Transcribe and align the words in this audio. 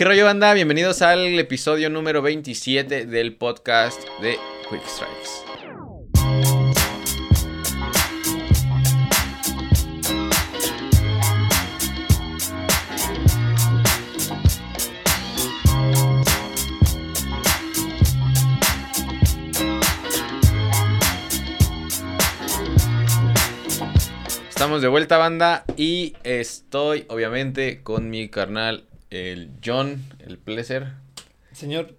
¿Qué 0.00 0.06
rollo 0.06 0.24
banda? 0.24 0.54
Bienvenidos 0.54 1.02
al 1.02 1.38
episodio 1.38 1.90
número 1.90 2.22
27 2.22 3.04
del 3.04 3.34
podcast 3.34 4.00
de 4.22 4.38
Quick 4.70 4.82
Strikes. 4.86 5.28
Estamos 24.48 24.80
de 24.80 24.88
vuelta 24.88 25.18
banda 25.18 25.66
y 25.76 26.14
estoy 26.24 27.04
obviamente 27.10 27.82
con 27.82 28.08
mi 28.08 28.30
carnal 28.30 28.86
el 29.10 29.50
John, 29.64 30.04
el 30.20 30.38
Pleasure. 30.38 30.92
Señor, 31.52 31.96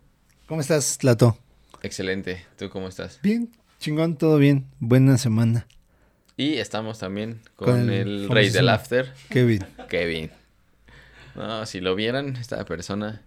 ¿cómo 0.48 0.62
estás, 0.62 0.98
Tlato? 0.98 1.38
Excelente. 1.84 2.45
¿Tú 2.58 2.70
cómo 2.70 2.88
estás? 2.88 3.20
Bien, 3.22 3.49
chingón, 3.80 4.17
todo 4.17 4.38
bien. 4.38 4.66
Buena 4.80 5.17
semana. 5.17 5.67
Y 6.38 6.55
estamos 6.55 7.00
también 7.00 7.41
con, 7.55 7.67
Con 7.67 7.89
el, 7.89 8.23
el 8.23 8.30
rey 8.30 8.50
del 8.50 8.70
after, 8.70 9.13
Kevin. 9.30 9.66
Kevin. 9.89 10.31
No, 11.36 11.66
si 11.66 11.80
lo 11.81 11.95
vieran, 11.95 12.36
esta 12.38 12.63
persona. 12.66 13.22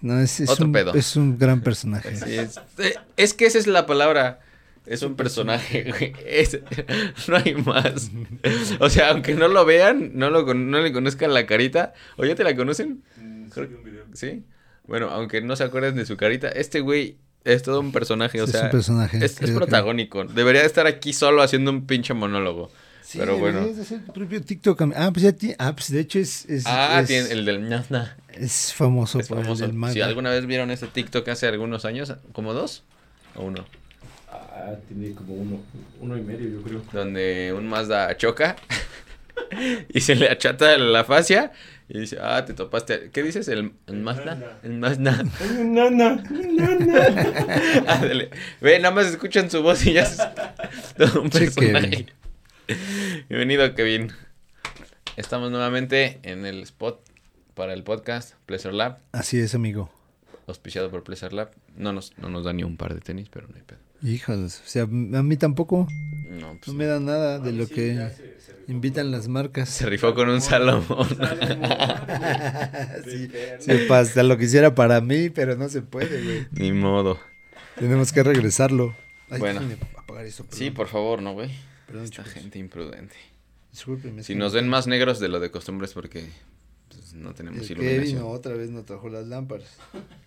No, 0.00 0.20
es, 0.20 0.40
es 0.40 0.48
Otro 0.50 0.66
un, 0.66 0.72
pedo. 0.72 0.94
es 0.94 1.16
un 1.16 1.38
gran 1.38 1.60
personaje. 1.62 2.16
sí, 2.16 2.36
es, 2.36 2.60
eh, 2.78 2.94
es 3.16 3.34
que 3.34 3.46
esa 3.46 3.58
es 3.58 3.66
la 3.66 3.86
palabra. 3.86 4.40
Es 4.86 5.02
un 5.02 5.16
personaje, 5.16 5.84
güey. 5.90 6.12
Es- 6.26 6.58
no 7.28 7.36
hay 7.36 7.54
más. 7.54 8.10
O 8.80 8.90
sea, 8.90 9.10
aunque 9.10 9.34
no 9.34 9.48
lo 9.48 9.64
vean, 9.64 10.10
no, 10.14 10.30
lo, 10.30 10.44
con- 10.44 10.70
no 10.70 10.80
le 10.80 10.92
conozcan 10.92 11.32
la 11.32 11.46
carita. 11.46 11.94
¿O 12.16 12.24
ya 12.24 12.34
te 12.34 12.44
la 12.44 12.54
conocen? 12.54 13.02
Creo- 13.52 13.68
¿Sí? 14.12 14.44
Bueno, 14.86 15.08
aunque 15.10 15.40
no 15.40 15.56
se 15.56 15.64
acuerden 15.64 15.96
de 15.96 16.04
su 16.06 16.16
carita, 16.16 16.48
este 16.48 16.80
güey 16.80 17.16
es 17.44 17.62
todo 17.62 17.80
un 17.80 17.92
personaje. 17.92 18.42
O 18.42 18.46
sea, 18.46 18.60
es 18.60 18.64
un 18.66 18.70
personaje. 18.72 19.16
es, 19.18 19.22
es 19.24 19.36
creo 19.38 19.48
que- 19.50 19.56
protagónico. 19.56 20.24
Debería 20.24 20.60
de 20.60 20.66
estar 20.66 20.86
aquí 20.86 21.12
solo 21.14 21.42
haciendo 21.42 21.70
un 21.70 21.86
pinche 21.86 22.12
monólogo. 22.12 22.70
Sí, 23.02 23.18
pero 23.18 23.36
bueno. 23.38 23.60
hacer 23.60 24.04
tu 24.04 24.12
propio 24.12 24.42
TikTok. 24.42 24.80
Ah, 24.96 25.10
pues 25.12 25.22
ya 25.22 25.32
ti- 25.32 25.54
ah, 25.58 25.74
pues 25.74 25.90
de 25.92 26.00
hecho 26.00 26.18
es, 26.18 26.46
es, 26.46 26.64
Ah, 26.66 27.00
es, 27.00 27.06
tiene 27.06 27.30
el 27.30 27.44
del 27.44 27.68
ñazna. 27.68 28.16
es 28.32 28.72
famoso 28.72 29.18
Es 29.20 29.28
por 29.28 29.38
el 29.38 29.44
famoso. 29.44 29.62
del 29.66 29.74
manga. 29.74 29.92
Si 29.94 30.00
alguna 30.00 30.30
vez 30.30 30.46
vieron 30.46 30.70
ese 30.70 30.86
TikTok 30.86 31.28
hace 31.28 31.46
algunos 31.46 31.84
años, 31.84 32.14
como 32.32 32.54
dos 32.54 32.82
o 33.34 33.44
uno, 33.44 33.66
Ah, 34.56 34.76
tiene 34.86 35.12
como 35.14 35.34
uno, 35.34 35.60
uno 36.00 36.16
y 36.16 36.22
medio, 36.22 36.48
yo 36.48 36.62
creo. 36.62 36.82
donde 36.92 37.52
un 37.52 37.66
Mazda 37.66 38.16
choca 38.16 38.54
y 39.88 40.00
se 40.00 40.14
le 40.14 40.28
achata 40.28 40.78
la 40.78 41.02
fascia 41.02 41.50
y 41.88 41.98
dice, 41.98 42.18
ah, 42.20 42.44
te 42.44 42.54
topaste. 42.54 43.10
¿Qué 43.12 43.22
dices? 43.24 43.48
¿El, 43.48 43.72
el 43.88 43.96
Mazda? 43.96 44.60
El 44.62 44.78
Mazda. 44.78 45.24
Nana, 45.24 45.90
nana. 46.24 46.24
Ándale. 47.88 48.30
Ve, 48.60 48.78
nada 48.78 48.94
más 48.94 49.06
escuchan 49.06 49.50
su 49.50 49.60
voz 49.62 49.84
y 49.86 49.94
ya 49.94 50.02
es 50.02 50.18
todo 50.96 51.22
un 51.22 51.30
personaje. 51.30 51.90
Kevin. 51.90 52.10
Bienvenido, 53.28 53.74
Kevin. 53.74 54.12
Estamos 55.16 55.50
nuevamente 55.50 56.20
en 56.22 56.46
el 56.46 56.62
spot 56.62 57.00
para 57.54 57.72
el 57.74 57.82
podcast 57.82 58.34
Pleasure 58.46 58.74
Lab, 58.74 58.98
Así 59.12 59.38
es, 59.40 59.54
amigo. 59.54 59.90
auspiciado 60.46 60.90
por 60.90 61.02
Pleasure 61.04 61.34
Lab. 61.34 61.50
No 61.76 61.92
nos, 61.92 62.16
no 62.18 62.28
nos 62.28 62.44
da 62.44 62.52
ni 62.52 62.62
un 62.62 62.76
par 62.76 62.94
de 62.94 63.00
tenis, 63.00 63.28
pero 63.30 63.48
no 63.48 63.56
hay 63.56 63.62
pedo. 63.62 63.78
Híjoles, 64.04 64.60
o 64.64 64.68
sea, 64.68 64.82
a 64.82 64.86
mí 64.86 65.36
tampoco. 65.38 65.88
No, 66.28 66.58
pues 66.58 66.68
No 66.68 66.74
me 66.74 66.84
da 66.84 67.00
nada 67.00 67.38
de 67.38 67.52
lo 67.52 67.66
que 67.66 68.10
invitan 68.68 69.10
las 69.10 69.28
marcas. 69.28 69.70
Se 69.70 69.86
rifó 69.86 70.14
con 70.14 70.28
un 70.28 70.40
Salomón. 70.42 71.08
sí, 73.04 73.30
sí, 73.60 73.72
pasa 73.88 74.22
lo 74.22 74.36
quisiera 74.36 74.74
para 74.74 75.00
mí, 75.00 75.30
pero 75.30 75.56
no 75.56 75.68
se 75.68 75.80
puede, 75.82 76.22
güey. 76.22 76.46
Ni 76.52 76.72
modo. 76.72 77.18
Tenemos 77.78 78.12
que 78.12 78.22
regresarlo. 78.22 78.94
Ay, 79.30 79.40
Bueno. 79.40 79.60
apagar 79.96 80.26
esto, 80.26 80.44
Sí, 80.50 80.70
por 80.70 80.88
favor, 80.88 81.22
no, 81.22 81.32
güey. 81.32 81.50
Perdón, 81.86 82.04
Esta 82.04 82.24
chicos. 82.24 82.34
gente 82.40 82.58
imprudente. 82.58 83.16
Discúlpenme. 83.72 84.20
es 84.20 84.26
Si 84.26 84.34
que 84.34 84.38
nos 84.38 84.52
ven 84.52 84.68
más 84.68 84.86
negros 84.86 85.18
de 85.18 85.28
lo 85.28 85.40
de 85.40 85.50
costumbre 85.50 85.86
es 85.86 85.94
porque 85.94 86.28
pues, 86.88 87.14
no 87.14 87.32
tenemos 87.34 87.68
el 87.70 87.78
iluminación. 87.78 88.04
Kevin 88.04 88.22
otra 88.22 88.54
vez 88.54 88.70
no 88.70 88.84
trajo 88.84 89.08
las 89.08 89.26
lámparas. 89.26 89.68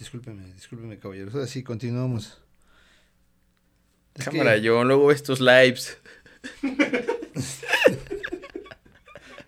Discúlpeme, 0.00 0.52
discúlpeme, 0.54 0.98
caballeros. 0.98 1.34
Ahora 1.34 1.46
sí, 1.46 1.62
continuamos. 1.62 2.38
Es 4.14 4.24
que- 4.24 4.30
Cámara, 4.38 4.56
yo 4.56 4.82
luego 4.82 5.06
ves 5.06 5.22
tus 5.22 5.38
lives. 5.40 5.96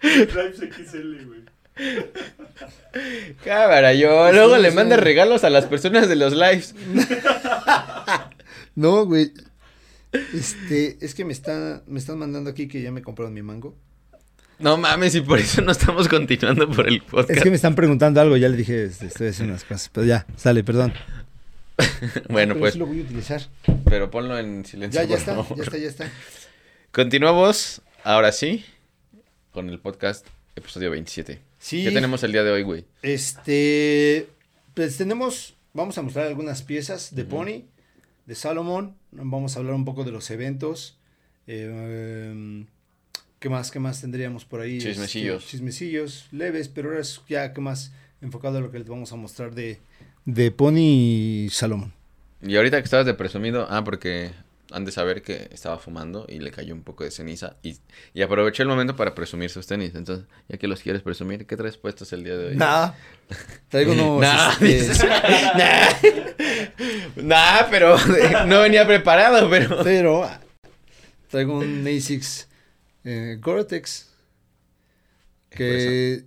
Lives 0.03 0.59
XL, 0.61 1.25
güey. 1.27 1.43
Cámara, 3.45 3.95
yo 3.95 4.31
luego 4.33 4.57
Sí, 4.57 4.63
le 4.63 4.71
sí. 4.71 4.77
manda 4.77 4.97
regalos 4.97 5.43
a 5.45 5.51
las 5.51 5.65
personas 5.67 6.09
de 6.09 6.17
los 6.17 6.33
lives. 6.35 6.75
No, 8.75 9.05
güey. 9.05 9.33
Este, 10.13 10.97
es 11.05 11.15
que 11.15 11.27
me 11.27 11.33
está, 11.35 11.83
me 11.87 11.99
están 11.99 12.19
mandando 12.19 12.49
aquí 12.49 12.69
que 12.69 12.81
ya 12.81 12.91
me 12.91 13.03
compraron 13.03 13.35
mi 13.35 13.43
mango. 13.43 13.77
No 14.63 14.77
mames, 14.77 15.15
y 15.17 15.21
por 15.21 15.39
eso 15.41 15.61
no 15.63 15.73
estamos 15.73 16.09
continuando 16.09 16.71
por 16.71 16.87
el 16.89 17.03
podcast. 17.03 17.31
Es 17.31 17.43
que 17.43 17.51
me 17.51 17.57
están 17.57 17.75
preguntando 17.75 18.21
algo, 18.21 18.37
ya 18.37 18.49
le 18.49 18.57
dije, 18.57 18.85
este, 18.85 19.07
estoy 19.07 19.29
haciendo 19.29 19.55
unas 19.55 19.65
cosas, 19.65 19.91
pero 19.93 20.07
ya, 20.07 20.25
sale, 20.37 20.63
perdón. 20.63 20.93
bueno, 22.29 22.55
Pero 22.55 22.59
pues, 22.61 22.73
sí 22.75 22.79
lo 22.79 22.87
voy 22.87 23.01
a 23.01 23.03
utilizar. 23.03 23.43
pero 23.85 24.11
ponlo 24.11 24.39
en 24.39 24.65
silencio. 24.65 25.01
Ya, 25.01 25.05
ya 25.05 25.09
por 25.11 25.19
está, 25.19 25.35
favor. 25.35 25.57
ya 25.57 25.65
está, 25.65 25.79
ya 25.79 25.89
está. 25.89 26.11
Continuamos, 26.93 27.83
ahora 28.05 28.31
sí, 28.31 28.65
con 29.51 29.69
el 29.69 29.81
podcast, 29.81 30.27
episodio 30.55 30.91
27. 30.93 31.41
Sí. 31.59 31.83
¿Qué 31.85 31.91
tenemos 31.91 32.23
el 32.23 32.31
día 32.33 32.45
de 32.45 32.51
hoy, 32.53 32.63
güey? 32.63 32.85
Este, 33.03 34.29
pues 34.75 34.97
tenemos, 34.97 35.55
vamos 35.73 35.99
a 35.99 36.03
mostrar 36.03 36.27
algunas 36.29 36.63
piezas 36.63 37.15
de. 37.15 37.25
Pony, 37.25 37.63
de 38.27 38.35
Salomon, 38.37 38.95
vamos 39.11 39.57
a 39.57 39.59
hablar 39.59 39.75
un 39.75 39.85
poco 39.85 40.05
de 40.05 40.13
los 40.13 40.31
eventos. 40.31 40.99
eh, 41.49 42.65
¿Qué 43.43 43.49
más, 43.49 43.73
qué 43.73 43.81
más 43.81 44.01
tendríamos 44.01 44.45
por 44.45 44.61
ahí? 44.61 44.79
Chismecillos. 44.79 45.43
Este, 45.43 45.51
chismecillos 45.51 46.29
leves, 46.31 46.69
pero 46.69 46.91
ahora 46.91 47.01
es 47.01 47.21
ya 47.29 47.53
que 47.53 47.61
más 47.61 47.91
enfocado 48.21 48.59
a 48.59 48.61
lo 48.61 48.71
que 48.71 48.79
les 48.79 48.87
vamos 48.87 49.13
a 49.13 49.17
mostrar 49.17 49.53
de, 49.53 49.81
de 50.25 50.53
Pony 50.53 50.79
y 50.79 51.49
Salomon. 51.51 51.93
Y 52.41 52.55
ahorita 52.55 52.79
que 52.79 52.85
estabas 52.85 53.05
de 53.05 53.15
presumido, 53.15 53.67
ah, 53.69 53.83
porque 53.83 54.31
han 54.71 54.85
de 54.85 54.93
saber 54.93 55.23
que 55.23 55.49
estaba 55.51 55.81
fumando 55.81 56.25
y 56.29 56.39
le 56.39 56.53
cayó 56.53 56.73
un 56.73 56.85
poco 56.85 57.03
de 57.03 57.11
ceniza 57.11 57.57
y, 57.65 57.79
y 58.15 58.23
aproveché 58.23 58.63
el 58.63 58.69
momento 58.69 58.95
para 58.95 59.13
presumir 59.13 59.51
sus 59.51 59.67
tenis. 59.67 59.91
Entonces, 59.97 60.25
ya 60.49 60.57
que 60.57 60.69
los 60.69 60.81
quieres 60.81 61.03
presumir, 61.03 61.45
¿qué 61.45 61.57
traes 61.57 61.77
puestos 61.77 62.13
el 62.13 62.23
día 62.23 62.37
de 62.37 62.51
hoy? 62.51 62.57
Nada. 62.57 62.97
Traigo 63.69 63.93
unos. 64.15 64.21
Nah, 64.21 64.53
este, 64.53 64.65
dices, 64.67 65.05
nah. 67.17 67.65
Pero 67.69 67.97
no 68.47 68.61
venía 68.61 68.87
preparado, 68.87 69.51
pero... 69.51 69.83
pero 69.83 70.31
traigo 71.29 71.59
un 71.59 71.85
ASICS 71.85 72.52
eh, 73.05 73.39
Gore-Tex 73.41 74.09
que 75.51 76.25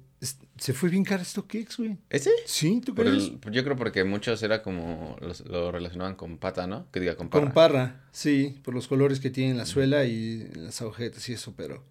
se 0.58 0.74
fue 0.74 0.90
bien 0.90 1.04
caro 1.04 1.24
StockX, 1.24 1.78
güey. 1.78 1.98
¿Ese? 2.10 2.30
Sí, 2.46 2.82
¿tú 2.84 2.96
crees? 2.96 3.14
el- 3.14 3.40
yo 3.52 3.64
creo 3.64 3.76
porque 3.76 4.04
muchos 4.04 4.42
era 4.44 4.62
como, 4.62 5.18
los- 5.20 5.42
lo 5.42 5.72
relacionaban 5.72 6.16
con 6.16 6.38
pata, 6.38 6.66
¿no? 6.68 6.90
Que 6.92 7.00
diga 7.00 7.16
con 7.16 7.30
parra. 7.30 7.44
Con 7.46 7.54
parra, 7.54 8.02
sí, 8.12 8.60
por 8.64 8.74
los 8.74 8.88
colores 8.88 9.20
que 9.20 9.30
tiene 9.30 9.54
la 9.56 9.66
suela 9.66 10.06
y 10.06 10.48
las 10.56 10.82
agujetas 10.82 11.28
y 11.30 11.34
eso, 11.34 11.54
pero 11.58 11.84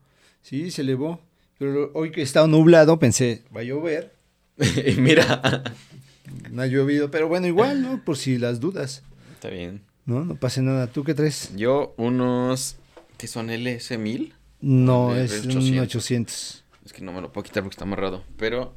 sí, 0.43 0.71
se 0.71 0.83
elevó. 0.83 1.21
Pero 1.59 1.91
hoy 1.95 2.11
que 2.11 2.23
estaba 2.23 2.47
nublado 2.47 2.99
pensé, 2.99 3.43
va 3.55 3.61
a 3.61 3.65
llover. 3.65 4.13
y 4.87 4.93
mira, 5.01 5.63
No 6.51 6.63
ha 6.63 6.67
llovido, 6.67 7.11
pero 7.11 7.29
bueno, 7.29 7.47
igual, 7.47 7.83
¿no? 7.83 8.03
Por 8.05 8.17
si 8.17 8.39
las 8.39 8.61
dudas, 8.61 9.03
está 9.35 9.51
bien. 9.51 9.83
¿no? 10.07 10.25
No 10.25 10.37
pasa 10.37 10.63
nada. 10.63 10.87
¿Tú 10.87 11.05
qué 11.05 11.15
traes? 11.15 11.51
Yo 11.57 11.95
unos, 11.99 12.77
¿qué 13.19 13.27
son 13.27 13.49
LS1000? 13.51 14.33
No, 14.65 15.15
es 15.15 15.43
de 15.47 15.49
un 15.53 15.79
800. 15.79 15.83
800. 15.97 16.65
Es 16.87 16.93
que 16.93 17.03
no 17.03 17.13
me 17.13 17.21
lo 17.21 17.33
puedo 17.33 17.45
quitar 17.45 17.63
porque 17.63 17.75
está 17.75 17.85
amarrado. 17.85 18.25
Pero 18.39 18.75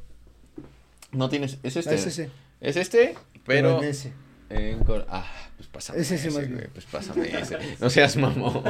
no 1.12 1.28
tienes. 1.28 1.58
Es 1.62 1.76
este. 1.76 1.90
Ah, 1.90 1.94
es 1.94 2.06
ese. 2.06 2.30
Es 2.60 2.76
este, 2.76 3.14
pero. 3.46 3.78
en 3.82 3.88
ese. 3.88 4.12
en 4.50 4.80
cor- 4.84 5.06
ah, 5.08 5.26
pues 5.56 5.68
pásame. 5.68 6.00
Es 6.00 6.10
ese 6.10 6.28
ese, 6.28 6.38
más 6.40 6.50
güey. 6.50 6.68
Pues 6.68 6.84
pásame 6.86 7.28
ese. 7.40 7.58
No 7.80 7.88
seas 7.90 8.16
mamón. 8.16 8.62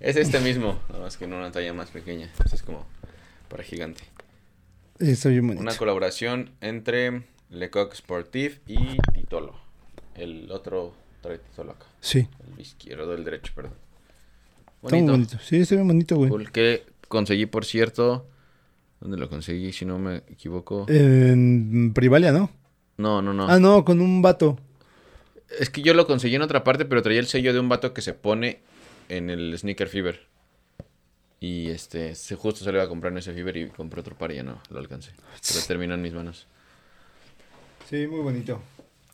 es 0.00 0.16
este 0.16 0.40
mismo. 0.40 0.80
Nada 0.88 1.02
más 1.02 1.16
que 1.16 1.24
en 1.24 1.32
una 1.32 1.50
talla 1.52 1.72
más 1.72 1.90
pequeña. 1.90 2.30
Es 2.52 2.62
como 2.62 2.86
para 3.48 3.62
gigante. 3.62 4.02
Está 4.98 5.28
bien 5.28 5.46
bonito. 5.46 5.62
Una 5.62 5.76
colaboración 5.76 6.50
entre 6.60 7.24
Lecoq 7.50 7.94
Sportif 7.94 8.58
y 8.66 8.96
Titolo. 9.12 9.54
El 10.14 10.50
otro 10.50 10.94
trae 11.20 11.38
Titolo 11.38 11.72
acá. 11.72 11.86
Sí, 12.00 12.28
El 12.54 12.60
izquierdo, 12.60 13.14
el 13.14 13.24
derecho, 13.24 13.52
perdón. 13.54 13.74
Está 14.84 14.96
muy 14.96 15.10
bonito. 15.10 15.38
Sí, 15.42 15.56
está 15.56 15.74
bien 15.74 15.86
bonito, 15.86 16.16
güey. 16.16 16.30
Cool, 16.30 16.50
que 16.50 16.84
conseguí, 17.08 17.46
por 17.46 17.64
cierto. 17.64 18.28
¿Dónde 19.00 19.18
lo 19.18 19.28
conseguí? 19.28 19.72
Si 19.72 19.84
no 19.84 19.98
me 19.98 20.18
equivoco. 20.28 20.86
En 20.88 21.92
Privalia, 21.94 22.32
¿no? 22.32 22.50
No, 22.96 23.20
no, 23.20 23.34
no. 23.34 23.48
Ah, 23.48 23.58
no, 23.58 23.84
con 23.84 24.00
un 24.00 24.22
vato. 24.22 24.58
Es 25.58 25.70
que 25.70 25.82
yo 25.82 25.94
lo 25.94 26.06
conseguí 26.06 26.34
en 26.36 26.42
otra 26.42 26.64
parte, 26.64 26.84
pero 26.84 27.02
traía 27.02 27.20
el 27.20 27.26
sello 27.26 27.52
de 27.52 27.60
un 27.60 27.68
vato 27.68 27.92
que 27.92 28.02
se 28.02 28.14
pone 28.14 28.60
en 29.08 29.30
el 29.30 29.56
Sneaker 29.58 29.88
Fever. 29.88 30.26
Y 31.40 31.68
este, 31.68 32.14
se, 32.14 32.36
justo 32.36 32.64
se 32.64 32.72
le 32.72 32.78
iba 32.78 32.84
a 32.84 32.88
comprar 32.88 33.12
en 33.12 33.18
ese 33.18 33.34
Fever 33.34 33.56
y 33.56 33.68
compré 33.68 34.00
otro 34.00 34.16
par 34.16 34.32
y 34.32 34.36
ya 34.36 34.42
no 34.42 34.60
lo 34.70 34.78
alcancé. 34.78 35.12
Pero 35.46 35.66
terminó 35.66 35.94
en 35.94 36.02
mis 36.02 36.14
manos. 36.14 36.46
Sí, 37.90 38.06
muy 38.06 38.20
bonito. 38.20 38.62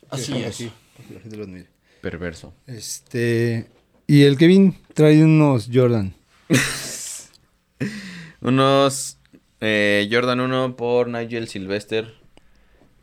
Así 0.09 0.37
es. 0.37 0.55
aquí, 0.55 0.73
para 0.97 1.09
que 1.09 1.15
la 1.15 1.21
gente 1.21 1.37
los 1.37 1.49
mire. 1.49 1.67
Perverso. 2.01 2.55
Este. 2.67 3.69
Y 4.11 4.25
el 4.25 4.37
Kevin 4.37 4.75
trae 4.93 5.23
unos 5.23 5.69
Jordan. 5.73 6.13
Unos 8.41 9.19
eh, 9.61 10.09
Jordan 10.11 10.41
1 10.41 10.75
por 10.77 11.09
Nigel 11.09 11.47
Sylvester. 11.47 12.13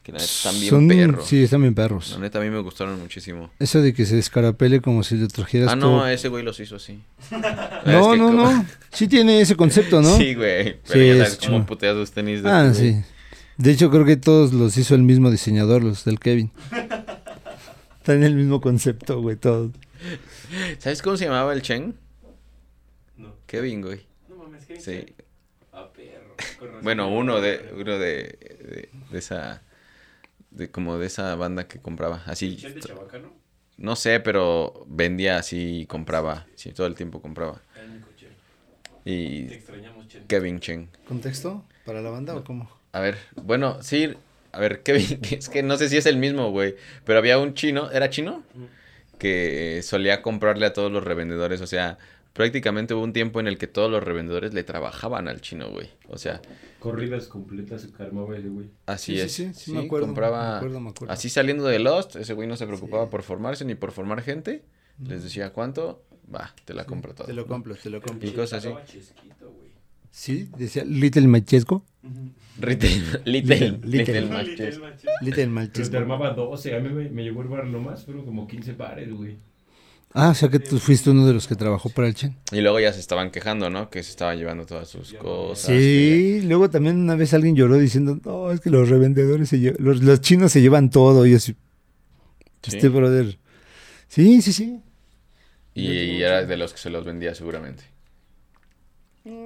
Que 0.03 0.11
la 0.11 0.17
neta 0.19 0.25
están 0.29 0.55
bien 0.59 0.69
Son- 0.69 0.87
perros. 0.89 1.25
Sí, 1.27 1.43
están 1.43 1.61
bien 1.61 1.75
perros. 1.75 2.11
La 2.11 2.19
neta 2.19 2.39
a 2.39 2.41
mí 2.41 2.49
me 2.49 2.59
gustaron 2.59 2.99
muchísimo. 2.99 3.51
Eso 3.59 3.81
de 3.81 3.93
que 3.93 4.05
se 4.05 4.17
descarapele 4.17 4.81
como 4.81 5.01
si 5.03 5.15
le 5.15 5.27
trajeras 5.27 5.71
Ah, 5.71 5.79
todo- 5.79 5.97
no, 5.99 6.07
ese 6.07 6.27
güey 6.27 6.43
los 6.43 6.59
hizo 6.59 6.75
así. 6.75 6.99
No, 7.85 8.15
no, 8.17 8.27
como- 8.27 8.51
no. 8.51 8.65
Sí 8.91 9.07
tiene 9.07 9.39
ese 9.39 9.55
concepto, 9.55 10.01
¿no? 10.01 10.13
Sí, 10.17 10.33
güey. 10.35 10.77
Pero 10.87 10.93
Sí, 10.93 11.07
ya 11.07 11.13
es 11.23 11.33
sabes 11.33 11.37
cómo 11.47 11.65
puteas 11.65 11.95
los 11.95 12.11
tenis 12.11 12.43
de 12.43 12.49
Ah, 12.49 12.65
este 12.69 12.93
sí. 12.95 13.01
De 13.57 13.71
hecho, 13.71 13.89
creo 13.89 14.03
que 14.03 14.17
todos 14.17 14.51
los 14.51 14.77
hizo 14.77 14.93
el 14.93 15.03
mismo 15.03 15.31
diseñador, 15.31 15.83
los 15.83 16.03
del 16.03 16.19
Kevin. 16.19 16.51
Están 17.99 18.17
en 18.17 18.23
el 18.23 18.35
mismo 18.35 18.59
concepto, 18.59 19.21
güey, 19.21 19.35
todos. 19.37 19.71
¿Sabes 20.79 21.01
cómo 21.01 21.17
se 21.17 21.25
llamaba 21.25 21.53
el 21.53 21.61
Chen? 21.61 21.95
No. 23.17 23.33
Kevin, 23.47 23.81
güey. 23.81 24.05
No 24.29 24.35
mames, 24.37 24.65
¿qué 24.65 24.79
Sí. 24.79 25.05
Ah, 25.73 25.89
perro. 25.95 26.35
Con. 26.59 26.81
Bueno, 26.81 27.09
uno 27.09 27.41
de 27.41 27.65
uno 27.73 27.97
de, 27.97 28.37
de, 28.59 28.89
de 29.11 29.17
esa 29.17 29.61
de 30.51 30.69
como 30.71 30.97
de 30.97 31.07
esa 31.07 31.35
banda 31.35 31.67
que 31.67 31.79
compraba 31.79 32.23
así 32.25 32.55
¿Chen 32.55 32.79
de 32.79 32.87
Chabacano? 32.87 33.33
no 33.77 33.95
sé 33.95 34.19
pero 34.19 34.85
vendía 34.87 35.37
así 35.37 35.81
y 35.81 35.85
compraba 35.85 36.47
sí 36.55 36.71
todo 36.71 36.87
el 36.87 36.95
tiempo 36.95 37.21
compraba 37.21 37.61
El 37.75 37.89
único 37.91 38.07
Chen. 38.15 38.29
y 39.05 39.47
Te 39.47 39.53
extrañamos, 39.55 40.07
Chen. 40.07 40.23
Kevin 40.27 40.59
Chen 40.59 40.89
¿Contexto? 41.07 41.63
¿Para 41.85 42.01
la 42.01 42.09
banda 42.09 42.35
o 42.35 42.43
cómo? 42.43 42.69
a 42.93 42.99
ver 43.01 43.17
bueno 43.35 43.81
sí 43.83 44.13
a 44.51 44.59
ver 44.59 44.81
Kevin 44.83 45.19
es 45.31 45.49
que 45.49 45.61
no 45.63 45.77
sé 45.77 45.89
si 45.89 45.97
es 45.97 46.05
el 46.05 46.17
mismo 46.17 46.49
güey 46.51 46.75
pero 47.05 47.19
había 47.19 47.37
un 47.37 47.53
chino 47.53 47.91
era 47.91 48.09
chino 48.09 48.43
Ujú. 48.55 48.67
Que 49.17 49.81
solía 49.83 50.21
comprarle 50.21 50.65
a 50.65 50.73
todos 50.73 50.91
los 50.91 51.03
revendedores 51.03 51.61
o 51.61 51.67
sea 51.67 51.97
prácticamente 52.33 52.93
hubo 52.93 53.03
un 53.03 53.13
tiempo 53.13 53.39
en 53.39 53.47
el 53.47 53.57
que 53.57 53.65
todos 53.67 53.89
los 53.89 54.03
revendedores 54.03 54.53
le 54.53 54.63
trabajaban 54.63 55.27
al 55.27 55.41
chino 55.41 55.69
güey 55.71 55.89
o 56.07 56.17
sea 56.17 56.41
Corridas 56.79 57.27
completas 57.27 57.81
se 57.81 58.03
armaba 58.03 58.37
ese 58.37 58.49
güey. 58.49 58.67
Así 58.85 59.13
Sí, 59.13 59.17
sí, 59.17 59.25
es. 59.25 59.31
sí, 59.33 59.45
Sí, 59.55 59.59
sí, 59.65 59.71
me 59.73 59.85
acuerdo, 59.85 60.05
compraba. 60.05 60.51
me 60.51 60.57
acuerdo, 60.57 60.79
me 60.79 60.89
acuerdo. 60.91 61.11
Así 61.13 61.27
saliendo 61.29 61.65
de 61.65 61.79
Lost, 61.79 62.15
ese 62.17 62.33
güey 62.33 62.47
no 62.47 62.55
se 62.55 62.67
preocupaba 62.67 63.05
Sí. 63.05 63.09
por 63.11 63.23
formarse 63.23 63.65
ni 63.65 63.73
por 63.73 63.91
formar 63.91 64.21
gente. 64.21 64.63
Les 65.03 65.23
decía 65.23 65.51
cuánto, 65.53 66.03
va, 66.33 66.53
te 66.65 66.75
la 66.75 66.85
compro 66.85 67.15
todo. 67.15 67.25
Te 67.25 67.33
lo 67.33 67.47
compro, 67.47 67.75
te 67.75 67.89
lo 67.89 67.99
compro. 67.99 68.29
Y 68.29 68.31
cosas 68.31 68.59
así. 68.59 68.67
Pagaba 68.69 68.85
chesquito, 68.85 69.49
güey. 69.51 69.69
Sí, 70.11 70.49
decía 70.55 70.85
Little 70.85 71.27
Machesco. 71.27 71.83
Retail, 72.59 73.21
little, 73.25 73.79
Little. 73.83 74.21
manches. 74.25 74.79
Little 75.21 75.47
Pero 75.73 75.89
te 75.89 75.97
armaba 75.97 76.31
12, 76.31 76.75
a 76.75 76.79
mí 76.79 76.89
me, 76.89 77.09
me 77.09 77.23
llegó 77.23 77.41
el 77.41 77.47
bar 77.47 77.65
lo 77.67 77.79
más, 77.79 78.03
fueron 78.05 78.25
como 78.25 78.47
15 78.47 78.73
pares, 78.73 79.11
güey. 79.13 79.37
Ah, 80.13 80.29
o 80.29 80.33
sea 80.33 80.49
que 80.49 80.57
tú 80.59 80.79
fuiste 80.79 81.09
uno 81.11 81.27
de 81.27 81.33
los 81.33 81.47
que 81.47 81.55
trabajó 81.55 81.89
para 81.89 82.07
el 82.07 82.15
Chen. 82.15 82.35
Y 82.51 82.61
luego 82.61 82.79
ya 82.79 82.91
se 82.93 82.99
estaban 82.99 83.29
quejando, 83.29 83.69
¿no? 83.69 83.89
Que 83.89 84.01
se 84.01 84.09
estaban 84.09 84.37
llevando 84.37 84.65
todas 84.65 84.87
sus 84.87 85.11
Ya, 85.11 85.19
cosas. 85.19 85.67
Sí, 85.75 86.41
luego 86.43 86.69
también 86.69 86.97
una 86.97 87.15
vez 87.15 87.33
alguien 87.33 87.55
lloró 87.55 87.77
diciendo, 87.77 88.19
no, 88.23 88.51
es 88.51 88.59
que 88.61 88.69
los 88.71 88.89
revendedores, 88.89 89.49
se 89.49 89.57
lle- 89.57 89.75
los, 89.77 90.01
los 90.01 90.21
chinos 90.21 90.51
se 90.51 90.61
llevan 90.61 90.89
todo. 90.89 91.25
Y 91.27 91.31
yo 91.31 91.37
así, 91.37 91.55
este 92.65 92.89
brother. 92.89 93.37
Sí, 94.07 94.41
sí, 94.41 94.53
sí. 94.53 94.79
Y, 95.75 95.87
y 95.91 96.21
era 96.23 96.43
de 96.45 96.57
los 96.57 96.71
que 96.73 96.79
se 96.79 96.89
los 96.89 97.05
vendía 97.05 97.35
seguramente. 97.35 97.83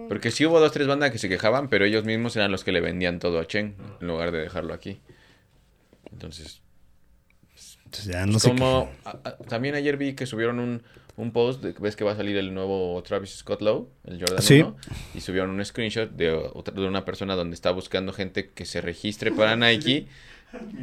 Porque 0.10 0.32
sí 0.32 0.46
hubo 0.46 0.60
dos, 0.60 0.72
tres 0.72 0.88
bandas 0.88 1.12
que 1.12 1.18
se 1.18 1.30
quejaban, 1.30 1.70
pero 1.70 1.86
ellos 1.86 2.04
mismos 2.06 2.36
eran 2.36 2.52
los 2.52 2.64
que 2.64 2.72
le 2.72 2.82
vendían 2.82 3.20
todo 3.20 3.40
a 3.40 3.48
Chen, 3.48 3.76
en 4.02 4.08
lugar 4.08 4.32
de 4.32 4.40
dejarlo 4.40 4.74
aquí. 4.74 5.00
Entonces, 6.12 6.62
Entonces 7.86 8.06
ya 8.14 8.26
no 8.26 8.40
sé. 8.40 8.50
como 8.50 8.90
a- 9.06 9.10
a- 9.24 9.38
también 9.38 9.76
ayer 9.76 9.98
vi 9.98 10.14
que 10.14 10.26
subieron 10.26 10.60
un, 10.60 10.82
un 11.18 11.32
post 11.32 11.62
de 11.64 11.74
ves 11.74 11.96
que 11.96 12.04
va 12.04 12.12
a 12.14 12.16
salir 12.16 12.38
el 12.38 12.54
nuevo 12.54 13.02
Travis 13.04 13.32
Scott 13.32 13.62
Low, 13.62 13.90
el 14.06 14.20
Jordan 14.20 14.42
Sí. 14.42 14.62
1, 14.62 14.76
y 15.16 15.22
subieron 15.22 15.50
un 15.52 15.64
screenshot 15.64 16.10
de, 16.12 16.32
otra- 16.32 16.74
de 16.74 16.86
una 16.88 17.06
persona 17.06 17.36
donde 17.36 17.54
está 17.56 17.72
buscando 17.72 18.14
gente 18.14 18.50
que 18.50 18.66
se 18.66 18.82
registre 18.82 19.32
para 19.32 19.56
Nike 19.56 20.08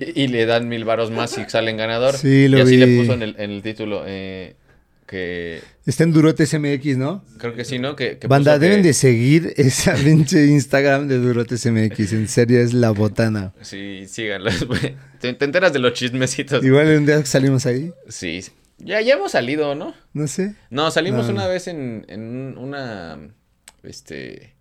y, 0.00 0.22
y 0.22 0.28
le 0.28 0.46
dan 0.46 0.68
mil 0.68 0.84
varos 0.84 1.10
más 1.10 1.30
si 1.30 1.44
salen 1.44 1.76
ganador. 1.76 2.14
Sí, 2.14 2.48
lo 2.48 2.58
y 2.58 2.60
así 2.62 2.76
vi. 2.76 2.84
le 2.86 2.98
puso 3.00 3.12
en 3.14 3.22
el, 3.22 3.36
en 3.38 3.50
el 3.50 3.62
título 3.62 4.04
eh, 4.06 4.56
que 5.08 5.60
Está 5.86 6.04
en 6.04 6.12
Durotes 6.12 6.52
MX, 6.52 6.98
¿no? 6.98 7.24
creo 7.38 7.54
que 7.54 7.64
sí, 7.64 7.78
¿no? 7.78 7.96
Que, 7.96 8.18
que 8.18 8.26
Banda, 8.28 8.54
que- 8.54 8.66
deben 8.66 8.82
de 8.82 8.92
seguir 8.92 9.54
esa 9.56 9.94
pinche 10.04 10.46
Instagram 10.46 11.08
de 11.08 11.16
Durotes 11.18 11.64
MX. 11.66 12.12
En 12.12 12.28
serio, 12.28 12.60
es 12.60 12.74
la 12.74 12.90
botana. 12.90 13.54
Sí, 13.62 14.04
síganlos. 14.06 14.64
güey. 14.66 14.96
Te, 15.20 15.32
te 15.32 15.44
enteras 15.46 15.72
de 15.72 15.78
los 15.78 15.94
chismecitos. 15.94 16.62
Igual 16.62 16.88
un 16.96 17.06
día 17.06 17.24
salimos 17.24 17.64
ahí, 17.66 17.90
Sí, 18.08 18.42
sí. 18.42 18.52
ya, 18.78 19.00
ya 19.00 19.14
hemos 19.14 19.32
salido, 19.32 19.74
¿no? 19.74 19.94
no 20.12 20.26
sé. 20.28 20.54
No, 20.70 20.90
salimos 20.90 21.26
No. 21.26 21.32
una 21.32 21.46
vez 21.48 21.68
en, 21.68 22.04
en 22.08 22.20
un- 22.20 22.58
una, 22.58 23.18
este, 23.82 24.54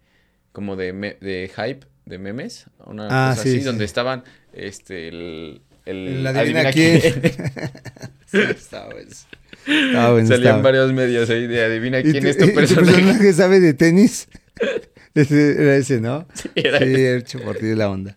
como 0.54 0.76
de, 0.78 0.94
me- 0.94 1.18
de 1.20 1.52
hype, 1.56 1.86
de 2.06 2.18
memes, 2.20 2.68
una 2.86 3.08
Ah, 3.12 3.32
cosa 3.32 3.44
sí, 3.44 3.50
así, 3.50 3.58
sí. 3.60 3.66
donde 3.66 3.84
estaban, 3.84 4.24
este, 4.54 5.10
el... 5.10 5.62
el 5.86 6.08
El 6.20 6.28
adivina 6.28 6.72
quién. 6.72 7.02
Sí, 8.30 8.40
estaba 8.40 8.94
bueno, 9.68 10.28
Salían 10.28 10.32
estaba. 10.56 10.62
varios 10.62 10.94
medios 10.94 11.30
ahí 11.30 11.46
de 11.48 11.64
adivina 11.64 12.00
¿Y 12.00 12.04
quién 12.04 12.24
tu- 12.24 12.30
es 12.30 12.38
tu 12.38 12.46
y 12.46 12.52
personaje. 12.52 13.34
sabe 13.34 13.60
de 13.60 13.74
tenis? 13.74 14.28
Ese, 15.16 15.54
era 15.60 15.76
ese, 15.78 16.00
¿no? 16.00 16.28
Sí, 16.34 16.48
era 16.54 16.78
sí, 16.78 16.84
ese. 16.86 17.18
hecho 17.18 17.40
por 17.42 17.56
ti 17.58 17.66
de 17.66 17.76
la 17.76 17.90
onda. 17.90 18.16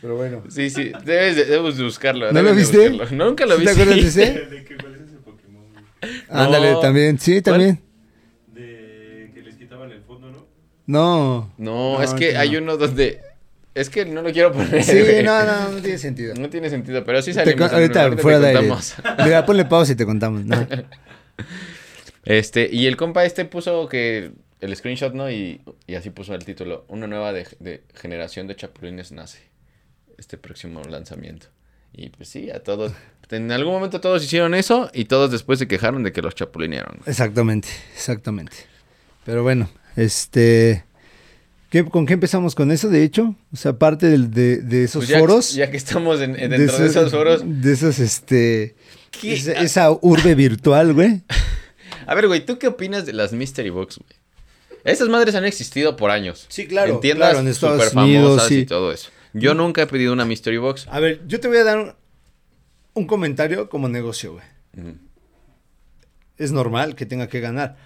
Pero 0.00 0.14
bueno. 0.16 0.44
Sí, 0.48 0.70
sí, 0.70 0.92
debes 1.04 1.34
de, 1.34 1.44
debes 1.46 1.76
de 1.76 1.82
buscarlo. 1.82 2.26
¿No 2.30 2.32
debes 2.32 2.52
lo 2.52 2.56
viste? 2.56 2.88
buscarlo. 2.90 3.24
Nunca 3.24 3.46
lo 3.46 3.54
¿Sí 3.56 3.60
vi. 3.60 3.64
¿Te 3.66 3.70
acuerdas 3.72 3.96
de 3.96 4.00
ese? 4.08 4.20
¿De 4.50 4.64
qué, 4.64 4.76
cuál 4.76 4.94
es 4.94 5.00
ese 5.08 5.16
Pokémon? 5.24 5.64
Ándale, 6.30 6.70
No. 6.72 6.78
también. 6.80 7.18
Sí, 7.18 7.42
también. 7.42 7.80
De 8.54 9.32
que 9.34 9.42
les 9.42 9.56
quitaban 9.56 9.90
el 9.90 10.02
fondo, 10.02 10.30
¿no? 10.30 10.46
No. 10.86 11.52
No, 11.58 11.94
No, 11.98 12.02
es 12.04 12.14
que 12.14 12.34
no. 12.34 12.38
hay 12.38 12.56
uno 12.58 12.76
donde... 12.76 13.20
Es 13.74 13.90
que 13.90 14.04
no 14.04 14.22
lo 14.22 14.32
quiero 14.32 14.52
poner. 14.52 14.82
Sí, 14.84 15.00
güey. 15.00 15.22
no, 15.24 15.44
no, 15.44 15.72
no 15.72 15.80
tiene 15.80 15.98
sentido. 15.98 16.34
No 16.34 16.48
tiene 16.48 16.70
sentido, 16.70 17.04
pero 17.04 17.20
sí 17.22 17.32
salimos. 17.32 17.72
ahorita, 17.72 18.02
ahorita 18.02 18.16
te 18.16 18.22
fuera 18.22 18.38
de 18.38 18.46
aire. 18.48 18.60
contamos. 18.60 18.94
Mira, 19.24 19.44
ponle 19.44 19.64
pausa 19.64 19.92
y 19.92 19.96
te 19.96 20.06
contamos. 20.06 20.44
No. 20.44 20.66
Este, 22.26 22.70
y 22.72 22.86
el 22.86 22.96
compa 22.96 23.26
este 23.26 23.44
puso 23.44 23.86
que 23.86 24.32
el 24.60 24.74
screenshot, 24.74 25.12
¿no? 25.12 25.30
Y, 25.30 25.60
y 25.86 25.94
así 25.94 26.08
puso 26.08 26.34
el 26.34 26.42
título. 26.42 26.86
Una 26.88 27.06
nueva 27.06 27.34
de, 27.34 27.46
de 27.60 27.82
generación 27.94 28.46
de 28.46 28.56
chapulines 28.56 29.12
nace. 29.12 29.40
Este 30.16 30.38
próximo 30.38 30.80
lanzamiento. 30.88 31.48
Y 31.92 32.08
pues 32.08 32.30
sí, 32.30 32.50
a 32.50 32.62
todos. 32.62 32.92
En 33.30 33.52
algún 33.52 33.74
momento 33.74 34.00
todos 34.00 34.24
hicieron 34.24 34.54
eso 34.54 34.90
y 34.92 35.04
todos 35.04 35.30
después 35.30 35.58
se 35.58 35.68
quejaron 35.68 36.02
de 36.02 36.12
que 36.12 36.22
los 36.22 36.34
chapulinearon. 36.34 37.00
Exactamente, 37.06 37.68
exactamente. 37.94 38.56
Pero 39.24 39.42
bueno, 39.42 39.68
este... 39.96 40.84
¿qué- 41.74 41.84
¿Con 41.84 42.06
qué 42.06 42.12
empezamos 42.12 42.54
con 42.54 42.70
eso, 42.70 42.88
de 42.88 43.02
hecho? 43.02 43.34
O 43.52 43.56
sea, 43.56 43.72
aparte 43.72 44.06
de, 44.06 44.58
de 44.58 44.84
esos 44.84 45.00
Pues 45.00 45.08
ya, 45.08 45.18
foros. 45.18 45.54
ya 45.54 45.70
que 45.72 45.76
estamos 45.76 46.20
en- 46.20 46.38
en- 46.38 46.50
dentro 46.52 46.78
de 46.78 46.86
esos 46.86 47.10
foros. 47.10 47.42
De 47.44 47.72
esos, 47.72 47.98
este... 47.98 48.76
¿Qué? 49.10 49.34
Esa, 49.34 49.52
esa 49.54 49.90
urbe 49.90 50.36
virtual, 50.36 50.92
güey. 50.94 51.22
A 52.06 52.14
ver, 52.14 52.28
güey, 52.28 52.46
¿tú 52.46 52.58
qué 52.60 52.68
opinas 52.68 53.06
de 53.06 53.12
las 53.12 53.32
Mystery 53.32 53.70
Box, 53.70 53.98
güey? 53.98 54.20
Esas 54.84 55.08
madres 55.08 55.34
han 55.34 55.44
existido 55.44 55.96
por 55.96 56.12
años. 56.12 56.46
Sí, 56.48 56.66
claro, 56.68 56.94
En 56.94 57.00
tiendas 57.00 57.30
claro, 57.30 57.40
en 57.40 57.48
Estados 57.48 57.76
súper 57.82 57.92
famosas 57.92 58.46
sí. 58.48 58.58
y 58.60 58.66
todo 58.66 58.92
eso. 58.92 59.10
Yo 59.32 59.54
nunca 59.54 59.82
he 59.82 59.86
pedido 59.88 60.12
una 60.12 60.24
Mystery 60.24 60.58
Box. 60.58 60.86
A 60.90 61.00
ver, 61.00 61.22
yo 61.26 61.40
te 61.40 61.48
voy 61.48 61.56
a 61.56 61.64
dar 61.64 61.78
un, 61.78 61.92
un 62.94 63.06
comentario 63.08 63.68
como 63.68 63.88
negocio, 63.88 64.34
güey. 64.34 64.44
Es 66.36 66.52
normal 66.52 66.94
que 66.94 67.06
tenga 67.06 67.28
que 67.28 67.40
ganar. 67.40 67.76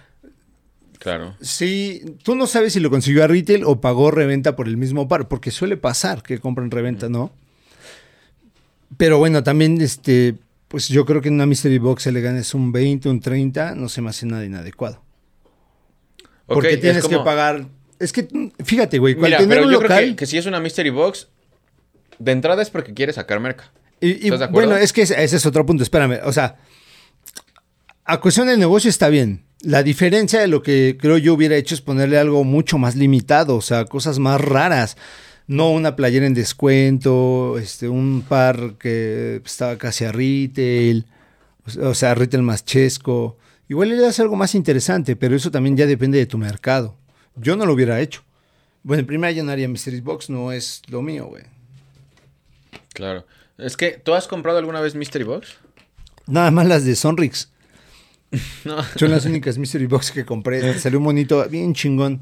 Claro. 0.99 1.35
Si 1.41 2.03
tú 2.23 2.35
no 2.35 2.45
sabes 2.45 2.73
si 2.73 2.79
lo 2.81 2.89
consiguió 2.89 3.23
a 3.23 3.27
retail 3.27 3.63
o 3.65 3.79
pagó 3.81 4.11
reventa 4.11 4.55
por 4.55 4.67
el 4.67 4.77
mismo 4.77 5.07
par, 5.07 5.27
porque 5.27 5.49
suele 5.49 5.77
pasar 5.77 6.21
que 6.21 6.39
compran 6.39 6.69
reventa, 6.71 7.07
¿no? 7.09 7.31
Pero 8.97 9.17
bueno, 9.17 9.41
también 9.43 9.79
este, 9.81 10.35
pues 10.67 10.89
yo 10.89 11.05
creo 11.05 11.21
que 11.21 11.29
en 11.29 11.35
una 11.35 11.45
mystery 11.45 11.77
box 11.77 12.03
se 12.03 12.11
le 12.11 12.19
ganes 12.21 12.53
un 12.53 12.71
20, 12.71 13.07
un 13.09 13.19
30, 13.21 13.75
no 13.75 13.87
se 13.87 14.01
me 14.01 14.09
hace 14.09 14.25
nada 14.25 14.43
inadecuado. 14.43 15.01
Porque 16.47 16.73
es 16.73 16.81
tienes 16.81 17.03
como- 17.03 17.19
que 17.19 17.23
pagar. 17.23 17.65
Es 17.99 18.11
que 18.13 18.27
fíjate, 18.63 18.97
güey, 18.97 19.15
Mira, 19.15 19.37
tener 19.37 19.57
pero 19.57 19.67
un 19.67 19.73
yo 19.73 19.81
local 19.81 19.97
creo 19.97 20.09
que, 20.11 20.15
que 20.17 20.25
si 20.25 20.37
es 20.37 20.45
una 20.45 20.59
Mystery 20.59 20.89
Box, 20.89 21.27
de 22.17 22.31
entrada 22.31 22.61
es 22.61 22.69
porque 22.69 22.93
quiere 22.93 23.13
sacar 23.13 23.39
merca. 23.39 23.71
Y, 24.01 24.07
y, 24.11 24.13
¿Estás 24.25 24.39
de 24.39 24.45
acuerdo? 24.45 24.69
bueno, 24.69 24.83
es 24.83 24.93
que 24.93 25.01
ese, 25.03 25.21
ese 25.21 25.35
es 25.35 25.45
otro 25.45 25.65
punto, 25.65 25.83
espérame. 25.83 26.19
O 26.23 26.31
sea, 26.31 26.57
a 28.05 28.19
cuestión 28.21 28.47
del 28.47 28.57
negocio 28.59 28.89
está 28.89 29.09
bien. 29.09 29.43
La 29.61 29.83
diferencia 29.83 30.39
de 30.39 30.47
lo 30.47 30.63
que 30.63 30.97
creo 30.99 31.17
yo 31.17 31.33
hubiera 31.33 31.57
hecho 31.57 31.75
es 31.75 31.81
ponerle 31.81 32.17
algo 32.17 32.43
mucho 32.45 32.77
más 32.77 32.95
limitado, 32.95 33.57
o 33.57 33.61
sea, 33.61 33.85
cosas 33.85 34.17
más 34.17 34.39
raras. 34.39 34.95
No 35.47 35.71
una 35.71 35.95
playera 35.95 36.27
en 36.27 36.33
descuento, 36.33 37.57
este, 37.57 37.89
un 37.89 38.23
par 38.27 38.75
que 38.79 39.41
estaba 39.43 39.77
casi 39.77 40.05
a 40.05 40.11
retail, 40.11 41.05
o 41.81 41.93
sea, 41.93 42.15
retail 42.15 42.43
más 42.43 42.63
chesco. 42.63 43.37
Igual 43.67 43.89
le 43.89 43.97
das 43.97 44.19
algo 44.19 44.35
más 44.35 44.55
interesante, 44.55 45.15
pero 45.15 45.35
eso 45.35 45.51
también 45.51 45.75
ya 45.75 45.85
depende 45.85 46.17
de 46.17 46.25
tu 46.25 46.37
mercado. 46.37 46.95
Yo 47.35 47.55
no 47.55 47.65
lo 47.65 47.73
hubiera 47.73 47.99
hecho. 47.99 48.23
Bueno, 48.83 49.01
en 49.01 49.07
primera 49.07 49.43
no 49.43 49.51
haría 49.51 49.67
Mystery 49.67 49.99
Box, 50.01 50.29
no 50.29 50.51
es 50.51 50.81
lo 50.87 51.01
mío, 51.01 51.25
güey. 51.25 51.43
Claro. 52.93 53.25
Es 53.57 53.75
que, 53.75 53.91
¿tú 53.91 54.13
has 54.13 54.27
comprado 54.27 54.57
alguna 54.57 54.79
vez 54.79 54.95
Mystery 54.95 55.25
Box? 55.25 55.57
Nada 56.27 56.49
más 56.49 56.65
las 56.65 56.85
de 56.85 56.95
Sonrix. 56.95 57.49
No. 58.65 58.77
Son 58.95 59.09
las 59.11 59.25
únicas 59.25 59.57
Mystery 59.57 59.85
Box 59.87 60.11
que 60.11 60.25
compré. 60.25 60.77
Salió 60.79 60.99
un 60.99 61.05
monito 61.05 61.47
bien 61.49 61.73
chingón. 61.73 62.21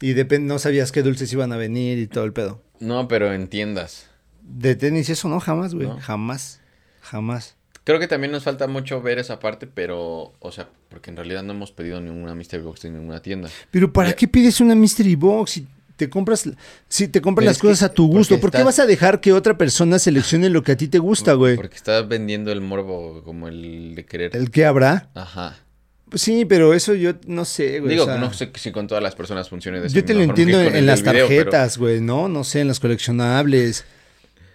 Y 0.00 0.12
depende, 0.12 0.48
no 0.48 0.58
sabías 0.58 0.92
qué 0.92 1.02
dulces 1.02 1.32
iban 1.32 1.52
a 1.52 1.56
venir 1.56 1.98
y 1.98 2.06
todo 2.06 2.24
el 2.24 2.32
pedo. 2.32 2.62
No, 2.80 3.08
pero 3.08 3.32
en 3.32 3.48
tiendas. 3.48 4.08
De 4.42 4.74
tenis 4.76 5.08
eso 5.08 5.28
no, 5.28 5.40
jamás, 5.40 5.74
güey. 5.74 5.86
No. 5.88 5.98
Jamás. 5.98 6.60
Jamás. 7.00 7.56
Creo 7.84 7.98
que 8.00 8.08
también 8.08 8.32
nos 8.32 8.42
falta 8.44 8.66
mucho 8.66 9.00
ver 9.00 9.18
esa 9.18 9.38
parte, 9.38 9.66
pero, 9.66 10.34
o 10.40 10.52
sea, 10.52 10.68
porque 10.88 11.10
en 11.10 11.16
realidad 11.16 11.42
no 11.44 11.52
hemos 11.52 11.70
pedido 11.72 12.00
ninguna 12.00 12.34
Mystery 12.34 12.62
Box 12.62 12.84
en 12.84 12.94
ninguna 12.98 13.22
tienda. 13.22 13.48
Pero 13.70 13.92
¿para 13.92 14.10
Ya. 14.10 14.16
qué 14.16 14.28
pides 14.28 14.60
una 14.60 14.74
Mystery 14.74 15.14
Box 15.14 15.52
si 15.52 15.66
te 15.96 16.08
compras, 16.10 16.48
si 16.88 17.08
te 17.08 17.20
compras 17.20 17.42
Pero 17.42 17.50
las 17.50 17.58
que- 17.58 17.66
cosas 17.68 17.82
a 17.90 17.92
tu 17.92 18.06
gusto? 18.08 18.38
¿Por 18.40 18.50
qué 18.50 18.58
estás- 18.58 18.64
vas 18.66 18.78
a 18.78 18.86
dejar 18.86 19.20
que 19.20 19.32
otra 19.32 19.56
persona 19.58 19.98
seleccione 19.98 20.48
lo 20.50 20.62
que 20.62 20.72
a 20.72 20.76
ti 20.76 20.88
te 20.88 20.98
gusta, 20.98 21.32
güey? 21.34 21.56
Porque 21.56 21.76
estás 21.76 22.06
vendiendo 22.06 22.52
el 22.52 22.60
morbo 22.60 23.22
como 23.24 23.48
el 23.48 23.94
de 23.94 24.04
querer. 24.04 24.36
¿El 24.36 24.50
que 24.50 24.64
habrá? 24.64 25.10
Ajá. 25.14 25.56
Pues 26.08 26.22
sí, 26.22 26.44
pero 26.44 26.72
eso 26.72 26.94
yo 26.94 27.14
no 27.26 27.44
sé, 27.44 27.80
güey. 27.80 27.90
Digo, 27.90 28.04
o 28.04 28.06
sea, 28.06 28.18
no 28.18 28.32
sé 28.32 28.52
si 28.54 28.70
con 28.70 28.86
todas 28.86 29.02
las 29.02 29.16
personas 29.16 29.48
funcione 29.48 29.80
de 29.80 29.88
esa 29.88 29.96
Yo 29.96 30.04
te 30.04 30.14
lo 30.14 30.22
entiendo 30.22 30.60
en, 30.60 30.86
las 30.86 31.02
video, 31.02 31.26
tarjetas, 31.26 31.78
güey, 31.78 32.00
¿no? 32.00 32.28
No 32.28 32.44
sé, 32.44 32.60
en 32.60 32.68
las 32.68 32.78
coleccionables. 32.78 33.84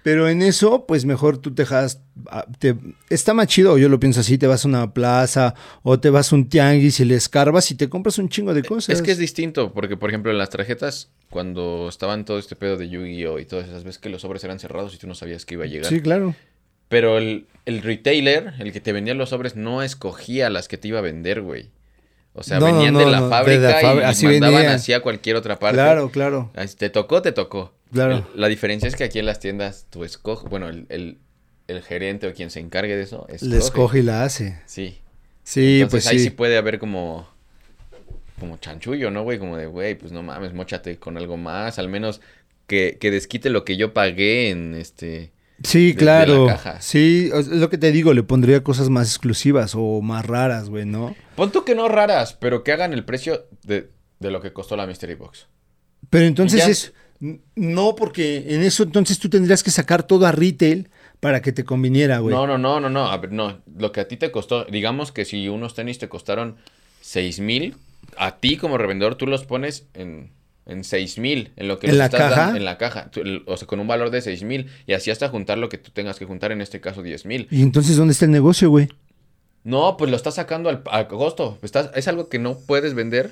Pero 0.03 0.27
en 0.27 0.41
eso, 0.41 0.85
pues 0.87 1.05
mejor 1.05 1.37
tú 1.37 1.53
te 1.53 1.61
dejas. 1.63 2.01
ah, 2.29 2.45
te- 2.59 2.75
está 3.09 3.33
más 3.35 3.47
chido, 3.47 3.77
yo 3.77 3.87
lo 3.87 3.99
pienso 3.99 4.21
así: 4.21 4.37
te 4.37 4.47
vas 4.47 4.65
a 4.65 4.67
una 4.67 4.93
plaza 4.93 5.53
o 5.83 5.99
te 5.99 6.09
vas 6.09 6.31
a 6.31 6.35
un 6.35 6.49
tianguis 6.49 6.99
y 6.99 7.05
le 7.05 7.15
escarbas 7.15 7.69
y 7.71 7.75
te 7.75 7.87
compras 7.89 8.17
un 8.17 8.27
chingo 8.29 8.53
de 8.53 8.63
cosas. 8.63 8.95
Es 8.95 9.01
que 9.03 9.11
es 9.11 9.17
distinto, 9.19 9.73
porque 9.73 9.97
por 9.97 10.09
ejemplo 10.09 10.31
en 10.31 10.37
las 10.39 10.49
tarjetas, 10.49 11.11
cuando 11.29 11.87
estaban 11.87 12.25
todo 12.25 12.39
este 12.39 12.55
pedo 12.55 12.77
de 12.77 12.89
Yu-Gi-Oh! 12.89 13.37
y 13.39 13.45
todas 13.45 13.67
esas 13.67 13.83
veces 13.83 13.99
que 13.99 14.09
los 14.09 14.21
sobres 14.21 14.43
eran 14.43 14.59
cerrados 14.59 14.93
y 14.95 14.97
tú 14.97 15.05
no 15.07 15.13
sabías 15.15 15.45
que 15.45 15.53
iba 15.53 15.65
a 15.65 15.67
llegar. 15.67 15.87
Sí, 15.89 16.01
claro. 16.01 16.33
Pero 16.89 17.17
el, 17.17 17.45
el 17.65 17.81
retailer, 17.83 18.53
el 18.59 18.73
que 18.73 18.81
te 18.81 18.91
vendía 18.91 19.13
los 19.13 19.29
sobres, 19.29 19.55
no 19.55 19.81
escogía 19.83 20.49
las 20.49 20.67
que 20.67 20.77
te 20.77 20.87
iba 20.89 20.99
a 20.99 21.01
vender, 21.03 21.41
güey. 21.41 21.69
O 22.33 22.43
sea, 22.43 22.59
No, 22.59 22.67
venían 22.67 22.93
no, 22.93 22.99
de 22.99 23.05
la 23.07 23.19
no, 23.19 23.25
de 23.25 23.29
fábrica 23.29 23.61
la 23.61 23.79
fábrica, 23.81 24.07
y 24.07 24.09
así 24.11 24.25
mandaban 24.25 24.55
venía. 24.55 24.73
hacia 24.75 25.01
cualquier 25.01 25.35
otra 25.35 25.59
parte. 25.59 25.75
Claro, 25.75 26.09
claro. 26.11 26.51
Así, 26.55 26.75
Te 26.77 26.89
tocó, 26.89 27.21
te 27.21 27.31
tocó. 27.33 27.73
Claro. 27.91 28.25
El- 28.33 28.39
la 28.41 28.47
diferencia 28.47 28.87
es 28.87 28.95
que 28.95 29.03
aquí 29.03 29.19
en 29.19 29.25
las 29.25 29.39
tiendas 29.39 29.85
tú 29.89 30.03
escoges, 30.05 30.49
bueno, 30.49 30.69
el, 30.69 30.85
el- 30.89 31.17
el 31.67 31.81
gerente 31.83 32.27
o 32.27 32.33
quien 32.33 32.49
se 32.49 32.59
encargue 32.59 32.95
de 32.95 33.03
eso, 33.03 33.25
escoge. 33.29 33.49
Le 33.51 33.57
escoge 33.57 33.99
y 33.99 34.03
la 34.03 34.23
hace. 34.23 34.59
Sí. 34.65 34.97
Sí, 35.43 35.81
Entonces 35.81 35.89
pues 36.05 36.07
ahí 36.07 36.19
sí. 36.19 36.23
sí. 36.25 36.29
puede 36.31 36.57
haber 36.57 36.79
como 36.79 37.27
como 38.39 38.57
chanchullo, 38.57 39.11
¿no, 39.11 39.21
güey? 39.23 39.37
Como 39.37 39.55
de, 39.55 39.67
güey, 39.67 39.93
pues 39.95 40.11
no 40.11 40.23
mames, 40.23 40.53
mochate 40.53 40.97
con 40.97 41.15
algo 41.17 41.37
más, 41.37 41.77
al 41.77 41.89
menos 41.89 42.21
que, 42.65 42.97
que 42.99 43.11
desquite 43.11 43.49
lo 43.51 43.63
que 43.65 43.77
yo 43.77 43.93
pagué 43.93 44.49
en 44.49 44.73
este... 44.73 45.31
Sí, 45.63 45.95
claro. 45.95 46.45
la 46.47 46.53
caja. 46.53 46.81
Sí, 46.81 47.29
es 47.33 47.47
lo 47.47 47.69
que 47.69 47.77
te 47.77 47.91
digo, 47.91 48.13
le 48.13 48.23
pondría 48.23 48.63
cosas 48.63 48.89
más 48.89 49.07
exclusivas 49.07 49.73
o 49.75 50.01
más 50.01 50.25
raras, 50.25 50.69
güey, 50.69 50.85
¿no? 50.85 51.15
Pon 51.35 51.51
tú 51.51 51.63
que 51.63 51.75
no 51.75 51.87
raras, 51.87 52.33
pero 52.33 52.63
que 52.63 52.71
hagan 52.71 52.93
el 52.93 53.05
precio 53.05 53.47
de, 53.63 53.89
de 54.19 54.31
lo 54.31 54.41
que 54.41 54.53
costó 54.53 54.75
la 54.75 54.87
Mystery 54.87 55.15
Box. 55.15 55.47
Pero 56.09 56.25
entonces 56.25 56.67
es. 56.67 56.93
No, 57.55 57.95
porque 57.95 58.55
en 58.55 58.63
eso 58.63 58.81
entonces 58.81 59.19
tú 59.19 59.29
tendrías 59.29 59.61
que 59.61 59.69
sacar 59.69 60.01
todo 60.01 60.25
a 60.25 60.31
retail 60.31 60.89
para 61.19 61.43
que 61.43 61.51
te 61.51 61.63
conviniera, 61.63 62.17
güey. 62.17 62.35
No, 62.35 62.47
no, 62.47 62.57
no, 62.57 62.79
no, 62.79 62.89
no, 62.89 63.11
a 63.11 63.17
ver, 63.17 63.31
no, 63.31 63.61
lo 63.77 63.91
que 63.91 63.99
a 63.99 64.07
ti 64.07 64.17
te 64.17 64.31
costó, 64.31 64.65
digamos 64.65 65.11
que 65.11 65.23
si 65.23 65.47
unos 65.47 65.75
tenis 65.75 65.99
te 65.99 66.09
costaron 66.09 66.57
seis 66.99 67.39
mil, 67.39 67.75
a 68.17 68.37
ti 68.37 68.57
como 68.57 68.79
revendedor 68.79 69.15
tú 69.15 69.27
los 69.27 69.45
pones 69.45 69.85
en, 69.93 70.31
en 70.65 70.83
seis 70.83 71.17
mil, 71.17 71.51
en 71.57 71.67
lo 71.67 71.79
que 71.79 71.87
¿En 71.87 71.97
la 71.97 72.05
estás 72.05 72.19
caja? 72.21 72.41
dando- 72.41 72.57
en 72.57 72.65
la 72.65 72.77
caja, 72.77 73.09
tú- 73.11 73.21
el- 73.21 73.43
o 73.47 73.57
sea, 73.57 73.67
con 73.67 73.79
un 73.79 73.87
valor 73.87 74.09
de 74.11 74.21
seis 74.21 74.43
mil, 74.43 74.67
y 74.87 74.93
así 74.93 75.09
hasta 75.11 75.27
juntar 75.29 75.57
lo 75.57 75.69
que 75.69 75.77
tú 75.77 75.91
tengas 75.91 76.17
que 76.19 76.25
juntar, 76.25 76.51
en 76.51 76.61
este 76.61 76.79
caso 76.79 77.01
diez 77.01 77.25
mil. 77.25 77.47
Y 77.51 77.61
entonces, 77.61 77.97
¿dónde 77.97 78.13
está 78.13 78.25
el 78.25 78.31
negocio, 78.31 78.69
güey? 78.69 78.89
No, 79.63 79.95
pues 79.97 80.09
lo 80.09 80.17
estás 80.17 80.35
sacando 80.35 80.69
al, 80.69 80.81
al 80.89 81.07
costo, 81.07 81.57
estás, 81.61 81.89
es 81.95 82.07
algo 82.07 82.29
que 82.29 82.39
no 82.39 82.57
puedes 82.59 82.93
vender. 82.93 83.31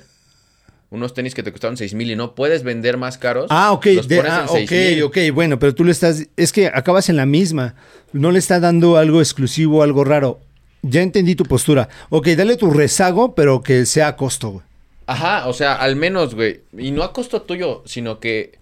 Unos 0.92 1.14
tenis 1.14 1.34
que 1.36 1.44
te 1.44 1.52
costaron 1.52 1.76
seis 1.76 1.94
mil 1.94 2.10
y 2.10 2.16
no 2.16 2.34
puedes 2.34 2.64
vender 2.64 2.96
más 2.96 3.16
caros. 3.16 3.46
Ah, 3.50 3.70
ok, 3.72 3.86
los 3.94 4.08
de- 4.08 4.16
pones 4.16 4.32
ah, 4.32 4.46
ok, 4.48 4.56
6,000. 4.68 5.02
ok, 5.04 5.18
bueno, 5.32 5.58
pero 5.60 5.72
tú 5.72 5.84
le 5.84 5.92
estás, 5.92 6.26
es 6.36 6.52
que 6.52 6.66
acabas 6.66 7.08
en 7.08 7.14
la 7.16 7.26
misma, 7.26 7.76
no 8.12 8.32
le 8.32 8.40
está 8.40 8.58
dando 8.58 8.96
algo 8.96 9.20
exclusivo, 9.20 9.84
algo 9.84 10.02
raro. 10.02 10.40
Ya 10.82 11.02
entendí 11.02 11.36
tu 11.36 11.44
postura. 11.44 11.88
Ok, 12.08 12.28
dale 12.30 12.56
tu 12.56 12.70
rezago, 12.70 13.34
pero 13.36 13.62
que 13.62 13.86
sea 13.86 14.08
a 14.08 14.16
costo, 14.16 14.50
güey. 14.50 14.64
Ajá, 15.10 15.48
o 15.48 15.52
sea, 15.52 15.74
al 15.74 15.96
menos, 15.96 16.36
güey. 16.36 16.60
Y 16.78 16.92
no 16.92 17.02
a 17.02 17.12
costo 17.12 17.42
tuyo, 17.42 17.82
sino 17.84 18.20
que 18.20 18.60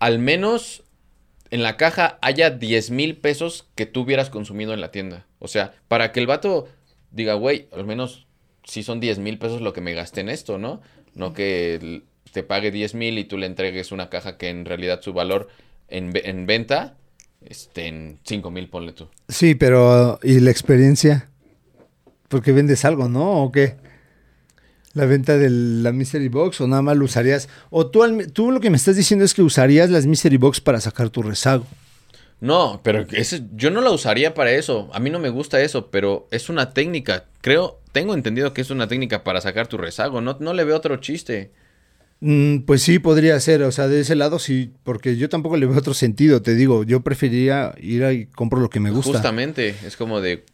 al 0.00 0.18
menos 0.18 0.82
en 1.52 1.62
la 1.62 1.76
caja 1.76 2.18
haya 2.20 2.50
10 2.50 2.90
mil 2.90 3.16
pesos 3.16 3.68
que 3.76 3.86
tú 3.86 4.00
hubieras 4.00 4.28
consumido 4.28 4.74
en 4.74 4.80
la 4.80 4.90
tienda. 4.90 5.24
O 5.38 5.46
sea, 5.46 5.72
para 5.86 6.10
que 6.10 6.18
el 6.18 6.26
vato 6.26 6.66
diga, 7.12 7.34
güey, 7.34 7.68
al 7.70 7.84
menos 7.84 8.26
si 8.64 8.82
son 8.82 8.98
10 8.98 9.20
mil 9.20 9.38
pesos 9.38 9.60
lo 9.60 9.72
que 9.72 9.80
me 9.80 9.94
gasté 9.94 10.22
en 10.22 10.30
esto, 10.30 10.58
¿no? 10.58 10.82
No 11.14 11.32
que 11.32 12.02
te 12.32 12.42
pague 12.42 12.72
10 12.72 12.94
mil 12.94 13.16
y 13.16 13.22
tú 13.22 13.38
le 13.38 13.46
entregues 13.46 13.92
una 13.92 14.10
caja 14.10 14.36
que 14.36 14.48
en 14.48 14.64
realidad 14.64 15.00
su 15.00 15.12
valor 15.12 15.46
en, 15.86 16.10
en 16.24 16.46
venta 16.46 16.96
esté 17.46 17.86
en 17.86 18.18
5 18.24 18.50
mil, 18.50 18.68
ponle 18.68 18.94
tú. 18.94 19.06
Sí, 19.28 19.54
pero 19.54 20.18
¿y 20.24 20.40
la 20.40 20.50
experiencia? 20.50 21.28
Porque 22.26 22.50
vendes 22.50 22.84
algo, 22.84 23.08
¿no? 23.08 23.44
¿O 23.44 23.52
qué? 23.52 23.76
La 24.94 25.06
venta 25.06 25.36
de 25.36 25.50
la 25.50 25.92
Mystery 25.92 26.28
Box 26.28 26.60
o 26.60 26.66
nada 26.68 26.80
más 26.82 26.96
lo 26.96 27.04
usarías. 27.04 27.48
O 27.70 27.86
tú, 27.88 28.02
tú 28.32 28.50
lo 28.52 28.60
que 28.60 28.70
me 28.70 28.76
estás 28.76 28.96
diciendo 28.96 29.24
es 29.24 29.34
que 29.34 29.42
usarías 29.42 29.90
las 29.90 30.06
Mystery 30.06 30.36
Box 30.36 30.60
para 30.60 30.80
sacar 30.80 31.10
tu 31.10 31.22
rezago. 31.22 31.66
No, 32.40 32.80
pero 32.84 33.06
ese- 33.12 33.42
yo 33.54 33.70
no 33.70 33.80
la 33.80 33.90
usaría 33.90 34.34
para 34.34 34.52
eso. 34.52 34.90
A 34.92 35.00
mí 35.00 35.10
no 35.10 35.18
me 35.18 35.30
gusta 35.30 35.60
eso, 35.62 35.90
pero 35.90 36.28
es 36.30 36.48
una 36.48 36.70
técnica. 36.72 37.24
Creo, 37.40 37.80
tengo 37.92 38.14
entendido 38.14 38.52
que 38.54 38.60
es 38.60 38.70
una 38.70 38.86
técnica 38.86 39.24
para 39.24 39.40
sacar 39.40 39.66
tu 39.66 39.78
rezago. 39.78 40.20
No, 40.20 40.36
no 40.40 40.52
le 40.54 40.64
veo 40.64 40.76
otro 40.76 40.96
chiste. 40.98 41.50
Mm, 42.20 42.58
pues 42.60 42.82
sí, 42.82 42.98
podría 42.98 43.38
ser. 43.40 43.62
O 43.62 43.72
sea, 43.72 43.88
de 43.88 44.00
ese 44.00 44.14
lado 44.14 44.38
sí, 44.38 44.72
porque 44.84 45.16
yo 45.16 45.28
tampoco 45.28 45.56
le 45.56 45.66
veo 45.66 45.76
otro 45.78 45.94
sentido. 45.94 46.42
Te 46.42 46.54
digo, 46.54 46.84
yo 46.84 47.00
preferiría 47.00 47.74
ir 47.80 48.02
y 48.12 48.26
compro 48.26 48.60
lo 48.60 48.70
que 48.70 48.80
me 48.80 48.90
gusta. 48.90 49.12
Justamente, 49.12 49.74
es 49.84 49.96
como 49.96 50.20
de, 50.20 50.44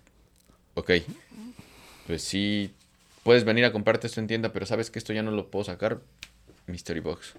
ok, 0.75 0.91
pues 2.07 2.23
sí, 2.23 2.71
puedes 3.23 3.45
venir 3.45 3.65
a 3.65 3.73
comprarte 3.73 4.07
esto 4.07 4.21
en 4.21 4.27
tienda, 4.27 4.53
pero 4.53 4.67
sabes 4.67 4.91
que 4.91 4.99
esto 4.99 5.13
ya 5.13 5.23
no 5.23 5.31
lo 5.31 5.51
puedo 5.51 5.65
sacar. 5.65 6.01
Mystery 6.67 7.01
Box. 7.01 7.35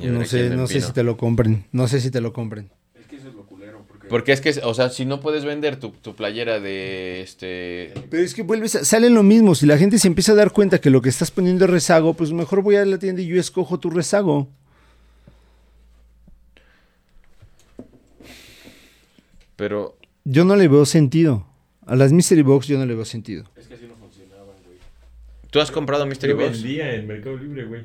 Y 0.00 0.06
No 0.06 0.24
sé, 0.24 0.50
no 0.50 0.66
sé 0.66 0.80
si 0.80 0.92
te 0.92 1.02
lo 1.02 1.16
compren. 1.16 1.64
No 1.72 1.88
sé 1.88 2.00
si 2.00 2.10
te 2.10 2.20
lo 2.20 2.32
compren. 2.32 2.70
Es 2.98 3.06
que 3.06 3.16
eso 3.16 3.28
es 3.28 3.34
lo 3.34 3.44
culero, 3.44 3.84
porque... 3.86 4.08
Porque 4.08 4.32
es 4.32 4.40
que, 4.40 4.50
o 4.62 4.74
sea, 4.74 4.88
si 4.90 5.04
no 5.04 5.20
puedes 5.20 5.44
vender 5.44 5.76
tu, 5.76 5.90
tu 5.90 6.14
playera 6.14 6.60
de 6.60 7.22
este... 7.22 7.92
Pero 8.10 8.22
es 8.22 8.34
que 8.34 8.42
vuelves 8.42 8.74
a, 8.74 8.84
sale 8.84 9.10
lo 9.10 9.22
mismo. 9.22 9.54
Si 9.54 9.66
la 9.66 9.76
gente 9.78 9.98
se 9.98 10.08
empieza 10.08 10.32
a 10.32 10.36
dar 10.36 10.52
cuenta 10.52 10.80
que 10.80 10.90
lo 10.90 11.02
que 11.02 11.08
estás 11.08 11.30
poniendo 11.30 11.64
es 11.66 11.70
rezago, 11.70 12.14
pues 12.14 12.32
mejor 12.32 12.62
voy 12.62 12.76
a 12.76 12.84
la 12.84 12.98
tienda 12.98 13.20
y 13.22 13.26
yo 13.26 13.38
escojo 13.38 13.78
tu 13.78 13.90
rezago. 13.90 14.48
Pero 19.56 19.96
Yo 20.24 20.44
no 20.44 20.56
le 20.56 20.68
veo 20.68 20.86
sentido. 20.86 21.46
A 21.86 21.96
las 21.96 22.12
Mystery 22.12 22.42
Box 22.42 22.66
yo 22.66 22.78
no 22.78 22.86
le 22.86 22.94
veo 22.94 23.04
sentido. 23.04 23.44
Es 23.56 23.66
que 23.66 23.74
así 23.74 23.86
no. 23.86 23.94
¿Tú 25.52 25.60
has 25.60 25.70
comprado 25.70 26.04
Mystery 26.06 26.32
Yo 26.32 26.38
Box? 26.38 26.62
vendía 26.62 26.94
en 26.94 27.06
Mercado 27.06 27.36
Libre, 27.36 27.64
güey. 27.66 27.82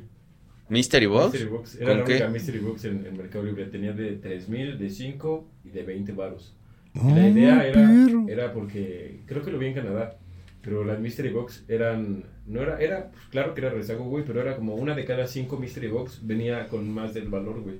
¿Mystery 0.69 1.05
Box? 1.05 1.33
Mystery 1.33 1.49
Box. 1.51 1.75
Era 1.75 1.87
¿Con 1.89 1.97
la 1.99 2.03
qué? 2.05 2.11
única 2.13 2.29
Mystery 2.29 2.59
Box 2.59 2.85
en, 2.85 3.05
en 3.05 3.17
Mercado 3.17 3.43
Libre. 3.43 3.65
Tenía 3.65 3.91
de 3.93 4.13
3000, 4.15 4.79
de 4.79 4.89
5 4.89 5.47
y 5.65 5.69
de 5.69 5.83
20 5.83 6.11
varos. 6.13 6.55
Y 6.95 6.99
Oh, 6.99 7.09
la 7.15 7.29
idea 7.29 7.67
era, 7.67 7.91
era 8.27 8.53
porque, 8.53 9.19
creo 9.27 9.43
que 9.43 9.51
lo 9.51 9.59
vi 9.59 9.67
en 9.67 9.73
Canadá, 9.75 10.17
pero 10.63 10.83
las 10.83 10.99
Mystery 10.99 11.29
Box 11.29 11.63
eran, 11.67 12.23
no 12.47 12.61
era, 12.61 12.79
era, 12.79 13.11
pues, 13.11 13.25
claro 13.27 13.53
que 13.53 13.61
era 13.61 13.69
rezago, 13.69 14.05
güey, 14.05 14.23
pero 14.25 14.41
era 14.41 14.55
como 14.55 14.73
una 14.75 14.95
de 14.95 15.05
cada 15.05 15.27
cinco 15.27 15.57
Mystery 15.57 15.87
Box 15.89 16.21
venía 16.25 16.67
con 16.67 16.89
más 16.91 17.13
del 17.13 17.27
valor, 17.29 17.61
güey. 17.61 17.75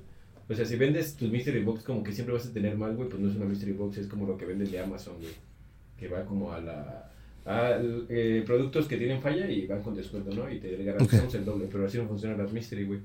O 0.49 0.53
sea, 0.53 0.65
si 0.65 0.75
vendes 0.75 1.15
tus 1.15 1.31
Mystery 1.31 1.63
Box 1.63 1.83
como 1.83 2.03
que 2.03 2.11
siempre 2.11 2.33
vas 2.35 2.45
a 2.45 2.53
tener 2.53 2.77
más, 2.77 2.95
güey, 2.95 3.09
pues 3.09 3.19
no 3.21 3.29
es 3.29 3.35
una 3.35 3.45
Mystery 3.45 3.71
Box, 3.73 3.97
es 3.97 4.07
como 4.07 4.27
lo 4.27 4.37
que 4.37 4.45
vendes 4.45 4.71
de 4.71 4.79
Amazon, 4.79 5.15
güey. 5.19 5.33
Que 5.97 6.07
va 6.07 6.23
como 6.25 6.53
a 6.53 6.61
la... 6.61 7.11
A 7.47 7.79
eh, 8.09 8.43
productos 8.45 8.87
que 8.87 8.97
tienen 8.97 9.21
falla 9.21 9.49
y 9.49 9.65
van 9.65 9.81
con 9.81 9.95
descuento, 9.95 10.35
¿no? 10.35 10.51
Y 10.51 10.59
te 10.59 10.83
garantizamos 10.83 11.33
el 11.33 11.45
doble, 11.45 11.69
pero 11.71 11.85
así 11.85 11.97
no 11.97 12.05
funcionan 12.07 12.37
las 12.37 12.51
Mystery, 12.51 12.83
güey. 12.83 12.99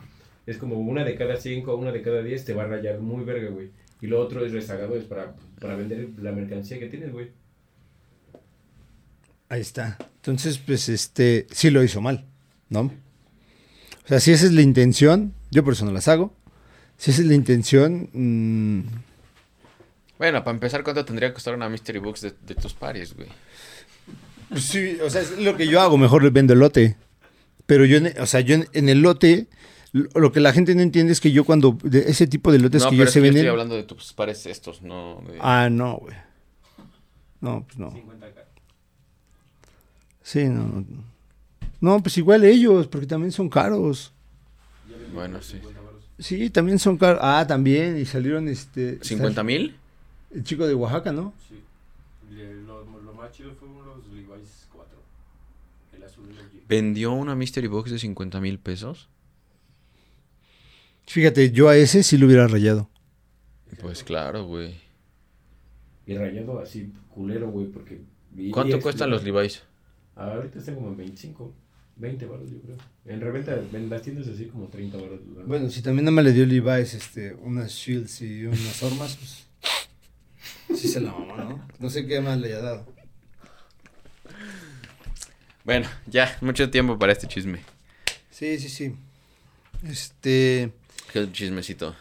Es 0.47 0.59
como 0.59 0.77
una 0.81 1.05
de 1.05 1.15
cada 1.15 1.37
cinco, 1.37 1.77
una 1.77 1.93
de 1.93 2.03
cada 2.03 2.23
diez 2.23 2.45
te 2.45 2.53
va 2.53 2.65
a 2.65 2.67
rayar 2.67 2.99
muy 2.99 3.25
verga, 3.25 3.51
güey. 3.51 3.71
Y 4.01 4.09
lo 4.09 4.21
otro 4.21 4.45
es 4.45 4.53
rezagado, 4.53 4.97
es 4.97 5.05
para, 5.05 5.37
para 5.61 5.77
vender 5.77 6.09
la 6.21 6.33
mercancía 6.33 6.81
que 6.81 6.89
tienes, 6.89 7.13
güey. 7.13 7.31
Ahí 9.49 9.61
está. 9.61 9.97
Entonces, 10.17 10.59
pues, 10.59 10.89
este, 10.89 11.47
sí 11.53 11.71
lo 11.71 11.85
hizo 11.85 12.01
mal, 12.01 12.25
¿no? 12.69 12.91
O 14.05 14.09
sea, 14.09 14.19
si 14.19 14.33
esa 14.33 14.47
es 14.47 14.53
la 14.53 14.63
intención, 14.63 15.35
yo 15.53 15.63
por 15.63 15.75
eso 15.75 15.85
no 15.85 15.93
las 15.93 16.09
hago. 16.09 16.35
Si 16.97 17.13
esa 17.13 17.23
es 17.23 17.29
la 17.29 17.35
intención, 17.35 18.09
mm, 18.13 18.83
Bueno, 20.19 20.43
para 20.43 20.55
empezar, 20.55 20.83
¿cuánto 20.83 21.05
tendría 21.05 21.29
que 21.29 21.35
costar 21.35 21.55
una 21.55 21.69
Mystery 21.69 21.99
Box 22.01 22.23
de, 22.23 22.33
de 22.45 22.55
tus 22.57 22.75
pares, 22.75 23.15
güey? 23.15 23.29
Pues 24.53 24.65
sí, 24.65 24.99
o 25.05 25.11
sea, 25.11 25.21
es 25.23 25.39
lo 25.39 25.57
que 25.57 25.67
yo 25.67 25.81
hago, 25.81 25.99
mejor 25.99 26.23
le 26.23 26.31
vendo 26.31 26.53
el 26.53 26.61
lote. 26.61 26.97
Pero 27.67 27.85
yo, 27.85 27.97
en- 27.99 28.15
o 28.21 28.27
sea, 28.27 28.41
yo 28.41 28.55
en, 28.55 28.69
en 28.73 28.89
el 28.89 29.01
lote, 29.03 29.47
lo 29.93 30.31
que 30.33 30.41
la 30.41 30.53
gente 30.53 30.75
no 30.75 30.81
entiende 30.83 31.13
es 31.13 31.21
que 31.21 31.33
yo 31.33 31.45
cuando, 31.45 31.79
de 31.83 32.01
ese 32.11 32.27
tipo 32.27 32.51
de 32.53 32.59
lotes 32.59 32.83
no, 32.83 32.91
que 32.91 32.97
pero 32.97 33.05
yo 33.05 33.09
es 33.09 33.13
se 33.13 33.21
que 33.21 33.27
yo 33.27 33.29
venden... 33.29 33.41
estoy 33.45 33.51
hablando 33.51 33.75
de 33.77 33.83
tus 33.85 34.13
pares 34.13 34.47
estos, 34.47 34.83
no 34.83 35.23
de... 35.27 35.39
Ah, 35.41 35.69
no, 35.71 35.97
güey. 35.97 36.17
No, 37.41 37.65
pues 37.67 37.79
no. 37.79 37.91
50k. 37.93 38.43
Sí, 40.23 40.45
no, 40.45 40.65
no. 40.67 40.85
No, 41.81 42.01
pues 42.03 42.17
igual 42.19 42.45
ellos, 42.45 42.87
porque 42.87 43.07
también 43.07 43.33
son 43.33 43.49
caros. 43.49 44.13
Bueno, 45.13 45.43
sí. 45.43 45.57
50 45.59 45.81
varos. 45.81 46.03
Sí, 46.19 46.49
también 46.51 46.79
son 46.79 46.97
caros. 46.97 47.19
Ah, 47.23 47.45
también, 47.47 47.99
y 47.99 48.05
salieron 48.07 48.49
este... 48.49 49.01
¿50 49.01 49.43
mil? 49.45 49.77
El 50.31 50.45
chico 50.45 50.67
de 50.67 50.75
Oaxaca, 50.75 51.11
¿no? 51.13 51.35
Sí. 51.49 51.61
Lo, 52.67 52.85
lo 52.85 53.13
más 53.15 53.33
chido 53.33 53.53
fueron 53.55 53.85
los 53.85 54.07
Levi's 54.09 54.69
4. 54.73 54.91
El 55.97 56.03
azul 56.05 56.25
y 56.29 56.39
el 56.39 56.45
G. 56.47 56.52
¿Vendió 56.69 57.13
una 57.13 57.35
Mystery 57.35 57.67
Box 57.67 57.91
de 57.91 57.99
50 57.99 58.41
mil 58.41 58.59
pesos? 58.59 59.09
Fíjate, 61.07 61.51
yo 61.51 61.69
a 61.69 61.77
ese 61.77 62.03
sí 62.03 62.17
lo 62.17 62.27
hubiera 62.27 62.47
rayado. 62.47 62.89
Pues 63.81 64.05
claro, 64.05 64.45
güey. 64.45 64.75
Y 66.07 66.17
rayado 66.17 66.61
así, 66.61 66.93
culero, 67.15 67.51
güey, 67.51 67.67
porque... 67.67 68.01
¿Cuánto 68.53 68.81
cuestan 68.81 69.11
los. 69.11 69.25
Levi's? 69.25 69.63
Ahorita 70.17 70.59
están 70.59 70.75
como 70.77 70.89
en 70.89 70.97
25, 70.97 71.55
20 71.97 72.27
baros, 72.27 72.51
yo 72.51 72.61
creo. 72.61 72.77
En 73.05 73.21
reventa, 73.21 73.61
en 73.73 73.91
las 73.91 74.03
tiendas 74.03 74.29
así 74.29 74.47
como 74.47 74.69
30 74.69 74.97
baros. 74.97 75.21
¿verdad? 75.27 75.45
Bueno, 75.47 75.71
si 75.71 75.83
también 75.83 76.05
nada 76.05 76.15
más 76.15 76.25
le 76.25 76.33
dio 76.33 76.47
Levi's 76.47 76.95
este, 76.95 77.35
unas 77.35 77.73
shields 77.73 78.23
y 78.23 78.45
unas 78.47 78.83
armas, 78.83 79.17
pues... 79.17 79.47
Sí 80.79 80.89
se 80.89 81.01
la 81.01 81.13
mamó, 81.13 81.37
¿no? 81.37 81.69
No 81.79 81.91
sé 81.91 82.07
qué 82.07 82.21
más 82.21 82.39
le 82.39 82.49
haya 82.49 82.61
dado. 82.61 82.87
Bueno, 85.65 85.89
ya, 86.07 86.37
mucho 86.41 86.71
tiempo 86.71 86.99
para 86.99 87.13
este 87.13 87.29
chisme. 87.29 87.61
Sí, 88.31 88.59
sí, 88.59 88.69
sí. 88.69 88.95
Este... 89.87 90.73
¿Qué 91.13 91.31
chismecito? 91.31 91.95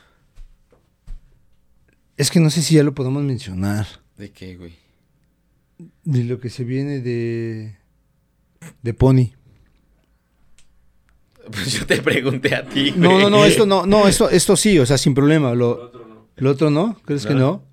Es 2.18 2.32
que 2.32 2.40
no 2.40 2.50
sé 2.50 2.62
si 2.62 2.76
ya 2.76 2.84
lo 2.84 2.94
podemos 2.94 3.24
mencionar. 3.24 3.88
¿De 4.18 4.32
qué, 4.32 4.56
güey? 4.56 4.76
De 6.04 6.24
lo 6.24 6.40
que 6.40 6.50
se 6.50 6.64
viene 6.64 7.00
de... 7.00 7.76
De 8.82 8.94
Pony. 8.94 9.32
Pues 11.52 11.72
yo 11.74 11.86
te 11.88 12.02
pregunté 12.02 12.56
a 12.56 12.64
ti, 12.68 12.94
No, 12.96 13.10
güey. 13.12 13.24
no, 13.24 13.30
no, 13.30 13.46
esto 13.46 13.66
no, 13.66 13.86
no, 13.86 14.08
esto, 14.08 14.30
esto 14.30 14.56
sí, 14.56 14.78
o 14.80 14.86
sea, 14.86 14.98
sin 14.98 15.14
problema. 15.16 15.52
El 15.52 15.60
Lo, 15.60 15.72
otro 15.72 16.06
no. 16.08 16.28
¿Lo 16.38 16.52
otro 16.52 16.70
no? 16.70 16.98
¿Crees 17.04 17.26
que 17.26 17.34
No. 17.34 17.40
no? 17.40 17.64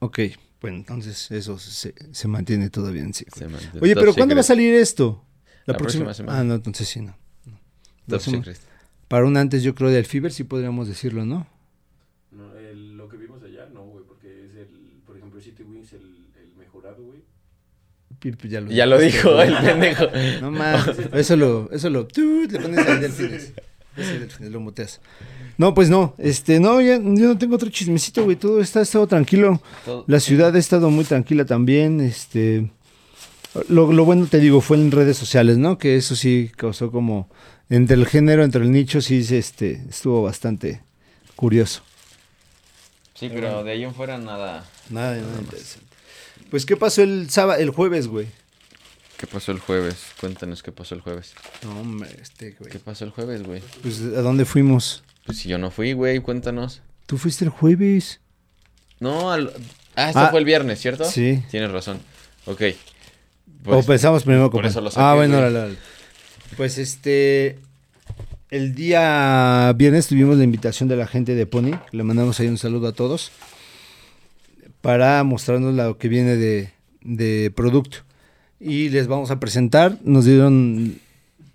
Ok, 0.00 0.18
bueno, 0.60 0.76
entonces 0.78 1.30
eso 1.30 1.58
se, 1.58 1.94
se 2.12 2.28
mantiene 2.28 2.68
todavía 2.70 3.02
en 3.02 3.14
sí. 3.14 3.24
Se 3.34 3.48
mantiene 3.48 3.80
Oye, 3.80 3.94
top 3.94 4.02
pero 4.02 4.14
¿cuándo 4.14 4.34
va 4.34 4.40
a 4.40 4.42
secret. 4.42 4.58
salir 4.58 4.74
esto? 4.74 5.24
La 5.66 5.76
próxima 5.76 6.12
semana. 6.14 6.40
Ah, 6.40 6.44
no, 6.44 6.54
entonces 6.54 6.88
sí, 6.88 7.00
no. 7.00 7.16
La 7.46 7.52
Top 7.52 8.22
próxima- 8.24 8.36
secret. 8.38 8.58
Para 9.08 9.24
un 9.26 9.36
antes, 9.36 9.62
yo 9.62 9.74
creo, 9.74 9.90
del 9.90 10.04
Fever, 10.06 10.32
sí 10.32 10.44
podríamos 10.44 10.86
decirlo, 10.88 11.24
¿no? 11.26 11.46
No, 12.30 12.54
el- 12.56 12.96
lo 12.96 13.08
que 13.08 13.16
vimos 13.16 13.42
allá, 13.42 13.66
no, 13.72 13.84
güey, 13.84 14.04
porque 14.04 14.46
es 14.46 14.54
el, 14.56 14.68
por 15.06 15.16
ejemplo, 15.16 15.40
City 15.40 15.62
Wings, 15.64 15.92
el, 15.94 16.02
el 16.40 16.54
mejorado, 16.56 17.02
güey. 17.02 17.20
Pi- 18.18 18.48
Ya 18.48 18.60
lo, 18.60 18.70
Ya 18.70 18.86
lo 18.86 18.98
dijo 18.98 19.40
el 19.40 19.56
pendejo. 19.56 20.04
No 20.42 20.50
más, 20.50 20.86
eso 21.12 21.36
lo, 21.36 21.70
eso 21.72 21.88
lo, 21.90 22.06
tú, 22.06 22.46
le 22.50 22.60
pones 22.60 22.86
al 22.86 23.00
delfines. 23.00 23.52
Ese 23.96 24.18
delfines, 24.20 24.52
lo 24.52 24.60
muteas. 24.60 25.00
No, 25.60 25.74
pues 25.74 25.90
no, 25.90 26.14
este, 26.16 26.58
no, 26.58 26.80
ya, 26.80 26.96
yo 26.96 27.28
no 27.28 27.36
tengo 27.36 27.56
otro 27.56 27.68
chismecito, 27.68 28.24
güey, 28.24 28.34
todo 28.34 28.62
está, 28.62 28.80
estado 28.80 29.06
tranquilo. 29.06 29.60
Todo- 29.84 30.04
La 30.06 30.18
ciudad 30.18 30.56
ha 30.56 30.58
estado 30.58 30.88
muy 30.88 31.04
tranquila 31.04 31.44
también, 31.44 32.00
este... 32.00 32.70
Lo, 33.68 33.92
lo 33.92 34.06
bueno, 34.06 34.24
te 34.26 34.38
digo, 34.40 34.62
fue 34.62 34.78
en 34.78 34.90
redes 34.90 35.18
sociales, 35.18 35.58
¿no? 35.58 35.76
Que 35.76 35.96
eso 35.98 36.16
sí 36.16 36.50
causó 36.56 36.90
como... 36.90 37.28
Entre 37.68 37.94
el 37.94 38.06
género, 38.06 38.42
entre 38.42 38.62
el 38.62 38.72
nicho, 38.72 39.02
sí, 39.02 39.18
este, 39.28 39.84
estuvo 39.90 40.22
bastante 40.22 40.80
curioso. 41.36 41.82
Sí, 43.12 43.28
pero 43.28 43.62
de 43.62 43.72
ahí 43.72 43.84
en 43.84 43.94
fuera 43.94 44.16
nada. 44.16 44.66
Nada, 44.88 45.14
nada 45.16 45.40
interesante. 45.42 45.86
Pues, 46.48 46.64
¿qué 46.64 46.78
pasó 46.78 47.02
el 47.02 47.28
sábado, 47.28 47.60
el 47.60 47.68
jueves, 47.68 48.08
güey? 48.08 48.28
¿Qué 49.18 49.26
pasó 49.26 49.52
el 49.52 49.58
jueves? 49.58 49.96
Cuéntanos 50.22 50.62
qué 50.62 50.72
pasó 50.72 50.94
el 50.94 51.02
jueves. 51.02 51.34
No, 51.64 51.78
hombre, 51.78 52.08
este, 52.18 52.52
güey. 52.58 52.72
¿Qué 52.72 52.78
pasó 52.78 53.04
el 53.04 53.10
jueves, 53.10 53.42
güey? 53.42 53.60
Pues, 53.82 54.00
¿a 54.00 54.22
dónde 54.22 54.46
fuimos? 54.46 55.02
Pues 55.30 55.38
si 55.38 55.48
yo 55.48 55.58
no 55.58 55.70
fui, 55.70 55.92
güey, 55.92 56.18
cuéntanos. 56.18 56.82
Tú 57.06 57.16
fuiste 57.16 57.44
el 57.44 57.50
jueves. 57.50 58.20
No, 58.98 59.30
al... 59.30 59.52
Ah, 59.94 60.08
esto 60.08 60.18
Ah, 60.20 60.28
fue 60.30 60.40
el 60.40 60.44
viernes, 60.44 60.80
¿cierto? 60.80 61.04
sí. 61.04 61.42
Tienes 61.50 61.70
razón. 61.70 61.98
Ok. 62.46 62.62
o 62.62 62.74
Pues, 63.62 63.86
pensamos 63.86 64.24
primero 64.24 64.50
por 64.50 64.62
con... 64.62 64.68
eso 64.68 64.80
lo 64.80 64.90
Ah, 64.96 65.14
bueno, 65.14 65.38
órale. 65.38 65.76
Pues 66.56 66.78
este... 66.78 67.58
El 68.50 68.74
día 68.74 69.72
viernes 69.76 70.08
tuvimos 70.08 70.36
la 70.36 70.42
invitación 70.42 70.88
de 70.88 70.96
la 70.96 71.06
gente 71.06 71.36
de 71.36 71.46
Pony. 71.46 71.78
Le 71.92 72.02
mandamos 72.02 72.40
ahí 72.40 72.48
un 72.48 72.58
saludo 72.58 72.88
a 72.88 72.92
todos. 72.92 73.30
Para 74.80 75.22
mostrarnos 75.22 75.74
lo 75.74 75.96
que 75.96 76.08
viene 76.08 76.34
de, 76.34 76.72
de 77.02 77.52
producto. 77.54 77.98
Y 78.58 78.88
les 78.88 79.06
vamos 79.06 79.30
a 79.30 79.38
presentar. 79.38 79.98
Nos 80.02 80.24
dieron 80.24 80.98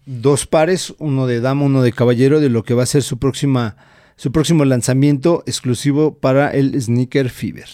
dos 0.05 0.45
pares, 0.45 0.93
uno 0.99 1.27
de 1.27 1.41
dama, 1.41 1.65
uno 1.65 1.81
de 1.81 1.91
caballero, 1.91 2.39
de 2.39 2.49
lo 2.49 2.63
que 2.63 2.73
va 2.73 2.83
a 2.83 2.87
ser 2.87 3.03
su 3.03 3.17
próxima, 3.17 3.77
su 4.15 4.31
próximo 4.31 4.65
lanzamiento 4.65 5.43
exclusivo 5.45 6.15
para 6.17 6.51
el 6.51 6.79
Sneaker 6.81 7.29
Fever. 7.29 7.69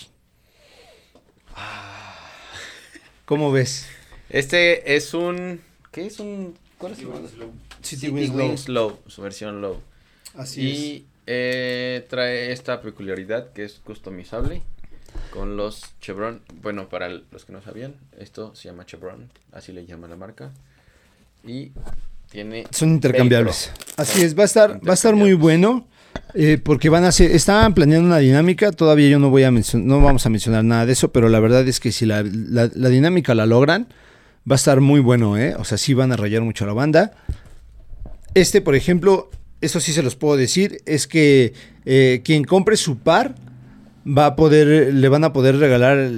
¿Cómo 3.26 3.52
ves? 3.52 3.88
Este 4.30 4.96
es 4.96 5.14
un... 5.14 5.62
¿Qué 5.92 6.06
es 6.08 6.20
un...? 6.20 6.56
¿Cuál 6.78 6.94
es 6.94 7.00
City? 7.00 7.12
Wings 7.12 7.38
Low. 7.38 7.52
City 7.82 8.10
Wings 8.10 8.36
Wings 8.36 8.70
Low, 8.70 9.00
su 9.08 9.22
versión 9.22 9.62
low. 9.62 9.82
Así 10.36 10.62
y 10.62 11.06
eh, 11.28 12.06
trae 12.10 12.52
esta 12.52 12.82
peculiaridad 12.82 13.52
que 13.54 13.64
es 13.64 13.80
customizable 13.84 14.62
con 15.32 15.58
los 15.58 15.82
chevron. 16.00 16.42
Bueno, 16.62 16.90
para 16.90 17.10
los 17.10 17.46
que 17.46 17.54
no 17.54 17.62
sabían, 17.62 17.96
esto 18.18 18.56
se 18.56 18.70
llama 18.70 18.86
chevron, 18.86 19.30
así 19.52 19.72
le 19.72 19.86
llama 19.86 20.08
la 20.08 20.16
marca. 20.16 20.52
Y 21.46 21.72
tiene... 22.32 22.66
Son 22.72 22.90
intercambiables. 22.90 23.72
Así 23.98 24.22
es, 24.24 24.38
va 24.38 24.44
a 24.44 24.46
estar, 24.46 24.80
va 24.88 24.92
a 24.92 24.94
estar 24.96 25.16
muy 25.16 25.34
bueno. 25.34 25.88
eh, 26.34 26.58
porque 26.64 26.90
van 26.90 27.04
a 27.04 27.10
hacer, 27.10 27.32
estaban 27.32 27.74
planeando 27.74 28.08
una 28.08 28.18
dinámica, 28.20 28.72
todavía 28.72 29.10
yo 29.10 29.20
no 29.20 29.30
voy 29.30 29.44
a 29.44 29.52
mencionar, 29.52 29.88
no 29.88 30.02
vamos 30.02 30.26
a 30.26 30.30
mencionar 30.30 30.64
nada 30.64 30.86
de 30.86 30.94
eso, 30.94 31.12
pero 31.12 31.30
la 31.30 31.40
verdad 31.40 31.68
es 31.68 31.80
que 31.80 31.92
si 31.92 32.06
la, 32.06 32.24
la- 32.24 32.70
la 32.74 32.90
dinámica 32.90 33.36
la 33.36 33.46
logran, 33.46 33.88
va 34.50 34.56
a 34.56 34.62
estar 34.62 34.82
muy 34.82 35.00
bueno, 35.02 35.38
¿eh? 35.38 35.56
O 35.58 35.64
sea, 35.66 35.78
sí 35.78 35.94
van 35.94 36.12
a 36.12 36.18
rayar 36.18 36.42
mucho 36.42 36.64
a 36.64 36.68
la 36.68 36.74
banda. 36.74 37.12
Este, 38.34 38.62
por 38.62 38.76
ejemplo, 38.76 39.30
eso 39.62 39.80
sí 39.80 39.92
se 39.94 40.04
los 40.04 40.16
puedo 40.16 40.38
decir, 40.38 40.82
es 40.86 41.06
que 41.08 41.54
eh, 41.86 42.22
quien 42.24 42.44
compre 42.46 42.76
su 42.78 42.98
par 42.98 43.36
va 44.06 44.26
a 44.28 44.36
poder, 44.36 44.94
le 44.94 45.10
van 45.10 45.24
a 45.26 45.32
poder 45.34 45.58
regalar 45.58 46.10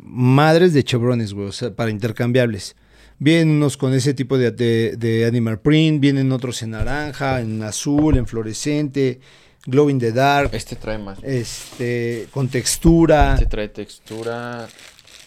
madres 0.00 0.72
de 0.72 0.82
chevrones, 0.82 1.32
güey, 1.34 1.48
o 1.48 1.52
sea, 1.52 1.72
para 1.74 1.90
intercambiables. 1.90 2.74
Vienen 3.18 3.50
unos 3.50 3.76
con 3.76 3.94
ese 3.94 4.12
tipo 4.14 4.36
de, 4.36 4.50
de- 4.50 4.96
de 4.98 5.24
animal 5.26 5.58
print, 5.60 6.00
vienen 6.00 6.32
otros 6.32 6.62
en 6.62 6.70
naranja, 6.70 7.40
en 7.40 7.62
azul, 7.62 8.16
en 8.18 8.26
fluorescente, 8.26 9.20
glow 9.64 9.88
in 9.88 9.98
the 9.98 10.12
dark, 10.12 10.50
Este 10.52 10.76
trae 10.76 10.98
más. 10.98 11.18
este, 11.22 12.26
con 12.30 12.48
textura. 12.48 13.34
Este 13.34 13.46
trae 13.46 13.68
textura. 13.68 14.68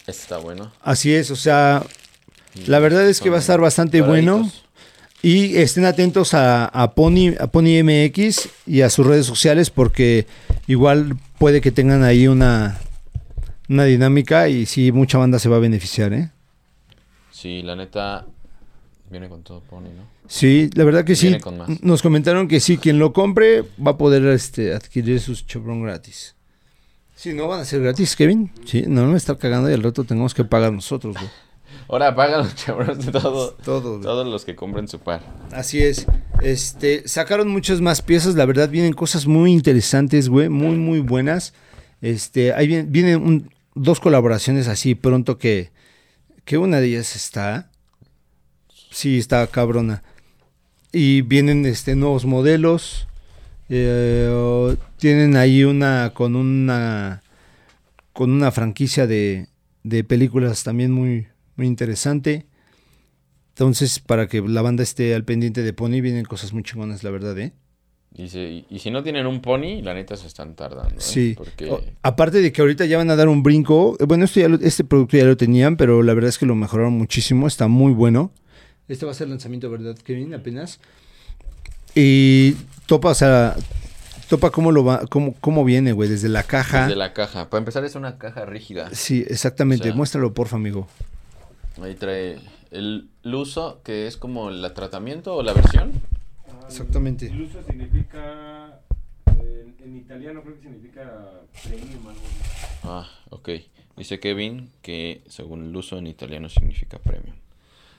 Este 0.00 0.10
está 0.12 0.38
bueno. 0.38 0.72
Así 0.82 1.12
es, 1.12 1.30
o 1.30 1.36
sea, 1.36 1.82
La 2.66 2.78
verdad 2.78 3.08
es 3.08 3.20
que 3.20 3.30
va 3.30 3.36
a 3.36 3.40
estar 3.40 3.60
bastante 3.60 4.00
bueno. 4.02 4.50
Y 5.22 5.56
estén 5.58 5.84
atentos 5.84 6.32
a, 6.32 6.64
a 6.64 6.94
Pony, 6.94 7.34
a 7.38 7.48
Pony 7.48 7.82
MX 7.84 8.48
y 8.66 8.80
a 8.80 8.88
sus 8.88 9.06
redes 9.06 9.26
sociales 9.26 9.68
porque 9.68 10.26
igual 10.66 11.16
puede 11.38 11.60
que 11.60 11.70
tengan 11.70 12.02
ahí 12.04 12.26
una, 12.26 12.78
una 13.68 13.84
dinámica 13.84 14.48
y 14.48 14.64
sí, 14.64 14.92
mucha 14.92 15.18
banda 15.18 15.38
se 15.38 15.50
va 15.50 15.56
a 15.56 15.60
beneficiar, 15.60 16.14
¿eh? 16.14 16.30
Sí, 17.40 17.62
la 17.62 17.74
neta. 17.76 18.26
Viene 19.10 19.28
con 19.28 19.42
todo 19.42 19.60
Pony, 19.60 19.84
¿no? 19.84 20.04
Sí, 20.28 20.70
la 20.74 20.84
verdad 20.84 21.04
que 21.04 21.16
sí. 21.16 21.28
Viene 21.28 21.40
con 21.40 21.58
más. 21.58 21.82
Nos 21.82 22.02
comentaron 22.02 22.46
que 22.48 22.60
sí, 22.60 22.76
quien 22.76 22.98
lo 22.98 23.12
compre 23.12 23.62
va 23.84 23.92
a 23.92 23.96
poder 23.96 24.24
este, 24.26 24.74
adquirir 24.74 25.20
sus 25.20 25.46
Chevron 25.46 25.82
gratis. 25.82 26.36
Sí, 27.16 27.32
no 27.34 27.48
van 27.48 27.60
a 27.60 27.64
ser 27.64 27.80
gratis, 27.82 28.14
Kevin. 28.14 28.50
Sí, 28.64 28.84
no 28.86 29.06
me 29.06 29.16
estar 29.16 29.36
cagando 29.38 29.68
y 29.70 29.74
al 29.74 29.82
rato 29.82 30.04
tenemos 30.04 30.32
que 30.34 30.44
pagar 30.44 30.72
nosotros, 30.72 31.16
güey. 31.16 31.28
Ahora 31.88 32.14
pagan 32.14 32.40
los 32.44 32.54
chavos 32.54 33.04
de 33.04 33.10
todo. 33.10 33.50
Todo. 33.64 34.00
Todos 34.00 34.26
los 34.26 34.44
que 34.44 34.54
compren 34.54 34.86
su 34.86 35.00
par. 35.00 35.22
Así 35.50 35.82
es. 35.82 36.06
Este, 36.40 37.08
sacaron 37.08 37.48
muchas 37.48 37.80
más 37.80 38.00
piezas, 38.02 38.36
la 38.36 38.46
verdad 38.46 38.68
vienen 38.68 38.92
cosas 38.92 39.26
muy 39.26 39.50
interesantes, 39.52 40.28
güey, 40.28 40.48
muy 40.48 40.76
muy 40.76 41.00
buenas. 41.00 41.52
Este, 42.00 42.52
ahí 42.52 42.66
vienen, 42.68 42.92
vienen 42.92 43.22
un- 43.22 43.50
dos 43.74 43.98
colaboraciones 43.98 44.68
así 44.68 44.94
pronto 44.94 45.36
que 45.38 45.70
que 46.44 46.58
una 46.58 46.80
de 46.80 46.88
ellas 46.88 47.16
está 47.16 47.70
sí, 48.90 49.18
está 49.18 49.46
cabrona. 49.46 50.02
Y 50.92 51.22
vienen 51.22 51.64
este 51.66 51.94
nuevos 51.96 52.26
modelos. 52.26 53.06
eh, 53.68 54.76
tienen 54.98 55.36
ahí 55.36 55.64
una 55.64 56.12
con 56.14 56.36
una 56.36 57.22
con 58.12 58.32
una 58.32 58.50
franquicia 58.50 59.06
de, 59.06 59.48
de 59.84 60.04
películas 60.04 60.64
también 60.64 60.92
muy 60.92 61.28
muy 61.56 61.66
interesante. 61.66 62.46
Entonces, 63.50 64.00
para 64.00 64.26
que 64.26 64.40
la 64.40 64.62
banda 64.62 64.82
esté 64.82 65.14
al 65.14 65.24
pendiente 65.24 65.62
de 65.62 65.72
Pony, 65.72 66.00
vienen 66.00 66.24
cosas 66.24 66.52
muy 66.52 66.62
chingonas, 66.62 67.04
la 67.04 67.10
verdad, 67.10 67.38
¿eh? 67.38 67.52
Y, 68.12 68.28
si- 68.28 68.66
y 68.68 68.78
si 68.80 68.90
no 68.90 69.02
tienen 69.02 69.26
un 69.26 69.40
pony, 69.40 69.82
la 69.82 69.94
neta 69.94 70.16
se 70.16 70.26
están 70.26 70.54
tardando. 70.54 70.96
¿eh? 70.96 70.98
Sí. 70.98 71.34
Porque 71.36 71.70
O- 71.70 71.80
aparte 72.02 72.42
de 72.42 72.52
que 72.52 72.60
ahorita 72.60 72.84
ya 72.84 72.98
van 72.98 73.10
a 73.10 73.16
dar 73.16 73.28
un 73.28 73.42
brinco. 73.42 73.96
eh, 74.00 74.04
Bueno, 74.04 74.24
esto 74.24 74.40
ya 74.40 74.48
lo- 74.48 74.58
este 74.60 74.82
producto 74.84 75.16
ya 75.16 75.24
lo 75.24 75.36
tenían, 75.36 75.76
pero 75.76 76.02
la 76.02 76.12
verdad 76.14 76.28
es 76.28 76.38
que 76.38 76.44
lo 76.46 76.54
mejoraron 76.56 76.92
muchísimo. 76.94 77.46
Está 77.46 77.68
muy 77.68 77.92
bueno. 77.92 78.32
Este 78.88 79.06
va 79.06 79.12
a 79.12 79.14
ser 79.14 79.26
el 79.26 79.30
lanzamiento, 79.30 79.70
¿verdad, 79.70 79.96
Kevin? 79.96 80.34
Apenas. 80.34 80.80
Y 81.94 82.52
topa, 82.86 83.10
o 83.10 83.14
sea, 83.14 83.56
topa 84.28 84.50
cómo 84.50 84.72
lo 84.72 84.84
va, 84.84 85.06
cómo, 85.08 85.34
cómo 85.40 85.64
viene, 85.64 85.92
güey, 85.92 86.08
desde 86.08 86.28
la 86.28 86.42
caja. 86.42 86.82
desde 86.86 86.96
la 86.96 87.12
caja. 87.12 87.48
Para 87.50 87.58
empezar, 87.60 87.84
es 87.84 87.94
una 87.94 88.18
caja 88.18 88.44
rígida. 88.44 88.90
Sí, 88.94 89.24
exactamente. 89.28 89.82
O 89.82 89.86
sea- 89.86 89.94
Muéstralo, 89.94 90.32
porfa, 90.34 90.56
amigo. 90.56 90.88
Ahí 91.82 91.94
trae 91.94 92.38
el 92.72 93.08
uso, 93.24 93.80
que 93.84 94.06
es 94.06 94.16
como 94.16 94.50
el 94.50 94.72
tratamiento 94.74 95.34
o 95.36 95.42
la 95.42 95.52
versión. 95.52 95.92
Exactamente. 96.66 97.26
El 97.26 97.42
uso 97.42 97.62
significa. 97.62 98.80
En, 99.26 99.74
en 99.82 99.96
italiano 99.96 100.42
creo 100.42 100.56
que 100.56 100.62
significa 100.62 101.40
premium, 101.62 102.06
algo. 102.06 102.20
Ah, 102.84 103.08
ok. 103.30 103.48
Dice 103.96 104.20
Kevin 104.20 104.70
que 104.82 105.22
según 105.28 105.64
el 105.64 105.76
uso 105.76 105.98
en 105.98 106.06
italiano 106.06 106.48
significa 106.48 106.98
premium. 106.98 107.36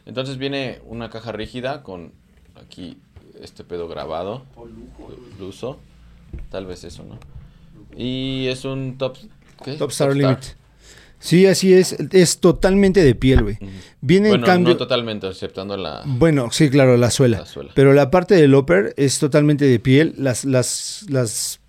Entonces 0.05 0.37
viene 0.37 0.81
una 0.85 1.09
caja 1.09 1.31
rígida 1.31 1.83
con 1.83 2.11
aquí 2.55 2.97
este 3.39 3.63
pedo 3.63 3.87
grabado. 3.87 4.45
O 4.55 4.65
lujo. 4.65 5.13
El 5.37 5.43
uso. 5.43 5.79
Tal 6.49 6.65
vez 6.65 6.83
eso, 6.83 7.03
¿no? 7.03 7.19
Y 7.95 8.47
es 8.47 8.65
un 8.65 8.97
top... 8.97 9.17
¿qué? 9.63 9.73
Top 9.73 9.91
Star 9.91 10.15
Limit. 10.15 10.39
Sí, 11.21 11.45
así 11.45 11.73
es. 11.73 11.95
Es 12.11 12.39
totalmente 12.39 13.03
de 13.03 13.13
piel, 13.15 13.43
güey. 13.43 13.57
Viene 14.01 14.29
Bueno, 14.29 14.45
en 14.45 14.51
cambio. 14.51 14.73
no 14.73 14.77
totalmente, 14.77 15.27
exceptando 15.27 15.77
la... 15.77 16.01
Bueno, 16.05 16.49
sí, 16.51 16.69
claro, 16.71 16.97
la 16.97 17.11
suela. 17.11 17.39
La 17.39 17.45
suela. 17.45 17.71
Pero 17.75 17.93
la 17.93 18.09
parte 18.09 18.33
del 18.35 18.53
upper 18.55 18.93
es 18.97 19.19
totalmente 19.19 19.65
de 19.65 19.79
piel. 19.79 20.15
Las, 20.17 20.43
las, 20.45 21.05
las 21.09 21.59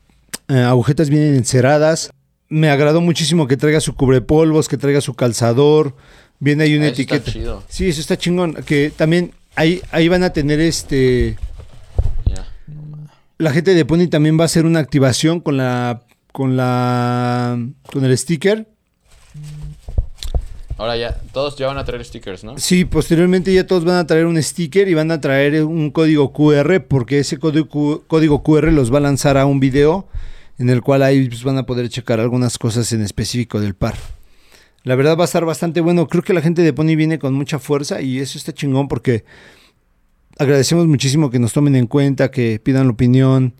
eh, 0.49 0.55
agujetas 0.55 1.11
vienen 1.11 1.35
enceradas. 1.37 2.11
Me 2.49 2.71
agradó 2.71 3.01
muchísimo 3.03 3.47
que 3.47 3.57
traiga 3.59 3.81
su 3.81 3.95
cubrepolvos, 3.95 4.69
que 4.69 4.79
traiga 4.79 5.01
su 5.03 5.15
calzador. 5.15 5.95
Viene 6.39 6.65
ahí 6.65 6.75
una 6.77 6.87
Ah, 6.87 6.89
eso 6.89 7.03
está 7.03 7.15
etiqueta. 7.17 7.33
chido. 7.33 7.63
Sí, 7.69 7.89
eso 7.91 8.01
está 8.01 8.17
chingón. 8.17 8.55
Que 8.67 8.91
también 8.97 9.33
ahí, 9.55 9.83
ahí 9.91 10.09
van 10.09 10.23
a 10.23 10.33
tener 10.33 10.61
este. 10.61 11.37
Ya. 12.27 12.47
La 13.39 13.53
gente 13.53 13.75
de 13.75 13.85
Pony 13.85 14.09
también 14.09 14.39
va 14.39 14.43
a 14.43 14.47
hacer 14.47 14.65
una 14.67 14.81
activación 14.81 15.41
con 15.41 15.57
la. 15.59 16.03
con 16.33 16.57
la. 16.57 17.59
con 17.93 18.05
el 18.05 18.17
sticker. 18.19 18.67
Ahora 20.79 20.97
ya, 20.97 21.15
todos 21.33 21.57
ya 21.57 21.67
van 21.67 21.79
a 21.79 21.85
traer 21.85 22.05
stickers, 22.05 22.45
¿no? 22.45 22.59
Sí, 22.59 22.85
posteriormente 22.85 23.53
ya 23.53 23.67
todos 23.67 23.85
van 23.85 23.97
a 23.97 24.07
traer 24.07 24.27
un 24.27 24.43
sticker 24.43 24.89
y 24.89 24.95
van 24.95 25.11
a 25.11 25.21
traer 25.21 25.65
un 25.65 25.91
código 25.91 26.33
QR 26.33 26.83
porque 26.89 27.19
ese 27.21 27.39
código, 27.39 28.03
QR 28.43 28.73
los 28.73 28.93
va 28.93 28.99
a 28.99 29.03
lanzar 29.03 29.37
a 29.37 29.47
un 29.47 29.61
video 29.61 30.09
en 30.59 30.71
el 30.71 30.83
cual 30.83 31.03
ahí 31.03 31.29
pues, 31.29 31.45
van 31.45 31.59
a 31.59 31.67
poder 31.67 31.89
checar 31.89 32.21
algunas 32.21 32.59
cosas 32.59 32.93
en 32.93 33.03
específico 33.03 33.61
del 33.61 33.75
par. 33.75 33.97
La 34.85 34.97
verdad 34.97 35.17
va 35.17 35.23
a 35.23 35.27
estar 35.27 35.45
bastante 35.45 35.81
bueno. 35.81 36.09
Creo 36.09 36.23
que 36.23 36.33
la 36.33 36.41
gente 36.41 36.63
de 36.63 36.73
Pony 36.73 36.97
viene 36.97 37.19
con 37.19 37.35
mucha 37.35 37.59
fuerza 37.59 38.01
y 38.01 38.19
eso 38.19 38.39
está 38.39 38.53
chingón 38.53 38.89
porque 38.89 39.25
agradecemos 40.39 40.87
muchísimo 40.87 41.31
que 41.31 41.39
nos 41.39 41.53
tomen 41.53 41.77
en 41.77 41.87
cuenta, 41.87 42.31
que 42.31 42.61
pidan 42.63 42.87
la 42.87 42.93
opinión, 42.93 43.55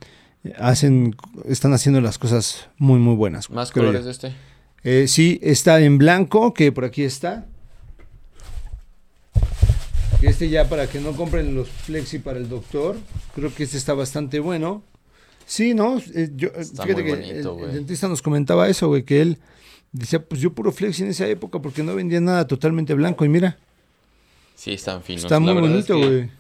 hacen, 0.59 1.15
están 1.47 1.73
haciendo 1.73 2.01
las 2.01 2.19
cosas 2.19 2.69
muy 2.79 2.99
muy 2.99 3.15
buenas. 3.15 3.51
Más 3.51 3.71
colores 3.71 4.01
yo. 4.01 4.07
de 4.07 4.11
este. 4.11 4.52
Eh, 4.85 5.07
sí, 5.09 5.39
está 5.43 5.81
en 5.81 5.99
blanco, 5.99 6.53
que 6.55 6.73
por 6.73 6.85
aquí 6.85 7.03
está. 7.05 7.47
Este 10.23 10.49
ya 10.49 10.69
para 10.69 10.87
que 10.87 11.01
no 11.01 11.13
compren 11.13 11.55
los 11.55 11.69
flexi 11.69 12.19
para 12.19 12.39
el 12.39 12.49
doctor. 12.49 12.97
Creo 13.35 13.53
que 13.55 13.65
este 13.65 13.77
está 13.77 13.95
bastante 13.95 14.39
bueno. 14.39 14.83
Sí, 15.47 15.75
¿no? 15.75 15.99
Eh, 16.15 16.31
yo, 16.37 16.49
eh, 16.49 16.53
Está 16.61 16.85
fíjate 16.85 17.03
muy 17.03 17.13
que 17.13 17.19
bonito, 17.43 17.67
el- 17.67 17.73
dentista 17.75 18.07
nos 18.09 18.23
comentaba 18.23 18.69
eso, 18.69 18.87
güey, 18.89 19.03
que 19.03 19.21
él 19.21 19.39
decía, 19.91 20.23
pues 20.25 20.41
yo 20.41 20.53
puro 20.53 20.71
flexi 20.73 21.03
en 21.03 21.11
esa 21.11 21.27
época 21.27 21.61
porque 21.61 21.83
no 21.83 21.95
vendía 21.97 22.21
nada 22.21 22.47
totalmente 22.47 22.95
blanco. 22.95 23.25
Y 23.25 23.29
mira, 23.29 23.59
Sí, 24.55 24.73
están 24.75 25.03
finos. 25.03 25.25
está 25.25 25.41
muy 25.41 25.55
es 25.55 25.61
bonito, 25.61 25.97
que 26.01 26.07
güey. 26.07 26.31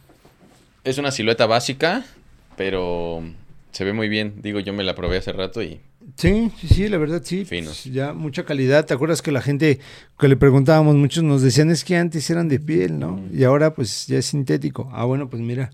Es 0.85 0.99
una 0.99 1.11
silueta 1.11 1.47
básica, 1.47 2.05
pero 2.57 3.23
se 3.73 3.85
ve 3.85 3.93
muy 3.93 4.09
bien. 4.09 4.35
Digo, 4.43 4.61
yo 4.61 4.73
me 4.73 4.85
la 4.85 4.95
probé 4.95 5.17
hace 5.19 5.33
rato 5.33 5.61
y 5.63 5.81
Sí, 6.17 6.51
sí, 6.61 6.69
sí, 6.69 6.89
la 6.89 6.99
verdad 6.99 7.23
sí. 7.25 7.45
Finos. 7.45 7.81
pues, 7.83 7.95
ya 7.95 8.13
mucha 8.13 8.45
calidad. 8.45 8.85
¿Te 8.87 8.95
acuerdas 8.95 9.23
que 9.23 9.33
la 9.33 9.41
gente 9.43 9.81
que 10.19 10.29
le 10.29 10.37
preguntábamos, 10.37 10.95
muchos 10.97 11.25
nos 11.25 11.43
decían 11.43 11.71
es 11.71 11.85
que 11.85 11.97
antes 11.97 12.29
eran 12.31 12.49
de 12.49 12.61
piel, 12.61 12.99
¿no? 12.99 13.21
Y 13.33 13.45
ahora 13.45 13.75
pues 13.75 14.07
ya 14.07 14.19
es 14.19 14.27
sintético. 14.27 14.89
Ah, 14.93 15.05
bueno, 15.05 15.29
pues 15.31 15.43
mira. 15.43 15.71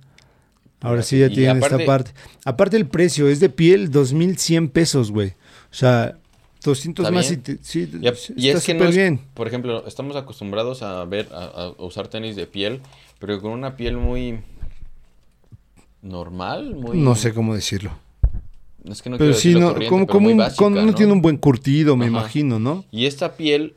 Ahora 0.80 1.02
sí 1.02 1.18
ya 1.18 1.28
tienen 1.28 1.56
aparte- 1.56 1.74
esta 1.76 1.86
parte. 1.86 2.10
Aparte 2.44 2.76
el 2.76 2.86
precio 2.86 3.28
es 3.28 3.40
de 3.40 3.48
piel 3.48 3.90
2100 3.90 4.68
pesos, 4.68 5.10
güey. 5.10 5.30
O 5.70 5.74
sea, 5.74 6.16
200 6.62 7.04
Está 7.04 7.14
más 7.14 7.30
y 7.32 7.36
te- 7.38 7.58
sí, 7.62 7.90
Y, 8.00 8.06
está 8.06 8.58
es 8.58 8.64
que 8.64 8.74
no 8.74 8.84
es- 8.84 8.94
bien. 8.96 9.20
por 9.34 9.48
ejemplo, 9.48 9.84
estamos 9.86 10.14
acostumbrados 10.16 10.82
a 10.82 11.04
ver, 11.04 11.28
a, 11.32 11.44
a 11.78 11.82
usar 11.82 12.06
tenis 12.08 12.36
de 12.36 12.46
piel, 12.46 12.80
pero 13.18 13.40
con 13.40 13.50
una 13.52 13.76
piel 13.76 13.96
muy 13.96 14.38
normal, 16.02 16.74
muy... 16.76 16.96
No 16.98 17.14
sé 17.16 17.32
cómo 17.34 17.54
decirlo. 17.54 17.90
Es 18.84 19.02
que 19.02 19.10
no 19.10 19.18
pero 19.18 19.34
sí, 19.34 19.54
no, 19.54 19.74
como, 19.74 19.74
pero 19.78 20.06
como 20.06 20.28
un- 20.30 20.36
básica, 20.38 20.64
con- 20.64 20.74
no 20.74 20.82
¿no? 20.86 20.94
tiene 20.94 21.12
un 21.12 21.20
buen 21.22 21.36
curtido, 21.36 21.96
me 21.96 22.04
Ajá. 22.06 22.10
imagino, 22.12 22.58
¿no? 22.58 22.84
Y 22.90 23.06
esta 23.06 23.34
piel 23.36 23.74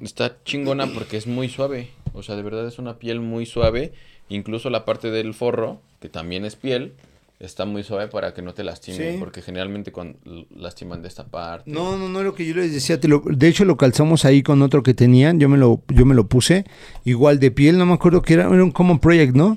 está 0.00 0.36
chingona 0.44 0.86
porque 0.86 1.16
es 1.16 1.26
muy 1.26 1.48
suave. 1.48 1.90
O 2.14 2.22
sea, 2.22 2.36
de 2.36 2.42
verdad 2.42 2.66
es 2.66 2.78
una 2.78 2.98
piel 2.98 3.20
muy 3.20 3.46
suave. 3.46 3.92
Incluso 4.28 4.70
la 4.70 4.84
parte 4.84 5.10
del 5.10 5.34
forro, 5.34 5.80
que 6.00 6.08
también 6.08 6.44
es 6.44 6.54
piel, 6.56 6.92
está 7.40 7.64
muy 7.66 7.82
suave 7.82 8.08
para 8.08 8.34
que 8.34 8.42
no 8.42 8.54
te 8.54 8.62
lastimen. 8.64 9.12
Sí. 9.14 9.16
Porque 9.18 9.42
generalmente 9.42 9.90
cuando 9.92 10.18
lastiman 10.56 11.02
de 11.02 11.08
esta 11.08 11.26
parte. 11.26 11.70
No, 11.70 11.96
no, 11.98 12.08
no, 12.08 12.22
lo 12.22 12.34
que 12.34 12.46
yo 12.46 12.54
les 12.54 12.72
decía, 12.72 13.00
te 13.00 13.08
lo- 13.08 13.22
de 13.26 13.48
hecho 13.48 13.64
lo 13.64 13.76
calzamos 13.76 14.24
ahí 14.24 14.42
con 14.42 14.62
otro 14.62 14.82
que 14.82 14.94
tenían, 14.94 15.38
yo 15.40 15.48
me 15.48 15.56
lo, 15.58 15.82
yo 15.88 16.04
me 16.06 16.14
lo 16.14 16.28
puse, 16.28 16.64
igual 17.04 17.38
de 17.40 17.50
piel, 17.50 17.76
no 17.78 17.86
me 17.86 17.94
acuerdo 17.94 18.22
que 18.22 18.34
era, 18.34 18.44
era 18.52 18.62
un 18.64 18.70
Common 18.70 18.98
Project, 18.98 19.34
¿no? 19.34 19.56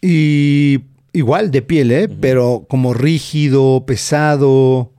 Y 0.00 0.80
igual 1.14 1.50
de 1.50 1.62
piel, 1.62 1.90
¿eh? 1.92 2.08
Pero 2.08 2.66
como 2.68 2.92
rígido, 2.92 3.84
pesado, 3.86 4.92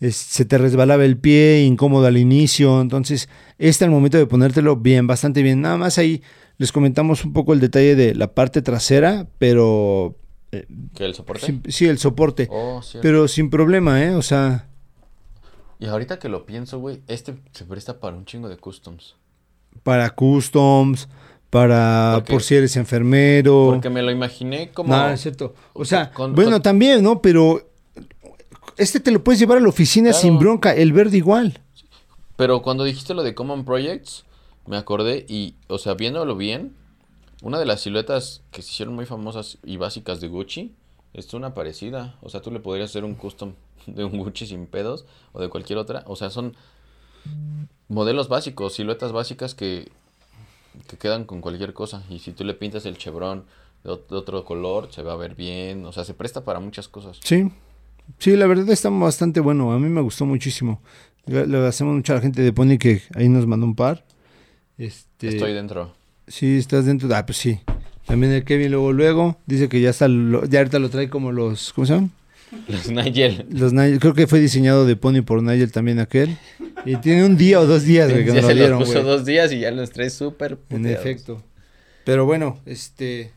es- 0.00 0.16
se 0.16 0.44
te 0.44 0.58
resbalaba 0.58 1.04
el 1.06 1.16
pie, 1.16 1.64
incómodo 1.64 2.06
al 2.06 2.18
inicio, 2.18 2.80
entonces 2.82 3.28
este 3.58 3.84
al 3.86 3.90
momento 3.90 4.18
de 4.18 4.26
ponértelo 4.26 4.76
bien, 4.76 5.06
bastante 5.06 5.42
bien, 5.42 5.62
nada 5.62 5.78
más 5.78 5.96
ahí 5.96 6.22
les 6.58 6.72
comentamos 6.72 7.24
un 7.24 7.32
poco 7.32 7.52
el 7.54 7.60
detalle 7.60 7.96
de 7.96 8.14
la 8.14 8.34
parte 8.34 8.60
trasera, 8.62 9.26
pero 9.38 10.16
eh, 10.52 10.66
¿Que 10.94 11.04
el 11.06 11.14
soporte? 11.14 11.46
sin- 11.46 11.62
sí, 11.68 11.86
el 11.86 11.98
soporte, 11.98 12.48
Oh, 12.50 12.80
pero 13.00 13.26
sin 13.28 13.48
problema, 13.48 14.02
¿eh? 14.04 14.14
O 14.14 14.22
sea... 14.22 14.68
Y 15.78 15.86
ahorita 15.86 16.18
que 16.18 16.28
lo 16.30 16.46
pienso, 16.46 16.78
güey, 16.78 17.02
este 17.06 17.34
se 17.52 17.64
presta 17.66 18.00
para 18.00 18.16
un 18.16 18.24
chingo 18.24 18.48
de 18.48 18.56
customs. 18.56 19.14
para 19.82 20.08
customs, 20.10 21.08
para 21.50 22.14
Porque- 22.16 22.32
por 22.32 22.42
si 22.42 22.54
eres 22.56 22.76
enfermero. 22.76 23.68
Porque 23.72 23.90
me 23.90 24.02
lo 24.02 24.10
imaginé 24.10 24.70
como... 24.72 24.94
No, 24.94 25.08
es 25.08 25.20
cierto. 25.20 25.54
O 25.72 25.84
sea, 25.84 26.10
Con- 26.12 26.34
bueno, 26.34 26.52
con- 26.52 26.62
también, 26.62 27.02
¿no? 27.02 27.22
Pero 27.22 27.62
este 28.76 29.00
te 29.00 29.10
lo 29.10 29.22
puedes 29.24 29.38
llevar 29.38 29.58
a 29.58 29.60
la 29.60 29.68
oficina 29.68 30.10
Claro. 30.10 30.22
sin 30.22 30.38
bronca, 30.38 30.74
el 30.74 30.92
verde 30.92 31.16
igual. 31.16 31.60
Pero 32.36 32.60
cuando 32.62 32.84
dijiste 32.84 33.14
lo 33.14 33.22
de 33.22 33.34
Common 33.34 33.64
Projects, 33.64 34.24
me 34.66 34.76
acordé 34.76 35.24
y, 35.28 35.54
o 35.68 35.78
sea, 35.78 35.94
viéndolo 35.94 36.36
bien, 36.36 36.74
una 37.42 37.58
de 37.58 37.64
las 37.66 37.80
siluetas 37.82 38.42
que 38.50 38.60
se 38.62 38.70
hicieron 38.72 38.94
muy 38.94 39.06
famosas 39.06 39.58
y 39.64 39.76
básicas 39.76 40.20
de 40.20 40.28
Gucci 40.28 40.74
es 41.14 41.32
una 41.32 41.54
parecida. 41.54 42.16
O 42.20 42.28
sea, 42.28 42.42
tú 42.42 42.50
le 42.50 42.60
podrías 42.60 42.90
hacer 42.90 43.04
un 43.04 43.14
custom 43.14 43.52
de 43.86 44.04
un 44.04 44.18
Gucci 44.18 44.46
sin 44.46 44.66
pedos 44.66 45.06
o 45.32 45.40
de 45.40 45.48
cualquier 45.48 45.78
otra. 45.78 46.02
O 46.06 46.16
sea, 46.16 46.28
son 46.28 46.54
modelos 47.88 48.28
básicos, 48.28 48.74
siluetas 48.74 49.12
básicas 49.12 49.54
que, 49.54 49.90
que 50.88 50.96
quedan 50.96 51.24
con 51.24 51.40
cualquier 51.40 51.72
cosa. 51.72 52.02
Y 52.10 52.18
si 52.18 52.32
tú 52.32 52.44
le 52.44 52.54
pintas 52.54 52.86
el 52.86 52.96
chevron 52.98 53.44
de, 53.84 53.90
ot- 53.90 54.08
de 54.08 54.16
otro 54.16 54.44
color, 54.44 54.88
se 54.92 55.02
va 55.02 55.12
a 55.12 55.16
ver 55.16 55.34
bien. 55.34 55.84
O 55.86 55.92
sea, 55.92 56.04
se 56.04 56.14
presta 56.14 56.44
para 56.44 56.60
muchas 56.60 56.88
cosas. 56.88 57.18
Sí. 57.22 57.50
Sí, 58.18 58.36
la 58.36 58.46
verdad 58.46 58.68
está 58.70 58.88
bastante 58.88 59.40
bueno. 59.40 59.72
A 59.72 59.78
mí 59.78 59.88
me 59.88 60.00
gustó 60.00 60.26
muchísimo. 60.26 60.80
Le, 61.26 61.46
le 61.46 61.56
agradecemos 61.56 61.94
mucho 61.94 62.12
a 62.12 62.16
la 62.16 62.22
gente 62.22 62.42
de 62.42 62.52
Pony 62.52 62.78
que 62.78 63.02
ahí 63.14 63.28
nos 63.28 63.46
mandó 63.46 63.66
un 63.66 63.74
par. 63.74 64.04
Este, 64.78 65.28
Estoy 65.28 65.52
dentro. 65.54 65.92
Sí, 66.28 66.56
estás 66.58 66.86
dentro. 66.86 67.08
Ah, 67.14 67.24
pues 67.26 67.38
sí. 67.38 67.60
También 68.06 68.32
el 68.32 68.44
Kevin 68.44 68.70
luego 68.70 68.92
luego 68.92 69.36
dice 69.46 69.68
que 69.68 69.80
ya 69.80 69.90
está 69.90 70.06
lo- 70.06 70.44
ya 70.44 70.60
ahorita 70.60 70.78
lo 70.78 70.90
trae 70.90 71.08
como 71.10 71.32
los 71.32 71.72
¿cómo 71.72 71.86
se 71.86 71.94
llaman? 71.94 72.12
Los 72.68 72.88
Nigel. 72.90 73.46
Los 73.50 73.72
Nigel, 73.72 73.98
creo 73.98 74.14
que 74.14 74.26
fue 74.26 74.38
diseñado 74.40 74.86
de 74.86 74.96
Pony 74.96 75.22
por 75.22 75.42
Nigel 75.42 75.72
también 75.72 75.98
aquel. 75.98 76.36
Y 76.84 76.96
tiene 76.96 77.24
un 77.24 77.36
día 77.36 77.60
o 77.60 77.66
dos 77.66 77.82
días, 77.84 78.10
güey, 78.10 78.24
que 78.24 78.28
Ya 78.32 78.40
nos 78.40 78.44
lo 78.44 78.48
se 78.48 78.68
los 78.68 78.78
puso 78.80 78.92
güey. 78.92 79.04
dos 79.04 79.24
días 79.24 79.52
y 79.52 79.60
ya 79.60 79.70
los 79.72 79.90
trae 79.90 80.10
súper 80.10 80.52
En 80.70 80.78
puteados. 80.82 81.00
efecto. 81.00 81.42
Pero 82.04 82.24
bueno, 82.26 82.60
este. 82.66 83.32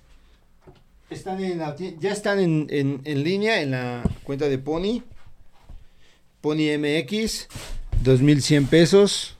Están 1.10 1.44
en 1.44 1.58
la 1.58 1.76
ti- 1.76 1.96
ya 2.00 2.12
están 2.12 2.40
en, 2.40 2.68
en- 2.70 3.02
en 3.04 3.24
línea 3.24 3.62
en 3.62 3.72
la 3.72 4.04
cuenta 4.24 4.48
de 4.48 4.60
Pony. 4.60 5.02
Pony 6.42 6.78
MX, 6.78 7.48
2100 8.04 8.68
pesos. 8.68 9.36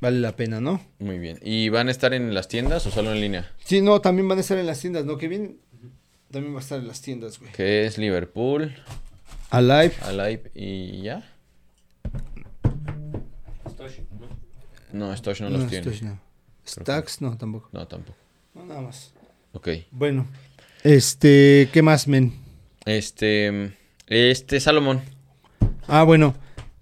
vale 0.00 0.20
la 0.20 0.36
pena, 0.36 0.60
¿no? 0.60 0.80
Muy 0.98 1.18
bien. 1.18 1.38
¿Y 1.42 1.70
van 1.70 1.88
a 1.88 1.90
estar 1.90 2.12
en 2.12 2.34
las 2.34 2.48
tiendas 2.48 2.86
o 2.86 2.90
solo 2.90 3.12
en 3.12 3.20
línea? 3.22 3.50
Sí, 3.64 3.80
no, 3.80 4.00
también 4.02 4.28
van 4.28 4.36
a 4.38 4.42
estar 4.42 4.58
en 4.58 4.66
las 4.66 4.78
tiendas, 4.80 5.06
¿no, 5.06 5.16
Kevin? 5.16 5.56
También 6.34 6.52
va 6.52 6.58
a 6.58 6.62
estar 6.62 6.80
en 6.80 6.88
las 6.88 7.00
tiendas, 7.00 7.38
güey. 7.38 7.52
Que 7.52 7.86
es 7.86 7.96
Liverpool, 7.96 8.74
Alive. 9.50 9.94
Alive 10.02 10.50
y 10.52 11.00
ya. 11.02 11.22
No, 14.92 15.16
Stosh 15.16 15.42
no, 15.42 15.50
los 15.50 15.68
tiene. 15.68 15.92
No. 16.02 16.18
Stacks, 16.66 17.20
no, 17.20 17.38
tampoco. 17.38 17.68
No, 17.70 17.86
tampoco. 17.86 18.18
No, 18.52 18.66
nada 18.66 18.80
más. 18.80 19.12
Ok. 19.52 19.68
Bueno. 19.92 20.26
Este, 20.82 21.68
¿qué 21.72 21.82
más, 21.82 22.08
men? 22.08 22.32
Este. 22.84 23.72
Este 24.08 24.58
Salomón. 24.58 25.02
Ah, 25.86 26.02
bueno. 26.02 26.34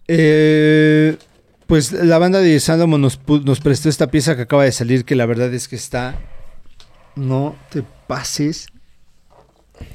Eh, 0.08 1.18
pues 1.66 1.92
la 1.92 2.16
banda 2.16 2.40
de 2.40 2.58
Salomon 2.58 3.02
nos, 3.02 3.20
nos 3.44 3.60
prestó 3.60 3.90
esta 3.90 4.10
pieza 4.10 4.34
que 4.34 4.42
acaba 4.42 4.64
de 4.64 4.72
salir, 4.72 5.04
que 5.04 5.14
la 5.14 5.26
verdad 5.26 5.52
es 5.52 5.68
que 5.68 5.76
está. 5.76 6.18
No 7.16 7.54
te 7.68 7.82
pases 8.06 8.71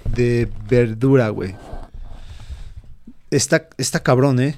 de 0.06 0.50
verdura, 0.70 1.30
güey. 1.30 1.56
Está, 3.32 3.68
está 3.78 4.02
cabrón, 4.04 4.40
¿eh? 4.40 4.58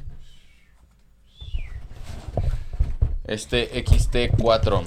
Este 3.25 3.71
XT4. 3.85 4.83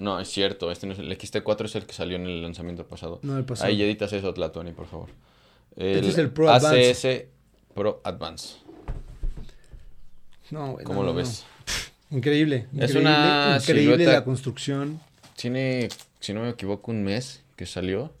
No, 0.00 0.18
es 0.18 0.28
cierto. 0.28 0.70
Este 0.72 0.86
no 0.86 0.92
es 0.92 0.98
el 0.98 1.16
XT4 1.16 1.64
es 1.66 1.74
el 1.76 1.86
que 1.86 1.92
salió 1.92 2.16
en 2.16 2.26
el 2.26 2.42
lanzamiento 2.42 2.86
pasado. 2.86 3.20
No, 3.22 3.36
el 3.36 3.44
pasado. 3.44 3.68
Ahí 3.68 3.82
editas 3.82 4.12
eso, 4.12 4.32
Tlatoni, 4.34 4.72
por 4.72 4.86
favor. 4.86 5.08
Este 5.76 6.08
es 6.08 6.18
el 6.18 6.30
Pro 6.30 6.50
ACS 6.50 7.06
Pro 7.74 8.00
Advance. 8.04 8.56
No, 10.50 10.72
güey, 10.72 10.84
¿Cómo 10.84 11.00
no, 11.00 11.06
lo 11.06 11.12
no, 11.12 11.18
ves? 11.18 11.44
Increíble. 12.10 12.66
Es 12.76 12.94
una 12.96 13.58
increíble 13.60 13.94
silueta- 13.98 14.12
la 14.14 14.24
construcción. 14.24 15.00
Tiene, 15.36 15.88
si 16.18 16.34
no 16.34 16.42
me 16.42 16.50
equivoco, 16.50 16.90
un 16.90 17.04
mes 17.04 17.42
que 17.54 17.66
salió. 17.66 18.12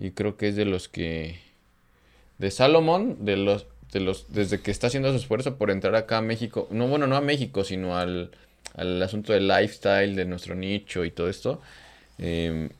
Y 0.00 0.12
creo 0.12 0.36
que 0.36 0.48
es 0.48 0.56
de 0.56 0.64
los 0.64 0.88
que. 0.88 1.38
De 2.38 2.50
Salomón, 2.50 3.18
de 3.20 3.36
los. 3.36 3.66
De 3.92 4.00
los, 4.00 4.26
desde 4.32 4.60
que 4.60 4.70
está 4.70 4.86
haciendo 4.86 5.10
su 5.10 5.16
esfuerzo 5.16 5.56
por 5.56 5.70
entrar 5.70 5.94
acá 5.96 6.18
a 6.18 6.22
México. 6.22 6.68
No, 6.70 6.86
bueno, 6.88 7.06
no 7.06 7.16
a 7.16 7.20
México, 7.20 7.64
sino 7.64 7.96
al, 7.98 8.30
al 8.76 9.02
asunto 9.02 9.32
del 9.32 9.46
lifestyle, 9.48 10.14
de 10.16 10.24
nuestro 10.24 10.54
nicho 10.54 11.04
y 11.04 11.10
todo 11.10 11.28
esto. 11.28 11.60
eh, 12.18 12.70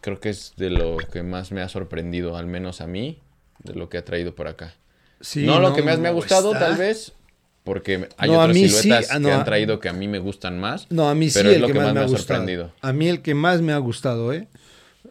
creo 0.00 0.18
que 0.18 0.30
es 0.30 0.54
de 0.56 0.70
lo 0.70 0.96
que 1.12 1.22
más 1.22 1.52
me 1.52 1.60
ha 1.62 1.68
sorprendido, 1.68 2.36
al 2.36 2.46
menos 2.46 2.80
a 2.80 2.86
mí, 2.86 3.18
de 3.62 3.74
lo 3.74 3.88
que 3.88 3.98
ha 3.98 4.04
traído 4.04 4.34
por 4.34 4.48
acá. 4.48 4.74
Sí, 5.20 5.44
no 5.44 5.60
lo 5.60 5.74
que 5.74 5.82
más 5.82 5.98
me 5.98 6.08
ha 6.08 6.12
gustado, 6.12 6.52
está- 6.54 6.66
tal 6.70 6.76
vez, 6.78 7.12
porque 7.64 8.08
hay 8.16 8.30
No, 8.30 8.40
otras 8.40 8.56
sí, 8.56 8.68
siluetas 8.68 9.10
ah, 9.12 9.18
no, 9.18 9.28
que 9.28 9.34
han 9.34 9.40
a- 9.40 9.44
traído 9.44 9.78
que 9.78 9.88
a 9.90 9.92
mí 9.92 10.08
me 10.08 10.18
gustan 10.18 10.58
más. 10.58 10.86
No, 10.90 11.08
a 11.10 11.14
mí 11.14 11.28
sí 11.30 11.38
Pero 11.38 11.50
es 11.50 11.60
lo 11.60 11.66
que, 11.66 11.74
más, 11.74 11.86
me 11.88 11.92
me 11.92 12.00
ha 12.00 12.02
ha 12.02 12.06
gustado. 12.06 12.40
sorprendido. 12.40 12.72
A 12.80 12.92
mí 12.92 13.08
el 13.08 13.20
que 13.22 13.34
más 13.34 13.60
me 13.60 13.72
ha 13.74 13.78
gustado, 13.78 14.32
¿eh? 14.32 14.48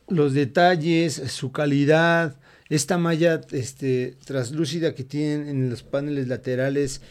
Los 0.09 0.33
detalles, 0.33 1.13
su 1.13 1.51
calidad, 1.51 2.35
esta 2.69 2.97
malla 2.97 3.41
este, 3.51 4.15
translúcida 4.25 4.93
que 4.93 5.03
tienen 5.03 5.47
en 5.47 5.69
los 5.69 5.83
paneles 5.83 6.27
laterales. 6.27 7.01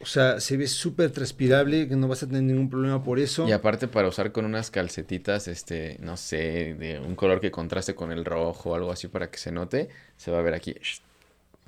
O 0.00 0.06
sea, 0.06 0.40
se 0.40 0.56
ve 0.56 0.66
súper 0.66 1.10
transpirable, 1.10 1.88
que 1.88 1.96
no 1.96 2.08
vas 2.08 2.22
a 2.22 2.26
tener 2.26 2.42
ningún 2.42 2.68
problema 2.68 3.02
por 3.02 3.18
eso. 3.18 3.48
Y 3.48 3.52
aparte 3.52 3.88
para 3.88 4.08
usar 4.08 4.32
con 4.32 4.44
unas 4.44 4.70
calcetitas, 4.70 5.48
este, 5.48 5.96
no 6.00 6.16
sé, 6.16 6.74
de 6.78 6.98
un 6.98 7.14
color 7.16 7.40
que 7.40 7.50
contraste 7.50 7.94
con 7.94 8.12
el 8.12 8.24
rojo 8.24 8.70
o 8.70 8.74
algo 8.74 8.92
así 8.92 9.08
para 9.08 9.30
que 9.30 9.38
se 9.38 9.52
note, 9.52 9.88
se 10.16 10.30
va 10.30 10.40
a 10.40 10.42
ver 10.42 10.54
aquí 10.54 10.74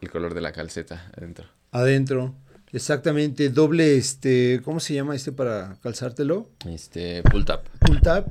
el 0.01 0.11
color 0.11 0.35
de 0.35 0.41
la 0.41 0.53
calceta 0.53 1.11
adentro. 1.17 1.47
Adentro. 1.73 2.35
Exactamente, 2.73 3.49
doble, 3.49 3.97
este, 3.97 4.61
¿cómo 4.65 4.81
se 4.81 4.93
llama 4.93 5.15
este 5.15 5.33
para 5.33 5.79
calzártelo? 5.83 6.49
Este, 6.69 7.23
pull 7.23 7.45
tab. 7.45 7.63
Pull 7.81 8.01
tab. 8.01 8.27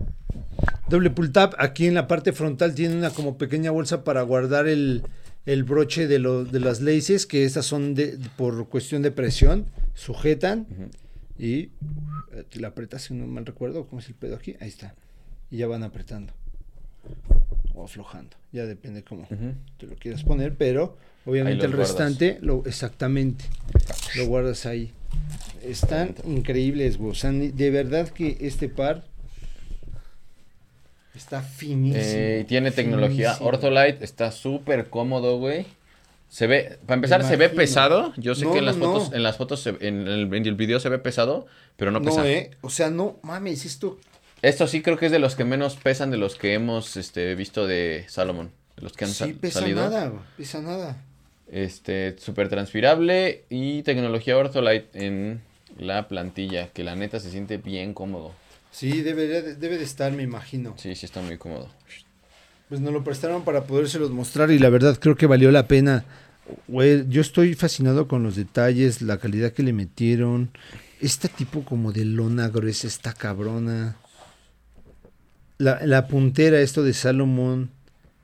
Doble 0.90 1.10
pull 1.10 1.32
tab. 1.32 1.56
Aquí 1.58 1.88
en 1.88 1.94
la 1.96 2.08
parte 2.08 2.32
frontal 2.34 2.76
tiene 2.76 2.96
una 2.96 3.10
como 3.10 3.38
pequeña 3.38 3.72
bolsa 3.72 4.04
para 4.04 4.22
guardar 4.22 4.68
el, 4.68 5.04
el 5.46 5.64
broche 5.64 6.08
de, 6.08 6.20
lo- 6.20 6.46
de 6.46 6.60
las 6.60 6.82
laces, 6.82 7.26
que 7.26 7.44
estas 7.46 7.66
son 7.66 7.96
de, 7.96 8.20
por 8.38 8.68
cuestión 8.70 9.02
de 9.02 9.12
presión, 9.12 9.66
sujetan 9.94 10.68
y 11.40 11.70
eh, 12.34 12.44
la 12.56 12.70
apretas, 12.70 13.04
si 13.04 13.14
no 13.14 13.26
mal 13.28 13.46
recuerdo, 13.46 13.88
¿cómo 13.88 14.00
es 14.00 14.08
el 14.08 14.16
pedo 14.16 14.36
aquí? 14.36 14.56
Ahí 14.60 14.70
está. 14.70 14.94
Y 15.52 15.58
ya 15.58 15.68
van 15.68 15.84
apretando 15.84 16.34
o 17.74 17.84
aflojando. 17.84 18.36
Ya 18.52 18.66
depende 18.66 19.04
cómo 19.04 19.24
Ujú. 19.24 19.54
te 19.78 19.88
lo 19.88 19.96
quieras 19.96 20.24
poner, 20.24 20.56
pero 20.56 20.98
obviamente 21.26 21.66
el 21.66 21.72
guardas. 21.72 21.90
restante, 21.90 22.38
lo, 22.42 22.64
exactamente, 22.66 23.46
lo 24.16 24.28
guardas 24.28 24.66
ahí. 24.66 24.92
Están 25.64 26.16
increíbles, 26.26 27.00
ni- 27.34 27.50
de 27.50 27.72
verdad 27.72 28.08
que 28.10 28.38
este 28.42 28.70
par 28.70 29.04
está 31.18 31.42
finísimo. 31.42 32.04
Eh, 32.06 32.46
tiene 32.48 32.72
tecnología 32.72 33.30
finísimo. 33.34 33.50
Ortholite, 33.50 34.04
está 34.04 34.32
súper 34.32 34.90
cómodo, 34.90 35.38
güey. 35.38 35.66
Se 36.30 36.48
ve, 36.48 36.80
para 36.86 36.96
empezar, 36.96 37.24
se 37.24 37.38
ve 37.38 37.50
pesado. 37.50 38.14
Yo 38.18 38.36
sé 38.36 38.46
No, 38.46 38.52
que 38.54 38.60
en 38.60 38.66
las 38.66 38.78
no, 38.78 38.86
fotos, 38.92 39.10
no. 39.12 39.16
en 39.16 39.24
las 39.24 39.38
fotos, 39.38 39.62
se- 39.62 39.78
en 39.80 40.08
el, 40.08 40.34
en 40.34 40.46
el 40.46 40.56
video 40.56 40.80
se 40.80 40.90
ve 40.90 41.00
pesado, 41.00 41.46
pero 41.78 41.92
no 41.92 42.00
No, 42.00 42.06
pesa. 42.06 42.28
eh. 42.28 42.52
O 42.62 42.70
sea, 42.70 42.90
no 42.90 43.20
mames, 43.22 43.64
esto. 43.66 43.98
Esto 44.42 44.68
sí 44.68 44.82
creo 44.82 44.98
que 44.98 45.06
es 45.08 45.12
de 45.12 45.20
los 45.20 45.36
que 45.36 45.46
menos 45.46 45.76
pesan 45.78 46.12
de 46.12 46.18
los 46.18 46.36
que 46.36 46.54
hemos 46.54 46.98
este, 46.98 47.36
visto 47.36 47.66
de 47.68 48.06
Salomon. 48.10 48.52
De 48.76 48.82
los 48.84 48.94
que 48.94 49.06
han 49.06 49.12
Sí, 49.12 49.34
pesa 49.34 49.62
salido. 49.62 49.82
nada, 49.82 50.12
pesa 50.36 50.62
nada. 50.62 51.02
Este, 51.52 52.16
súper 52.18 52.50
transpirable 52.50 53.44
y 53.50 53.84
tecnología 53.84 54.38
Ortholite 54.38 54.88
en 55.06 55.42
la 55.78 56.08
plantilla, 56.08 56.68
que 56.74 56.84
la 56.84 56.96
neta 56.96 57.20
se 57.20 57.30
siente 57.32 57.58
bien 57.58 57.94
cómodo. 57.94 58.34
Sí, 58.76 59.02
debería 59.02 59.42
de- 59.42 59.56
debe 59.56 59.78
de 59.78 59.86
estar, 59.86 60.12
me 60.12 60.24
imagino. 60.24 60.74
Sí, 60.78 60.94
sí 60.96 61.06
está 61.06 61.22
muy 61.22 61.38
cómodo. 61.38 61.70
Pues 62.68 62.82
nos 62.82 62.92
lo 62.92 63.06
prestaron 63.06 63.46
para 63.46 63.64
podérselos 63.64 64.12
mostrar 64.12 64.52
y 64.52 64.60
la 64.60 64.70
verdad 64.70 64.98
creo 65.00 65.16
que 65.16 65.28
valió 65.28 65.50
la 65.50 65.66
pena. 65.68 66.04
Güey, 66.68 67.06
yo 67.08 67.22
estoy 67.22 67.54
fascinado 67.54 68.10
con 68.10 68.22
los 68.22 68.36
detalles, 68.36 69.02
la 69.02 69.18
calidad 69.18 69.54
que 69.54 69.64
le 69.64 69.72
metieron. 69.72 70.50
Este 71.00 71.30
tipo 71.30 71.64
como 71.64 71.94
de 71.94 72.04
lona 72.04 72.50
gruesa 72.50 72.88
está 72.88 73.14
cabrona. 73.14 73.96
La, 75.58 75.86
la 75.86 76.08
puntera, 76.08 76.60
esto 76.60 76.84
de 76.84 76.94
Salomón, 76.94 77.70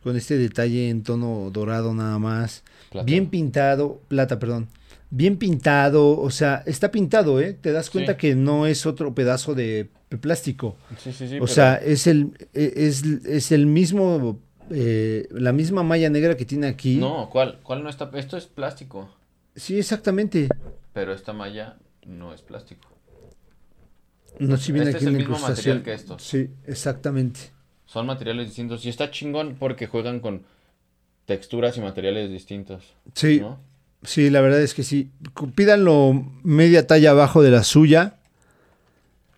con 0.03 0.17
este 0.17 0.37
detalle 0.37 0.89
en 0.89 1.03
tono 1.03 1.49
dorado 1.51 1.93
nada 1.93 2.19
más. 2.19 2.63
Plata. 2.89 3.05
Bien 3.05 3.29
pintado, 3.29 4.01
plata, 4.09 4.37
perdón. 4.37 4.67
Bien 5.13 5.35
pintado, 5.37 6.17
o 6.17 6.29
sea, 6.29 6.63
está 6.65 6.89
pintado, 6.89 7.41
¿eh? 7.41 7.53
Te 7.53 7.73
das 7.73 7.89
cuenta 7.89 8.13
Sí. 8.13 8.17
que 8.17 8.35
no 8.35 8.65
es 8.65 8.85
otro 8.85 9.13
pedazo 9.13 9.53
de 9.55 9.89
plástico. 10.21 10.77
Sí, 10.97 11.11
sí, 11.11 11.27
sí. 11.27 11.35
O 11.35 11.41
pero- 11.41 11.47
sea, 11.47 11.75
es 11.75 12.07
el, 12.07 12.31
e- 12.53 12.73
es, 12.77 13.03
es 13.03 13.51
el 13.51 13.65
mismo, 13.65 14.39
eh, 14.69 15.27
la 15.31 15.51
misma 15.51 15.83
malla 15.83 16.09
negra 16.09 16.37
que 16.37 16.45
tiene 16.45 16.67
aquí. 16.67 16.95
No, 16.95 17.29
¿cuál? 17.29 17.59
¿Cuál 17.61 17.83
no 17.83 17.89
está? 17.89 18.09
Esto 18.13 18.37
es 18.37 18.45
plástico, 18.47 19.09
Sí, 19.55 19.77
exactamente. 19.77 20.47
pero 20.93 21.13
esta 21.13 21.33
malla 21.33 21.77
no 22.07 22.33
es 22.33 22.41
plástico. 22.41 22.87
No, 24.39 24.55
si 24.55 24.71
viene 24.71 24.91
Este 24.91 24.97
aquí 24.99 25.05
es 25.05 25.09
en 25.09 25.15
el 25.21 25.27
mismo 25.27 25.39
material 25.45 25.83
que 25.83 25.93
estos. 25.93 26.23
Sí, 26.23 26.49
exactamente. 26.65 27.39
Son 27.85 28.05
materiales 28.05 28.47
distintos 28.47 28.85
y 28.85 28.89
está 28.89 29.11
chingón 29.11 29.57
porque 29.59 29.87
juegan 29.87 30.21
con 30.21 30.43
texturas 31.25 31.75
y 31.77 31.81
materiales 31.81 32.29
distintos. 32.31 32.95
Sí, 33.13 33.41
¿no? 33.41 33.59
Sí, 34.03 34.29
la 34.29 34.41
verdad 34.41 34.61
es 34.61 34.73
que 34.73 34.83
sí. 34.83 35.09
Pídanlo 35.55 36.25
media 36.43 36.87
talla 36.87 37.11
abajo 37.11 37.41
de 37.41 37.51
la 37.51 37.63
suya. 37.63 38.17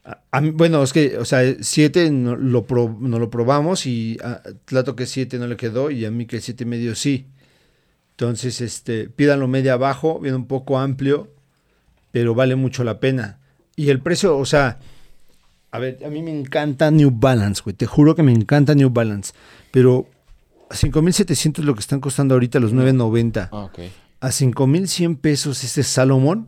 A- 0.05 0.19
a 0.31 0.41
bueno, 0.41 0.83
es 0.83 0.91
que, 0.93 1.17
o 1.17 1.25
sea, 1.25 1.41
7 1.61 2.11
no 2.11 2.35
lo, 2.35 2.65
pro- 2.65 2.95
no 2.99 3.19
lo 3.19 3.29
probamos 3.29 3.85
y 3.85 4.17
a 4.23 4.41
Tlato 4.65 4.95
que 4.95 5.05
7 5.05 5.37
no 5.39 5.47
le 5.47 5.55
quedó 5.55 5.91
y 5.91 6.05
a 6.05 6.11
mí 6.11 6.25
que 6.25 6.41
7 6.41 6.65
medio 6.65 6.95
sí. 6.95 7.27
Entonces, 8.11 8.61
este, 8.61 9.09
pídanlo 9.09 9.47
media 9.47 9.73
abajo, 9.73 10.19
viene 10.19 10.37
un 10.37 10.45
poco 10.47 10.77
amplio, 10.77 11.31
pero 12.11 12.35
vale 12.35 12.55
mucho 12.55 12.83
la 12.83 12.99
pena. 12.99 13.39
Y 13.75 13.89
el 13.89 14.01
precio, 14.01 14.37
o 14.37 14.45
sea, 14.45 14.79
a 15.71 15.79
ver, 15.79 15.97
a 16.05 16.09
mí 16.09 16.21
me 16.21 16.37
encanta 16.37 16.91
New 16.91 17.09
Balance, 17.11 17.61
güey, 17.63 17.75
te 17.75 17.87
juro 17.87 18.13
que 18.13 18.21
me 18.23 18.31
encanta 18.31 18.75
New 18.75 18.91
Balance, 18.91 19.33
pero 19.71 20.07
a 20.69 20.75
5700 20.75 21.65
lo 21.65 21.73
que 21.73 21.79
están 21.79 21.99
costando 22.01 22.35
ahorita 22.35 22.59
los 22.59 22.71
990 22.73 23.49
Ah, 23.51 23.63
ok. 23.63 23.79
A 24.23 24.31
5100 24.31 25.17
pesos 25.17 25.65
este 25.65 25.83
Salomón, 25.83 26.47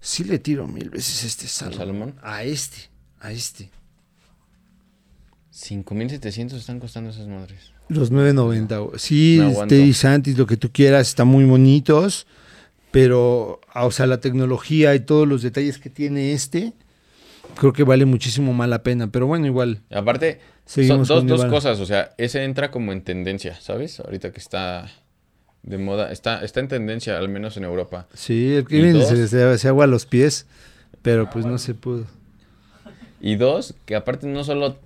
sí 0.00 0.24
le 0.24 0.40
tiro 0.40 0.66
mil 0.66 0.90
veces 0.90 1.22
este 1.22 1.46
Salomón. 1.46 1.78
Salomón? 1.78 2.14
A 2.22 2.42
este, 2.42 2.90
a 3.20 3.30
este. 3.30 3.70
5700 5.52 6.58
están 6.58 6.80
costando 6.80 7.10
esas 7.10 7.28
madres. 7.28 7.70
Los 7.88 8.10
990. 8.10 8.78
güey. 8.78 8.98
Sí. 8.98 9.40
Teddy 9.68 9.92
Santis, 9.92 10.36
lo 10.36 10.46
que 10.46 10.56
tú 10.56 10.72
quieras, 10.72 11.06
están 11.06 11.28
muy 11.28 11.44
bonitos, 11.44 12.26
pero, 12.90 13.60
ah, 13.72 13.86
o 13.86 13.92
sea, 13.92 14.08
la 14.08 14.18
tecnología 14.18 14.92
y 14.96 15.00
todos 15.00 15.28
los 15.28 15.42
detalles 15.42 15.78
que 15.78 15.90
tiene 15.90 16.32
este, 16.32 16.72
creo 17.54 17.72
que 17.72 17.84
vale 17.84 18.06
muchísimo 18.06 18.52
más 18.52 18.68
la 18.68 18.82
pena. 18.82 19.06
Pero 19.12 19.28
bueno, 19.28 19.46
igual. 19.46 19.82
Aparte, 19.92 20.40
son 20.66 21.04
dos, 21.04 21.24
dos 21.24 21.44
cosas. 21.44 21.78
O 21.78 21.86
sea, 21.86 22.12
ese 22.18 22.42
entra 22.42 22.72
como 22.72 22.90
en 22.92 23.02
tendencia, 23.02 23.56
¿sabes? 23.60 24.00
Ahorita 24.00 24.32
que 24.32 24.40
está 24.40 24.90
de 25.62 25.78
moda. 25.78 26.12
Está, 26.12 26.44
está 26.44 26.60
en 26.60 26.68
tendencia, 26.68 27.18
al 27.18 27.28
menos 27.28 27.56
en 27.56 27.64
Europa. 27.64 28.06
Sí, 28.14 28.54
el 28.54 28.62
¿Y 28.62 28.64
que 28.66 28.74
viene 28.76 28.92
dos? 28.92 29.08
se, 29.08 29.28
se, 29.28 29.58
se 29.58 29.68
agua 29.68 29.84
a 29.84 29.88
los 29.88 30.06
pies, 30.06 30.46
pero 31.02 31.28
pues 31.30 31.46
no 31.46 31.58
se 31.58 31.74
pudo. 31.74 32.06
Y 33.20 33.36
dos, 33.36 33.74
que 33.84 33.96
aparte 33.96 34.26
no 34.26 34.44
solo 34.44 34.76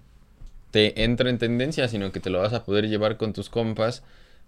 te 0.71 1.05
entra 1.05 1.29
en 1.31 1.39
tendencia, 1.39 1.89
sino 1.89 2.13
que 2.13 2.21
te 2.21 2.31
lo 2.31 2.41
vas 2.41 2.53
a 2.55 2.65
poder 2.65 2.89
llevar 2.89 3.17
con 3.17 3.33
tus 3.33 3.51
compas 3.51 4.03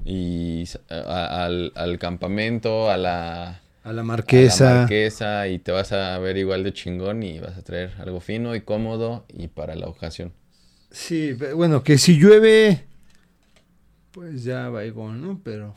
y 0.05 0.65
a- 0.91 1.45
al, 1.45 1.73
al 1.75 1.99
campamento, 1.99 2.91
a 2.91 2.97
la, 2.97 3.49
A 3.49 3.93
la 3.93 3.93
a 3.93 3.93
la 3.93 4.03
marquesa. 4.05 4.81
marquesa 4.81 5.49
y 5.49 5.59
te 5.59 5.71
vas 5.73 5.93
a 5.93 6.19
ver 6.19 6.37
igual 6.39 6.65
de 6.65 6.73
chingón 6.73 7.23
y 7.23 7.41
vas 7.41 7.57
a 7.59 7.63
traer 7.63 7.93
algo 7.99 8.21
fino 8.21 8.55
y 8.55 8.63
cómodo 8.63 9.25
y 9.29 9.49
para 9.49 9.75
la 9.77 9.87
ocasión. 9.87 10.33
Sí, 10.91 11.33
bueno, 11.55 11.83
que 11.83 11.99
si 11.99 12.19
llueve, 12.19 12.85
pues 14.13 14.45
ya 14.45 14.69
va 14.71 14.85
igual, 14.85 15.21
¿no? 15.21 15.41
Pero... 15.45 15.75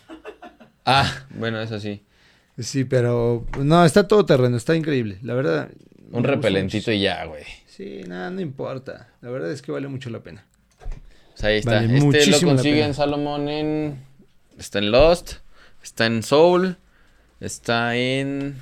Ah, 0.89 1.25
bueno, 1.31 1.59
eso 1.59 1.81
sí. 1.81 2.01
Sí, 2.57 2.85
pero 2.85 3.45
no, 3.59 3.83
está 3.83 4.07
todo 4.07 4.25
terreno, 4.25 4.55
está 4.55 4.73
increíble. 4.73 5.19
La 5.21 5.33
verdad. 5.33 5.69
Un 6.11 6.23
repelentito 6.23 6.93
y 6.93 7.01
ya, 7.01 7.25
güey. 7.25 7.43
Sí, 7.67 8.03
nada, 8.07 8.31
no 8.31 8.39
importa. 8.39 9.09
La 9.21 9.29
verdad 9.29 9.51
es 9.51 9.61
que 9.61 9.73
vale 9.73 9.89
mucho 9.89 10.09
la 10.09 10.21
pena. 10.21 10.45
Sea, 11.35 11.49
ahí 11.49 11.57
está. 11.57 11.71
Vale 11.71 11.87
este 11.87 11.99
lo 11.99 12.05
muchísimo 12.05 12.51
la 12.51 12.55
consigue 12.55 12.75
pena. 12.75 12.85
en 12.85 12.93
Salomón 12.93 13.49
en... 13.49 13.99
Está 14.57 14.79
en 14.79 14.91
Lost, 14.91 15.33
está 15.83 16.05
en 16.05 16.23
Soul, 16.23 16.77
está 17.41 17.97
en... 17.97 18.55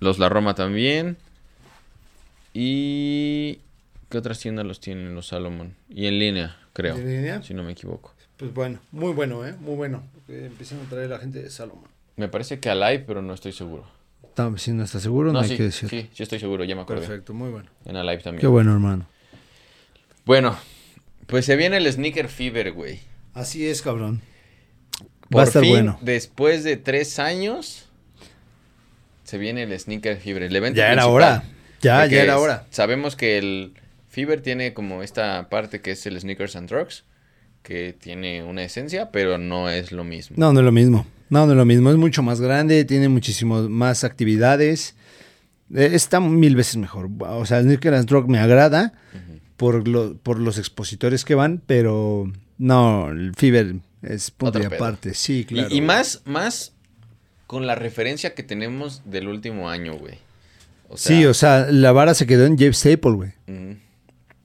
Los 0.00 0.18
La 0.18 0.28
Roma 0.28 0.56
también. 0.56 1.16
Y... 2.52 3.60
¿Qué 4.08 4.18
otras 4.18 4.40
tiendas 4.40 4.66
los 4.66 4.80
tienen 4.80 5.14
los 5.14 5.28
Salomón? 5.28 5.76
Y 5.88 6.06
en 6.06 6.18
línea, 6.18 6.56
creo. 6.72 6.96
¿En 6.96 7.06
línea? 7.06 7.42
Si 7.44 7.54
no 7.54 7.62
me 7.62 7.70
equivoco. 7.70 8.15
Pues 8.36 8.52
bueno, 8.52 8.78
muy 8.92 9.12
bueno, 9.12 9.46
¿eh? 9.46 9.54
Muy 9.60 9.74
bueno. 9.76 10.02
Que 10.26 10.46
empiecen 10.46 10.80
a 10.84 10.88
traer 10.88 11.10
la 11.10 11.18
gente 11.18 11.42
de 11.42 11.50
Salomón. 11.50 11.84
Me 12.16 12.28
parece 12.28 12.58
que 12.60 12.68
Alive, 12.70 13.04
pero 13.06 13.22
no 13.22 13.34
estoy 13.34 13.52
seguro. 13.52 13.86
Si 14.58 14.70
no 14.72 14.84
está 14.84 15.00
seguro, 15.00 15.28
no, 15.28 15.34
No, 15.34 15.40
hay 15.40 15.48
sí, 15.48 15.56
que 15.56 15.62
decir. 15.62 15.88
sí, 15.88 16.10
sí 16.12 16.22
estoy 16.22 16.38
seguro, 16.38 16.62
ya 16.64 16.74
me 16.74 16.82
acordé. 16.82 17.00
Perfecto, 17.06 17.32
muy 17.32 17.50
bueno. 17.50 17.70
En 17.86 17.96
Alive 17.96 18.22
también. 18.22 18.40
Qué 18.42 18.46
bueno, 18.46 18.72
hermano. 18.74 19.06
Bueno, 20.26 20.58
pues 21.26 21.46
se 21.46 21.56
viene 21.56 21.78
el 21.78 21.90
Sneaker 21.90 22.28
Fever, 22.28 22.72
güey. 22.72 23.00
Así 23.32 23.66
es, 23.66 23.80
cabrón. 23.80 24.20
Por 25.30 25.38
Va 25.38 25.44
a 25.44 25.46
estar 25.46 25.62
fin, 25.62 25.72
bueno. 25.72 25.98
después 26.02 26.64
de 26.64 26.76
tres 26.76 27.18
años, 27.18 27.86
se 29.24 29.38
viene 29.38 29.62
el 29.62 29.78
Sneaker 29.78 30.18
Fever, 30.18 30.42
el 30.42 30.54
evento 30.54 30.76
Ya 30.78 30.92
era 30.92 31.06
hora. 31.06 31.42
Ya, 31.80 32.00
Porque 32.00 32.16
ya 32.16 32.22
era 32.24 32.38
hora. 32.38 32.66
Sabemos 32.70 33.16
que 33.16 33.38
el 33.38 33.72
Fever 34.10 34.42
tiene 34.42 34.74
como 34.74 35.02
esta 35.02 35.48
parte 35.48 35.80
que 35.80 35.92
es 35.92 36.04
el 36.06 36.20
Sneakers 36.20 36.56
and 36.56 36.68
Drugs, 36.68 37.04
que 37.66 37.92
tiene 37.98 38.44
una 38.44 38.62
esencia, 38.62 39.10
pero 39.10 39.38
no 39.38 39.68
es 39.68 39.90
lo 39.90 40.04
mismo. 40.04 40.36
No, 40.38 40.52
no 40.52 40.60
es 40.60 40.64
lo 40.64 40.70
mismo. 40.72 41.04
No, 41.30 41.46
no 41.46 41.52
es 41.52 41.56
lo 41.58 41.64
mismo. 41.64 41.90
Es 41.90 41.96
mucho 41.96 42.22
más 42.22 42.40
grande, 42.40 42.84
tiene 42.84 43.08
muchísimo 43.08 43.68
más 43.68 44.04
actividades. 44.04 44.94
Eh, 45.74 45.90
está 45.94 46.20
mil 46.20 46.54
veces 46.54 46.76
mejor. 46.76 47.08
O 47.18 47.44
sea, 47.44 47.58
and 47.58 48.06
Drug 48.06 48.28
me 48.28 48.38
agrada 48.38 48.92
por, 49.56 49.88
lo- 49.88 50.16
por 50.16 50.38
los 50.38 50.58
expositores 50.58 51.24
que 51.24 51.34
van, 51.34 51.60
pero 51.66 52.30
no, 52.56 53.10
el 53.10 53.34
Fever 53.34 53.74
es 54.02 54.30
punto 54.30 54.58
Otro 54.60 54.62
y 54.62 54.68
pedo. 54.78 54.96
Sí, 55.14 55.44
claro. 55.44 55.68
y, 55.68 55.80
más, 55.80 56.22
más 56.24 56.72
con 57.48 57.66
la 57.66 57.74
referencia 57.74 58.34
que 58.34 58.44
tenemos 58.44 59.02
del 59.04 59.26
último 59.26 59.68
año, 59.68 59.94
güey. 59.94 60.18
O 60.88 60.96
sea, 60.96 61.16
sí, 61.16 61.26
o 61.26 61.34
sea, 61.34 61.66
la 61.68 61.90
vara 61.90 62.14
se 62.14 62.28
quedó 62.28 62.46
en 62.46 62.56
Jeff 62.56 62.76
Staple, 62.76 63.10
güey. 63.10 63.32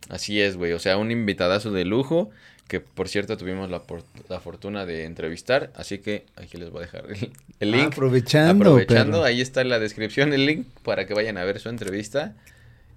Así 0.10 0.41
es, 0.41 0.57
güey. 0.57 0.73
O 0.73 0.79
sea, 0.79 0.97
un 0.97 1.12
invitadazo 1.12 1.71
de 1.71 1.86
lujo 1.86 2.31
que, 2.67 2.80
por 2.80 3.10
cierto, 3.10 3.36
tuvimos 3.38 3.69
la, 3.69 3.84
por- 3.84 4.04
la 4.30 4.39
fortuna 4.39 4.86
de 4.86 5.04
entrevistar. 5.06 5.71
Así 5.76 5.97
que 6.00 6.26
aquí 6.36 6.58
les 6.58 6.69
voy 6.69 6.80
a 6.84 6.86
dejar 6.86 7.06
el, 7.10 7.32
el 7.60 7.71
link. 7.71 7.88
Aprovechando, 7.93 8.52
Aprovechando, 8.71 9.17
perro. 9.17 9.24
ahí 9.26 9.41
está 9.41 9.62
en 9.62 9.69
la 9.69 9.80
descripción 9.80 10.32
el 10.34 10.45
link 10.45 10.67
para 10.84 11.06
que 11.06 11.13
vayan 11.13 11.38
a 11.38 11.43
ver 11.43 11.60
su 11.60 11.69
entrevista 11.69 12.36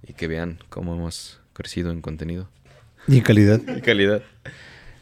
y 0.07 0.13
que 0.13 0.27
vean 0.27 0.59
cómo 0.69 0.93
hemos 0.95 1.39
crecido 1.53 1.91
en 1.91 2.01
contenido 2.01 2.49
Y 3.07 3.21
calidad. 3.21 3.59
y 3.77 3.81
calidad. 3.81 4.21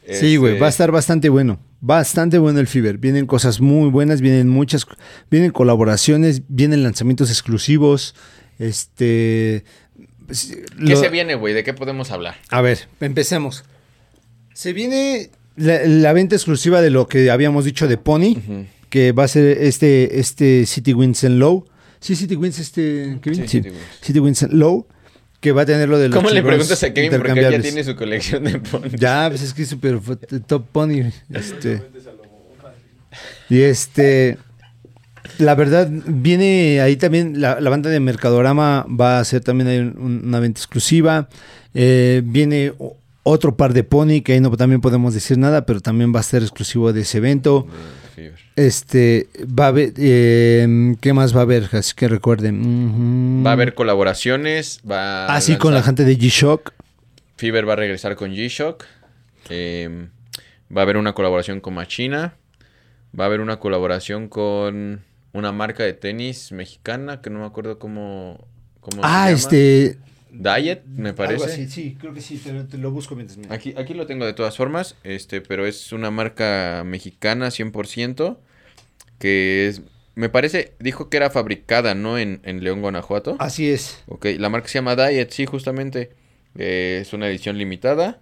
Sí, 0.08 0.36
güey, 0.38 0.54
Este, 0.54 0.62
va 0.62 0.67
a 0.67 0.69
estar 0.69 0.91
bastante 0.91 1.30
bueno. 1.30 1.60
Bastante 1.80 2.38
bueno 2.38 2.60
el 2.60 2.67
Fever. 2.67 2.97
Vienen 2.97 3.26
cosas 3.26 3.62
muy 3.62 3.89
buenas, 3.89 4.21
vienen 4.21 4.49
muchas, 4.49 4.86
vienen 5.30 5.52
colaboraciones, 5.52 6.41
vienen 6.47 6.82
lanzamientos 6.84 7.30
exclusivos. 7.30 8.15
Este. 8.60 9.63
¿Qué 10.28 10.65
lo- 10.78 10.95
se 10.97 11.10
viene, 11.10 11.36
güey? 11.36 11.54
¿De 11.54 11.63
qué 11.63 11.73
podemos 11.73 12.12
hablar? 12.12 12.36
A 12.49 12.62
ver, 12.62 12.88
empecemos. 13.02 13.63
Se 14.53 14.73
viene 14.73 15.29
la, 15.55 15.81
la 15.85 16.13
venta 16.13 16.35
exclusiva 16.35 16.81
de 16.81 16.89
lo 16.89 17.07
que 17.07 17.29
habíamos 17.31 17.65
dicho 17.65 17.87
de 17.87 17.97
Pony, 17.97 18.35
que 18.89 19.11
va 19.11 19.23
a 19.23 19.27
ser 19.27 19.57
este, 19.61 20.19
este 20.19 20.65
City 20.65 20.93
Winds 20.93 21.23
and 21.23 21.39
Low. 21.39 21.65
Sí, 21.99 22.15
City 22.15 22.35
Winds, 22.35 22.59
este. 22.59 23.17
Kevin? 23.21 23.47
Sí, 23.47 23.61
Sí, 23.61 23.69
City 24.01 24.19
and 24.19 24.53
Low, 24.53 24.85
que 25.39 25.51
va 25.51 25.61
a 25.63 25.65
tener 25.65 25.87
lo 25.89 25.97
de 25.97 26.09
los 26.09 26.17
¿Cómo 26.17 26.29
le 26.29 26.43
preguntas 26.43 26.83
a 26.83 26.93
Kevin? 26.93 27.11
Porque 27.17 27.31
él 27.31 27.51
ya 27.51 27.61
tiene 27.61 27.83
su 27.83 27.95
colección 27.95 28.43
de 28.43 28.59
ponis. 28.59 28.93
Ya, 28.99 29.27
pues 29.29 29.41
es 29.41 29.53
que 29.53 29.63
es 29.63 29.69
súper 29.69 29.99
fue- 29.99 30.17
top 30.17 30.65
pony. 30.71 31.11
Este. 31.29 31.81
Y 33.49 33.61
este. 33.61 34.37
La 35.39 35.55
verdad, 35.55 35.89
viene 35.89 36.81
ahí 36.81 36.95
también 36.97 37.39
la, 37.41 37.59
la 37.59 37.69
banda 37.69 37.89
de 37.89 37.99
Mercadorama 37.99 38.85
va 38.89 39.17
a 39.17 39.21
hacer 39.21 39.41
también 39.41 39.95
una 39.97 40.39
venta 40.39 40.59
exclusiva. 40.59 41.29
Eh, 41.73 42.21
viene 42.25 42.73
otro 43.23 43.55
par 43.57 43.73
de 43.73 43.83
pony 43.83 44.21
que 44.23 44.33
ahí 44.33 44.41
no 44.41 44.51
también 44.57 44.81
podemos 44.81 45.13
decir 45.13 45.38
nada, 45.38 45.65
pero 45.65 45.79
también 45.81 46.13
va 46.13 46.19
a 46.19 46.23
ser 46.23 46.41
exclusivo 46.43 46.91
de 46.93 47.01
ese 47.01 47.17
evento. 47.19 47.65
Este 48.55 49.27
va 49.47 49.65
a 49.65 49.67
haber, 49.69 49.93
eh, 49.97 50.95
¿qué 51.01 51.13
más 51.13 51.36
va 51.36 51.39
a 51.39 51.43
haber? 51.43 51.69
Así 51.71 51.93
que 51.95 52.07
recuerden. 52.07 53.43
Va 53.45 53.51
a 53.51 53.53
haber 53.53 53.73
colaboraciones. 53.73 54.81
Va 54.89 55.25
a 55.25 55.36
Ah, 55.36 55.41
sí, 55.41 55.57
con 55.57 55.73
la 55.73 55.79
lanzar- 55.79 55.86
gente 55.97 56.05
de 56.05 56.17
G-Shock. 56.17 56.73
Fever 57.38 57.67
va 57.67 57.73
a 57.73 57.77
regresar 57.77 58.15
con 58.15 58.31
G-Shock. 58.31 58.83
Eh, 59.49 60.07
va 60.75 60.81
a 60.81 60.83
haber 60.83 60.97
una 60.97 61.13
colaboración 61.13 61.59
con 61.62 61.73
Machina. 61.73 62.36
Va 63.19 63.23
a 63.23 63.27
haber 63.27 63.41
una 63.41 63.59
colaboración 63.59 64.27
con 64.27 65.01
una 65.33 65.51
marca 65.51 65.83
de 65.83 65.93
tenis 65.93 66.51
mexicana 66.51 67.21
que 67.21 67.29
no 67.31 67.39
me 67.39 67.45
acuerdo 67.45 67.79
cómo, 67.79 68.47
cómo 68.79 69.01
se 69.01 69.07
Ah, 69.07 69.25
llama. 69.25 69.29
este. 69.31 69.97
Diet, 70.33 70.83
me 70.85 71.13
parece. 71.13 71.43
Algo 71.43 71.53
así, 71.53 71.67
sí, 71.69 71.95
creo 71.99 72.13
que 72.13 72.21
sí, 72.21 72.37
te, 72.37 72.51
te 72.63 72.77
lo 72.77 72.91
busco 72.91 73.15
mientras 73.15 73.37
me- 73.37 73.53
Aquí, 73.53 73.73
aquí 73.77 73.93
lo 73.93 74.05
tengo 74.07 74.25
de 74.25 74.33
todas 74.33 74.57
formas, 74.57 74.95
este, 75.03 75.41
pero 75.41 75.65
es 75.65 75.91
una 75.93 76.09
marca 76.11 76.83
mexicana 76.85 77.49
100%, 77.51 78.39
que 79.19 79.67
es, 79.67 79.81
me 80.15 80.29
parece, 80.29 80.73
dijo 80.79 81.09
que 81.09 81.17
era 81.17 81.29
fabricada, 81.29 81.93
¿no? 81.95 82.17
En, 82.17 82.41
en 82.43 82.63
León, 82.63 82.81
Guanajuato. 82.81 83.35
Así 83.39 83.69
es. 83.69 84.03
Ok, 84.07 84.25
la 84.37 84.49
marca 84.49 84.67
se 84.67 84.75
llama 84.79 84.95
Diet, 84.95 85.29
sí, 85.31 85.45
justamente. 85.45 86.11
Eh, 86.57 86.99
es 87.01 87.13
una 87.13 87.27
edición 87.27 87.57
limitada. 87.57 88.19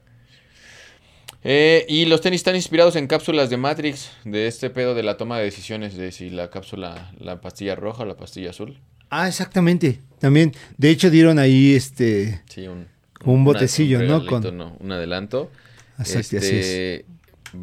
Eh, 1.43 1.86
y 1.89 2.06
los 2.06 2.21
tenis 2.21 2.41
están 2.41 2.56
inspirados 2.56 2.95
en 2.95 3.08
cápsulas 3.08 3.50
de 3.50 3.58
Matrix, 3.58 4.12
de 4.26 4.47
este 4.47 4.69
pedo 4.69 4.93
de 4.93 5.02
la 5.04 5.17
toma 5.17 5.39
de 5.39 5.45
decisiones, 5.45 5.95
de 5.97 6.12
si 6.12 6.30
la 6.30 6.50
cápsula, 6.52 7.12
la 7.17 7.41
pastilla 7.41 7.76
roja 7.76 8.04
o 8.04 8.06
la 8.06 8.15
pastilla 8.15 8.52
azul. 8.52 8.80
Ah, 9.12 9.28
exactamente. 9.28 10.00
También, 10.19 10.54
de 10.78 10.89
hecho, 10.89 11.10
dieron 11.12 11.38
ahí 11.38 11.76
este. 11.76 12.41
Sí, 12.50 12.67
un, 12.67 12.88
Un 13.24 13.36
una- 13.36 13.43
botecillo, 13.43 14.02
¿no? 14.02 14.26
Con- 14.26 14.58
no, 14.58 14.76
un 14.80 14.91
adelanto. 14.91 15.52
Así 15.97 16.17
es. 16.17 16.34
Este, 16.34 17.06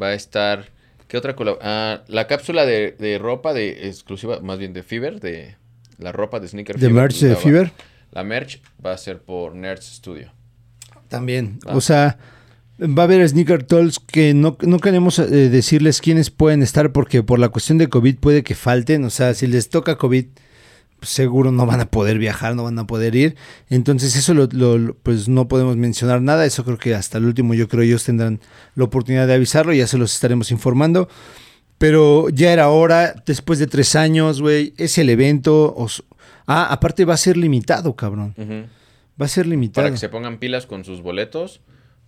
Va 0.01 0.07
a 0.07 0.13
estar. 0.13 0.69
¿Qué 1.07 1.17
otra 1.17 1.35
colaboración? 1.35 2.01
la 2.07 2.27
cápsula 2.27 2.65
de, 2.65 2.95
de 2.99 3.17
ropa 3.17 3.53
de 3.53 3.87
exclusiva, 3.87 4.39
más 4.41 4.59
bien 4.59 4.73
de 4.73 4.83
Fever, 4.83 5.19
de 5.19 5.55
la 5.97 6.11
ropa 6.11 6.39
de 6.39 6.47
Sneaker 6.47 6.77
De 6.77 6.89
merch 6.89 7.19
de 7.19 7.35
Fever. 7.35 7.71
La 8.11 8.23
merch 8.23 8.61
va 8.85 8.93
a 8.93 8.97
ser 8.97 9.19
por 9.19 9.55
Nerds 9.55 9.85
Studio. 9.85 10.31
También. 11.07 11.59
Ah. 11.65 11.75
O 11.75 11.81
sea, 11.81 12.17
va 12.79 13.03
a 13.03 13.05
haber 13.05 13.27
sneaker 13.27 13.63
tolls 13.63 13.99
que 13.99 14.33
no, 14.35 14.57
no 14.61 14.79
queremos 14.79 15.17
eh, 15.19 15.25
decirles 15.49 15.99
quiénes 16.01 16.29
pueden 16.29 16.61
estar 16.61 16.91
porque 16.91 17.23
por 17.23 17.39
la 17.39 17.49
cuestión 17.49 17.77
de 17.79 17.87
COVID 17.89 18.17
puede 18.17 18.43
que 18.43 18.53
falten. 18.55 19.03
O 19.05 19.09
sea, 19.09 19.33
si 19.33 19.47
les 19.47 19.69
toca 19.69 19.97
COVID, 19.97 20.25
seguro 21.01 21.51
no 21.51 21.65
van 21.65 21.79
a 21.79 21.89
poder 21.91 22.17
viajar, 22.17 22.55
no 22.55 22.63
van 22.63 22.77
a 22.79 22.87
poder 22.87 23.15
ir. 23.15 23.35
Entonces 23.69 24.15
eso 24.15 24.33
lo, 24.33 24.47
pues 25.03 25.27
no 25.27 25.47
podemos 25.47 25.75
mencionar 25.77 26.21
nada. 26.21 26.45
Eso 26.45 26.63
creo 26.65 26.77
que 26.77 26.95
hasta 26.95 27.17
el 27.17 27.25
último 27.25 27.53
yo 27.53 27.67
creo 27.67 27.83
ellos 27.83 28.03
tendrán 28.03 28.39
la 28.75 28.83
oportunidad 28.85 29.27
de 29.27 29.33
avisarlo. 29.35 29.73
Ya 29.73 29.87
se 29.87 29.97
los 29.97 30.13
estaremos 30.13 30.51
informando. 30.51 31.07
Pero 31.77 32.27
ya 32.29 32.51
era 32.51 32.69
hora, 32.69 33.15
después 33.25 33.57
de 33.59 33.67
tres 33.67 33.95
años, 33.95 34.41
güey, 34.41 34.73
es 34.77 34.97
el 34.97 35.09
evento. 35.09 35.73
os- 35.75 36.03
Ah, 36.45 36.65
aparte 36.71 37.05
va 37.05 37.13
a 37.13 37.17
ser 37.17 37.37
limitado, 37.37 37.95
cabrón. 37.95 38.33
Va 39.21 39.25
a 39.25 39.29
ser 39.29 39.45
limitado. 39.47 39.85
Para 39.85 39.91
que 39.93 39.99
se 39.99 40.09
pongan 40.09 40.39
pilas 40.39 40.65
con 40.65 40.83
sus 40.83 41.01
boletos, 41.01 41.61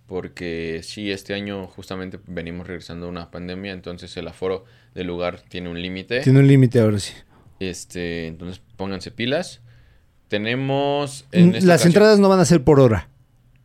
porque 0.06 0.80
sí, 0.82 1.10
este 1.10 1.32
año 1.32 1.66
justamente 1.68 2.18
venimos 2.26 2.66
regresando 2.66 3.06
a 3.06 3.08
una 3.08 3.30
pandemia, 3.30 3.72
entonces 3.72 4.14
el 4.16 4.28
aforo 4.28 4.64
del 4.94 5.06
lugar 5.06 5.40
tiene 5.48 5.70
un 5.70 5.80
límite. 5.80 6.20
Tiene 6.20 6.40
un 6.40 6.46
límite 6.48 6.80
ahora 6.80 6.98
sí. 6.98 7.12
Este, 7.70 8.26
entonces 8.26 8.60
pónganse 8.76 9.10
pilas. 9.10 9.60
Tenemos 10.28 11.26
en 11.32 11.54
esta 11.54 11.66
Las 11.66 11.80
ocasión- 11.82 11.88
entradas 11.90 12.18
no 12.18 12.28
van 12.28 12.40
a 12.40 12.44
ser 12.44 12.62
por 12.64 12.80
hora, 12.80 13.08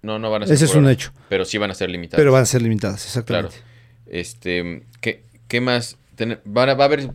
no, 0.01 0.19
no 0.19 0.29
van 0.29 0.43
a 0.43 0.45
ser 0.47 0.55
ese 0.55 0.65
es 0.65 0.71
por 0.71 0.79
un 0.79 0.85
hora, 0.85 0.93
hecho, 0.93 1.11
pero 1.29 1.45
sí 1.45 1.57
van 1.57 1.71
a 1.71 1.73
ser 1.73 1.89
limitadas. 1.89 2.19
pero 2.19 2.31
van 2.31 2.43
a 2.43 2.45
ser 2.45 2.61
limitadas, 2.61 3.01
Claro. 3.25 3.47
exactamente. 3.47 3.57
Este, 4.05 4.83
¿qué, 5.01 5.23
qué 5.47 5.61
más? 5.61 5.97
Ten- 6.15 6.39
van 6.45 6.69
a- 6.69 6.73
va 6.73 6.83
a 6.83 6.87
haber 6.87 7.11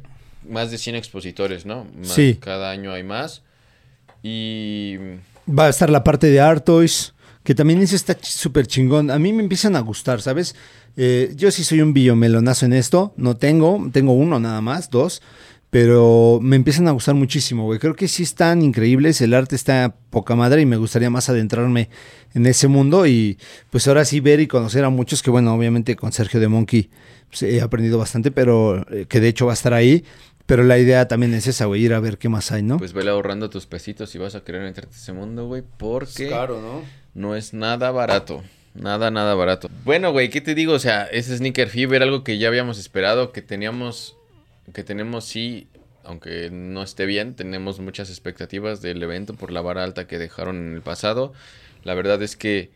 más 0.49 0.70
de 0.70 0.78
100 0.78 0.97
expositores, 0.97 1.66
¿no? 1.66 1.87
Más- 1.99 2.09
Sí. 2.14 2.39
Cada 2.41 2.70
año 2.70 2.93
hay 2.93 3.03
más. 3.03 3.43
Y 4.22 4.97
Va 5.49 5.66
a 5.66 5.68
estar 5.68 5.91
la 5.91 6.05
parte 6.05 6.28
de 6.28 6.41
Artois, 6.41 7.14
que 7.43 7.55
también 7.55 7.80
ese 7.83 7.97
está 7.97 8.14
ch- 8.16 8.24
súper 8.24 8.66
chingón. 8.66 9.11
A 9.11 9.18
mí 9.18 9.33
me 9.33 9.43
empiezan 9.43 9.74
a 9.76 9.80
gustar, 9.80 10.22
¿sabes? 10.22 10.55
Eh, 10.97 11.33
yo 11.35 11.51
sí 11.51 11.64
soy 11.64 11.80
un 11.80 11.93
billomelonazo 11.93 12.64
en 12.66 12.72
esto. 12.74 13.12
No 13.16 13.37
tengo, 13.37 13.89
tengo 13.93 14.12
uno 14.12 14.39
nada 14.39 14.61
más, 14.61 14.89
dos. 14.91 15.20
Pero 15.72 16.38
me 16.42 16.56
empiezan 16.56 16.86
a 16.86 16.90
gustar 16.90 17.14
muchísimo, 17.14 17.64
güey. 17.64 17.78
Creo 17.78 17.96
que 17.96 18.06
sí 18.06 18.24
están 18.24 18.60
increíbles. 18.60 19.22
El 19.22 19.32
arte 19.32 19.56
está 19.56 19.96
poca 20.10 20.36
madre 20.36 20.60
y 20.60 20.66
me 20.66 20.76
gustaría 20.76 21.08
más 21.08 21.30
adentrarme 21.30 21.88
en 22.34 22.44
ese 22.44 22.68
mundo. 22.68 23.06
Y 23.06 23.38
pues 23.70 23.88
ahora 23.88 24.04
sí 24.04 24.20
ver 24.20 24.40
y 24.40 24.46
conocer 24.46 24.84
a 24.84 24.90
muchos 24.90 25.22
que, 25.22 25.30
bueno, 25.30 25.54
obviamente 25.54 25.96
con 25.96 26.12
Sergio 26.12 26.40
de 26.40 26.48
Monkey 26.48 26.90
pues, 27.30 27.42
he 27.44 27.62
aprendido 27.62 27.96
bastante, 27.96 28.30
pero 28.30 28.84
eh, 28.92 29.06
que 29.08 29.20
de 29.20 29.28
hecho 29.28 29.46
va 29.46 29.52
a 29.52 29.54
estar 29.54 29.72
ahí. 29.72 30.04
Pero 30.44 30.62
la 30.62 30.78
idea 30.78 31.08
también 31.08 31.32
es 31.32 31.46
esa, 31.46 31.64
güey, 31.64 31.82
ir 31.82 31.94
a 31.94 32.00
ver 32.00 32.18
qué 32.18 32.28
más 32.28 32.52
hay, 32.52 32.62
¿no? 32.62 32.76
Pues 32.76 32.92
vele 32.92 33.08
ahorrando 33.08 33.48
tus 33.48 33.64
pesitos 33.64 34.10
si 34.10 34.18
vas 34.18 34.34
a 34.34 34.44
querer 34.44 34.60
meterte 34.60 34.94
a 34.94 34.98
ese 34.98 35.14
mundo, 35.14 35.46
güey, 35.46 35.62
porque 35.78 36.28
¿no? 36.28 36.82
no 37.14 37.34
es 37.34 37.54
nada 37.54 37.90
barato. 37.92 38.42
Nada, 38.74 39.10
nada 39.10 39.34
barato. 39.34 39.70
Bueno, 39.84 40.12
güey, 40.12 40.28
¿qué 40.28 40.42
te 40.42 40.54
digo? 40.54 40.74
O 40.74 40.78
sea, 40.78 41.04
ese 41.04 41.34
Sneaker 41.34 41.70
Fever, 41.70 42.02
algo 42.02 42.24
que 42.24 42.36
ya 42.36 42.48
habíamos 42.48 42.78
esperado, 42.78 43.32
que 43.32 43.40
teníamos, 43.40 44.18
que 44.72 44.84
tenemos 44.84 45.24
sí, 45.24 45.66
aunque 46.04 46.50
no 46.50 46.82
esté 46.82 47.06
bien, 47.06 47.34
tenemos 47.34 47.78
muchas 47.80 48.10
expectativas 48.10 48.82
del 48.82 49.02
evento 49.02 49.34
por 49.34 49.52
la 49.52 49.60
vara 49.60 49.84
alta 49.84 50.06
que 50.06 50.18
dejaron 50.18 50.56
en 50.56 50.74
el 50.74 50.82
pasado. 50.82 51.32
La 51.84 51.94
verdad 51.94 52.22
es 52.22 52.36
que, 52.36 52.70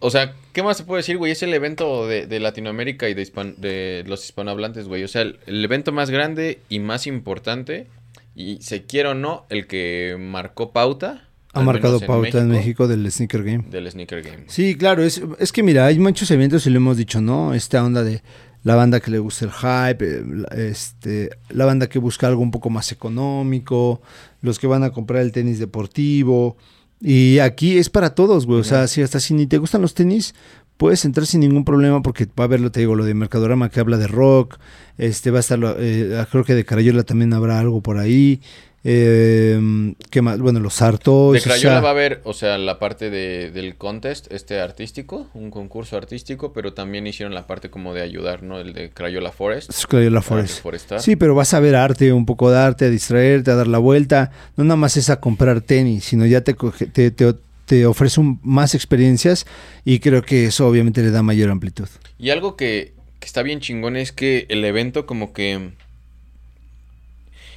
o 0.00 0.10
sea, 0.10 0.34
¿qué 0.52 0.62
más 0.62 0.76
se 0.76 0.84
puede 0.84 1.00
decir, 1.00 1.16
güey? 1.16 1.32
Es 1.32 1.42
el 1.42 1.54
evento 1.54 2.06
de, 2.06 2.26
de 2.26 2.40
Latinoamérica 2.40 3.08
y 3.08 3.14
de, 3.14 3.22
hispan- 3.22 3.56
de 3.56 4.04
los 4.06 4.24
hispanohablantes, 4.24 4.88
güey. 4.88 5.04
O 5.04 5.08
sea, 5.08 5.22
el, 5.22 5.38
el 5.46 5.64
evento 5.64 5.92
más 5.92 6.10
grande 6.10 6.60
y 6.68 6.80
más 6.80 7.06
importante, 7.06 7.86
y 8.34 8.58
se 8.62 8.84
quiera 8.84 9.10
o 9.10 9.14
no, 9.14 9.46
el 9.48 9.66
que 9.66 10.16
marcó 10.18 10.72
pauta. 10.72 11.22
Ha 11.52 11.62
marcado 11.62 12.00
pauta 12.00 12.38
en 12.40 12.48
México 12.48 12.86
del 12.86 13.10
Sneaker 13.10 13.42
Game. 13.42 13.64
Del 13.70 13.90
Sneaker 13.90 14.20
Game. 14.22 14.44
Sí, 14.48 14.76
claro, 14.76 15.02
es, 15.02 15.22
es 15.38 15.52
que 15.52 15.62
mira, 15.62 15.86
hay 15.86 15.98
muchos 15.98 16.30
eventos 16.30 16.66
y 16.66 16.70
lo 16.70 16.76
hemos 16.76 16.98
dicho, 16.98 17.22
¿no? 17.22 17.54
Esta 17.54 17.82
onda 17.82 18.04
de 18.04 18.20
la 18.66 18.74
banda 18.74 18.98
que 18.98 19.12
le 19.12 19.20
gusta 19.20 19.44
el 19.44 19.52
hype, 19.52 20.04
eh, 20.04 20.24
la- 20.26 20.48
este, 20.56 21.30
la 21.50 21.66
banda 21.66 21.88
que 21.88 22.00
busca 22.00 22.26
algo 22.26 22.42
un 22.42 22.50
poco 22.50 22.68
más 22.68 22.90
económico, 22.90 24.02
los 24.42 24.58
que 24.58 24.66
van 24.66 24.82
a 24.82 24.90
comprar 24.90 25.22
el 25.22 25.30
tenis 25.30 25.60
deportivo. 25.60 26.56
Y 27.00 27.38
aquí 27.38 27.78
es 27.78 27.90
para 27.90 28.10
todos, 28.16 28.44
güey. 28.44 28.58
O 28.60 28.64
sea, 28.64 28.88
si 28.88 29.02
hasta 29.02 29.20
si 29.20 29.34
ni 29.34 29.46
te 29.46 29.58
gustan 29.58 29.82
los 29.82 29.94
tenis, 29.94 30.34
puedes 30.78 31.04
entrar 31.04 31.26
sin 31.26 31.40
ningún 31.42 31.64
problema 31.64 32.02
porque 32.02 32.26
va 32.26 32.42
a 32.42 32.48
haber, 32.48 32.58
lo 32.60 32.72
te 32.72 32.80
digo, 32.80 32.96
lo 32.96 33.04
de 33.04 33.14
Mercadorama 33.14 33.68
que 33.70 33.78
habla 33.78 33.98
de 33.98 34.08
rock. 34.08 34.56
Este 34.98 35.30
va 35.30 35.38
a 35.38 35.40
estar, 35.40 35.60
eh, 35.78 36.24
creo 36.32 36.42
que 36.44 36.54
de 36.56 36.64
Carayola 36.64 37.04
también 37.04 37.32
habrá 37.34 37.60
algo 37.60 37.82
por 37.82 37.98
ahí. 37.98 38.40
Eh, 38.88 39.94
¿Qué 40.10 40.22
más? 40.22 40.38
Bueno, 40.38 40.60
los 40.60 40.74
Sartos. 40.74 41.32
De 41.32 41.38
o 41.38 41.42
sea- 41.42 41.52
Crayola 41.54 41.80
va 41.80 41.88
a 41.88 41.90
haber, 41.90 42.20
o 42.24 42.32
sea, 42.32 42.56
la 42.56 42.78
parte 42.78 43.10
de, 43.10 43.50
del 43.50 43.74
contest, 43.74 44.30
este 44.32 44.60
artístico, 44.60 45.28
un 45.34 45.50
concurso 45.50 45.96
artístico, 45.96 46.52
pero 46.52 46.72
también 46.72 47.04
hicieron 47.06 47.34
la 47.34 47.48
parte 47.48 47.68
como 47.68 47.94
de 47.94 48.02
ayudar, 48.02 48.44
¿no? 48.44 48.60
El 48.60 48.72
de 48.74 48.90
Crayola 48.90 49.32
Forest. 49.32 49.70
Es 49.70 49.86
Crayola 49.88 50.22
Forest. 50.22 50.64
Sí, 51.00 51.16
pero 51.16 51.34
vas 51.34 51.52
a 51.52 51.58
ver 51.60 51.74
arte, 51.74 52.12
un 52.12 52.26
poco 52.26 52.50
de 52.50 52.58
arte, 52.58 52.84
a 52.84 52.90
distraerte, 52.90 53.50
a 53.50 53.56
dar 53.56 53.66
la 53.66 53.78
vuelta. 53.78 54.30
No 54.56 54.62
nada 54.62 54.76
más 54.76 54.96
es 54.96 55.10
a 55.10 55.20
comprar 55.20 55.60
tenis, 55.62 56.04
sino 56.04 56.24
ya 56.24 56.42
te, 56.42 56.54
coge- 56.54 56.86
te, 56.92 57.10
te- 57.10 57.34
te 57.66 57.86
ofrece 57.86 58.20
un- 58.20 58.38
más 58.44 58.76
experiencias 58.76 59.46
y 59.84 59.98
creo 59.98 60.22
que 60.22 60.46
eso 60.46 60.68
obviamente 60.68 61.02
le 61.02 61.10
da 61.10 61.24
mayor 61.24 61.50
amplitud. 61.50 61.88
Y 62.20 62.30
algo 62.30 62.54
que, 62.56 62.92
que 63.18 63.26
está 63.26 63.42
bien 63.42 63.58
chingón 63.58 63.96
es 63.96 64.12
que 64.12 64.46
el 64.48 64.64
evento 64.64 65.06
como 65.06 65.32
que... 65.32 65.70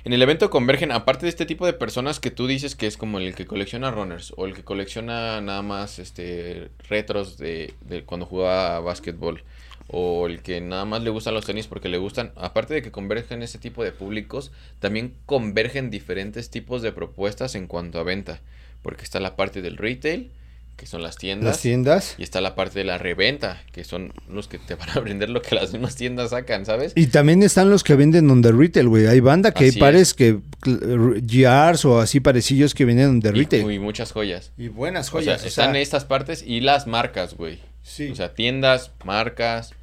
En 0.05 0.13
el 0.13 0.21
evento 0.21 0.49
convergen, 0.49 0.93
aparte 0.93 1.25
de 1.25 1.29
este 1.29 1.45
tipo 1.45 1.65
de 1.65 1.73
personas 1.73 2.21
que 2.21 2.31
tú 2.31 2.47
dices 2.47 2.75
que 2.75 2.87
es 2.87 2.95
como 2.95 3.19
el 3.19 3.35
que 3.35 3.45
colecciona 3.45 3.91
runners 3.91 4.33
o 4.37 4.45
el 4.45 4.53
que 4.53 4.63
colecciona 4.63 5.41
nada 5.41 5.61
más 5.61 5.99
este 5.99 6.69
retros 6.87 7.37
de, 7.37 7.73
de 7.81 8.03
cuando 8.03 8.25
jugaba 8.25 8.79
básquetbol 8.79 9.43
o 9.87 10.27
el 10.27 10.41
que 10.41 10.61
nada 10.61 10.85
más 10.85 11.03
le 11.03 11.09
gustan 11.09 11.33
los 11.33 11.45
tenis 11.45 11.67
porque 11.67 11.89
le 11.89 11.97
gustan, 11.97 12.31
aparte 12.35 12.75
de 12.75 12.81
que 12.81 12.91
convergen 12.91 13.41
ese 13.41 13.57
tipo 13.57 13.83
de 13.83 13.91
públicos, 13.91 14.51
también 14.79 15.15
convergen 15.25 15.89
diferentes 15.89 16.49
tipos 16.49 16.81
de 16.81 16.91
propuestas 16.91 17.55
en 17.55 17.67
cuanto 17.67 17.99
a 17.99 18.03
venta, 18.03 18.39
porque 18.83 19.03
está 19.03 19.19
la 19.19 19.35
parte 19.35 19.61
del 19.61 19.77
retail, 19.77 20.31
que 20.79 20.85
son 20.85 21.01
las 21.03 21.17
tiendas, 21.17 21.45
Las 21.45 21.59
tiendas. 21.61 22.15
y 22.17 22.23
está 22.23 22.39
la 22.39 22.55
parte 22.55 22.79
de 22.79 22.85
la 22.85 22.97
reventa, 22.97 23.61
que 23.73 23.83
son 23.83 24.13
los 24.29 24.47
que 24.47 24.57
te 24.59 24.75
van 24.75 24.89
a 24.91 24.99
vender 25.01 25.29
lo 25.29 25.41
que 25.41 25.53
las 25.55 25.73
mismas 25.73 25.95
tiendas 25.97 26.29
sacan, 26.29 26.65
¿sabes? 26.65 26.93
Y 26.95 27.07
también 27.07 27.43
están 27.43 27.69
los 27.69 27.83
que 27.83 27.95
venden 27.95 28.29
on 28.31 28.41
the 28.41 28.53
retail, 28.53 28.87
güey. 28.87 29.05
Hay 29.07 29.19
banda 29.19 29.51
que 29.51 29.65
hay 29.65 29.71
pares 29.73 30.09
es. 30.09 30.13
que 30.13 30.39
GRs 30.63 31.83
o 31.83 31.99
así 31.99 32.21
parecillos 32.21 32.73
que 32.73 32.85
venden 32.85 33.09
on 33.09 33.19
the 33.21 33.29
Y, 33.29 33.31
retail. 33.31 33.69
y 33.71 33.79
muchas 33.79 34.13
joyas. 34.13 34.51
Y 34.57 34.69
buenas 34.69 35.13
o 35.13 35.21
sea, 35.21 35.35
están 35.35 35.75
estas 35.75 36.05
partes 36.05 36.43
y 36.47 36.61
las 36.61 36.87
marcas, 36.87 37.33
güey. 37.35 37.59
sí. 37.83 38.09
O 38.09 38.15
sea, 38.15 38.33
tiendas, 38.33 38.91
marcas, 39.03 39.73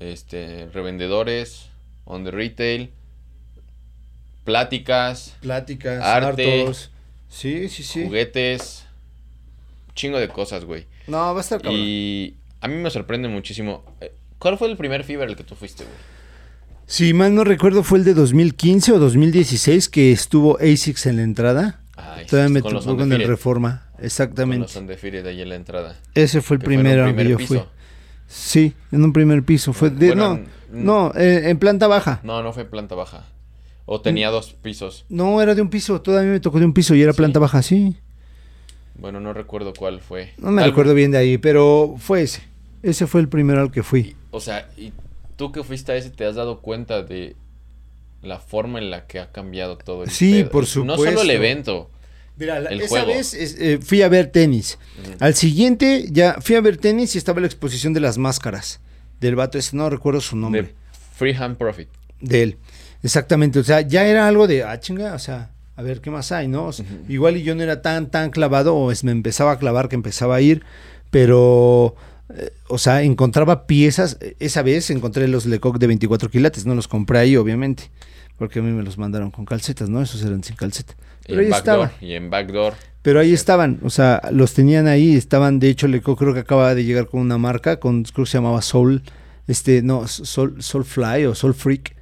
este, 0.00 0.66
revendedores, 0.72 1.66
on 2.04 2.24
the 2.24 2.32
retail, 2.32 2.90
pláticas, 4.44 5.36
pláticas, 5.40 6.02
arte, 6.02 6.60
hartos. 6.62 6.90
Sí, 7.28 7.68
sí, 7.68 7.82
sí. 7.82 8.04
juguetes, 8.04 8.83
chingo 9.94 10.18
de 10.18 10.28
cosas, 10.28 10.64
güey. 10.64 10.86
No, 11.06 11.18
va 11.34 11.38
a 11.38 11.40
estar 11.40 11.60
cabrón. 11.60 11.80
Y 11.80 12.36
a 12.60 12.68
mí 12.68 12.74
me 12.76 12.90
sorprende 12.90 13.28
muchísimo. 13.28 13.84
Eh, 14.00 14.12
¿Cuál 14.38 14.58
fue 14.58 14.68
el 14.70 14.76
primer 14.76 15.04
Fever 15.04 15.28
al 15.28 15.36
que 15.36 15.44
tú 15.44 15.54
fuiste, 15.54 15.84
güey? 15.84 15.96
Si 16.86 17.14
mal 17.14 17.34
no 17.34 17.44
recuerdo, 17.44 17.82
fue 17.82 17.98
el 17.98 18.04
de 18.04 18.12
2015 18.14 18.92
o 18.92 18.98
2016 18.98 19.88
que 19.88 20.12
estuvo 20.12 20.58
ASICS 20.58 21.06
en 21.06 21.16
la 21.16 21.22
entrada. 21.22 21.80
Ay, 21.96 22.26
Todavía 22.26 22.50
me 22.52 22.60
con 22.60 22.72
tocó 22.74 22.96
con 22.96 23.12
el. 23.12 23.26
Reforma. 23.26 23.86
Con 23.96 24.04
Exactamente. 24.04 24.62
los 24.66 24.76
Undefeated 24.76 25.24
ahí 25.26 25.40
en 25.40 25.48
la 25.48 25.54
entrada. 25.54 25.96
Ese 26.14 26.42
fue 26.42 26.56
el 26.56 26.60
que 26.60 26.66
fue 26.66 26.74
en 26.74 26.80
un 26.80 26.84
primero 26.84 27.04
primer 27.06 27.24
que 27.26 27.30
yo 27.32 27.38
piso. 27.38 27.54
fui. 27.54 27.62
Sí, 28.26 28.74
en 28.92 29.04
un 29.04 29.12
primer 29.12 29.42
piso. 29.44 29.72
Fue 29.72 29.90
de, 29.90 30.08
Bueno, 30.08 30.40
no, 30.72 31.10
no, 31.10 31.12
eh, 31.18 31.48
en 31.48 31.58
planta 31.58 31.86
baja. 31.86 32.20
No, 32.22 32.42
no 32.42 32.52
fue 32.52 32.64
planta 32.64 32.94
baja. 32.94 33.24
O 33.86 34.00
tenía 34.00 34.30
dos 34.30 34.54
pisos. 34.54 35.04
No, 35.08 35.40
era 35.40 35.54
de 35.54 35.62
un 35.62 35.68
piso. 35.70 36.00
Todavía 36.00 36.32
me 36.32 36.40
tocó 36.40 36.58
de 36.58 36.64
un 36.64 36.72
piso 36.72 36.94
y 36.94 37.02
era 37.02 37.12
Sí. 37.12 37.16
planta 37.18 37.38
baja, 37.38 37.62
sí. 37.62 37.96
Bueno, 38.96 39.20
no 39.20 39.32
recuerdo 39.32 39.72
cuál 39.76 40.00
fue. 40.00 40.32
No 40.38 40.50
me 40.50 40.62
Tal- 40.62 40.70
recuerdo 40.70 40.94
bien 40.94 41.10
de 41.10 41.18
ahí, 41.18 41.38
pero 41.38 41.96
fue 41.98 42.22
ese. 42.22 42.42
Ese 42.82 43.06
fue 43.06 43.20
el 43.20 43.28
primero 43.28 43.60
al 43.60 43.70
que 43.70 43.82
fui. 43.82 44.14
O 44.30 44.40
sea, 44.40 44.68
y 44.76 44.92
tú 45.36 45.52
que 45.52 45.62
fuiste 45.64 45.92
a 45.92 45.96
ese, 45.96 46.10
¿te 46.10 46.24
has 46.26 46.34
dado 46.36 46.60
cuenta 46.60 47.02
de 47.02 47.34
la 48.22 48.38
forma 48.40 48.78
en 48.78 48.90
la 48.90 49.06
que 49.06 49.18
ha 49.20 49.32
cambiado 49.32 49.76
todo 49.78 50.04
el 50.04 50.10
Sí, 50.10 50.32
pedo? 50.42 50.50
por 50.50 50.62
No 50.62 50.66
solo 50.68 50.96
supuesto. 50.96 51.22
el 51.22 51.30
evento. 51.30 51.90
Mira, 52.36 52.58
la- 52.60 52.70
El 52.70 52.80
esa 52.80 52.88
juego. 52.88 53.06
vez 53.08 53.32
es- 53.34 53.56
eh, 53.60 53.78
fui 53.82 54.02
a 54.02 54.08
ver 54.08 54.26
tenis. 54.32 54.78
Al 55.20 55.34
siguiente 55.34 56.06
ya 56.10 56.36
fui 56.40 56.56
a 56.56 56.60
ver 56.60 56.76
tenis 56.78 57.14
y 57.14 57.18
estaba 57.18 57.40
la 57.40 57.46
exposición 57.46 57.92
de 57.92 58.00
las 58.00 58.18
máscaras 58.18 58.80
del 59.20 59.36
vato 59.36 59.56
ese, 59.58 59.76
no 59.76 59.88
recuerdo 59.88 60.20
su 60.20 60.36
nombre. 60.36 60.62
De 60.62 60.74
Freehand 61.16 61.56
Profit. 61.56 61.88
de 62.20 62.42
él. 62.42 62.56
Exactamente, 63.02 63.58
o 63.58 63.64
sea, 63.64 63.82
ya 63.82 64.06
era 64.06 64.26
algo 64.26 64.46
de, 64.46 64.64
ah, 64.64 64.80
chinga, 64.80 65.14
o 65.14 65.18
sea, 65.18 65.50
a 65.76 65.82
ver 65.82 66.00
qué 66.00 66.10
más 66.10 66.30
hay, 66.32 66.48
¿no? 66.48 66.66
O 66.66 66.72
sea, 66.72 66.84
Ujú. 66.84 67.12
Igual 67.12 67.36
y 67.36 67.42
yo 67.42 67.54
no 67.54 67.62
era 67.62 67.82
tan, 67.82 68.10
tan 68.10 68.30
clavado, 68.30 68.74
o 68.76 68.90
es, 68.92 69.04
me 69.04 69.12
empezaba 69.12 69.52
a 69.52 69.58
clavar 69.58 69.88
que 69.88 69.96
empezaba 69.96 70.36
a 70.36 70.40
ir, 70.40 70.62
pero, 71.10 71.94
eh, 72.36 72.50
o 72.68 72.78
sea, 72.78 73.02
encontraba 73.02 73.66
piezas, 73.66 74.18
eh, 74.20 74.36
esa 74.40 74.62
vez 74.62 74.90
encontré 74.90 75.28
los 75.28 75.46
Lecoq 75.46 75.78
de 75.78 75.86
24 75.86 76.30
quilates, 76.30 76.66
no 76.66 76.74
los 76.74 76.88
compré 76.88 77.18
ahí, 77.18 77.36
obviamente, 77.36 77.90
porque 78.38 78.58
a 78.58 78.62
mí 78.62 78.70
me 78.72 78.82
los 78.82 78.98
mandaron 78.98 79.30
con 79.30 79.44
calcetas, 79.44 79.88
¿no? 79.88 80.02
Esos 80.02 80.22
eran 80.24 80.42
sin 80.44 80.56
calceta. 80.56 80.94
Y 81.24 81.28
Pero 81.28 81.40
en 81.40 81.46
ahí 81.46 81.50
Backdoor. 81.52 81.84
estaban, 81.86 81.90
Y 82.08 82.12
en 82.14 82.30
Backdoor. 82.30 82.74
pero 83.02 83.20
ahí 83.20 83.32
estaban, 83.32 83.80
o 83.82 83.90
sea, 83.90 84.20
los 84.32 84.54
tenían 84.54 84.86
ahí, 84.88 85.14
estaban, 85.16 85.58
de 85.60 85.68
hecho, 85.70 85.86
Lecoq 85.88 86.18
creo 86.18 86.34
que 86.34 86.40
acaba 86.40 86.74
de 86.74 86.84
llegar 86.84 87.06
con 87.08 87.20
una 87.20 87.38
marca, 87.38 87.78
con, 87.80 88.02
creo 88.04 88.24
que 88.24 88.30
se 88.30 88.38
llamaba 88.38 88.60
Soul, 88.62 89.02
este, 89.46 89.82
no, 89.82 90.06
Soul, 90.08 90.62
Soulfly 90.62 91.26
o 91.26 91.34
Soul 91.34 91.54
Freak. 91.54 91.93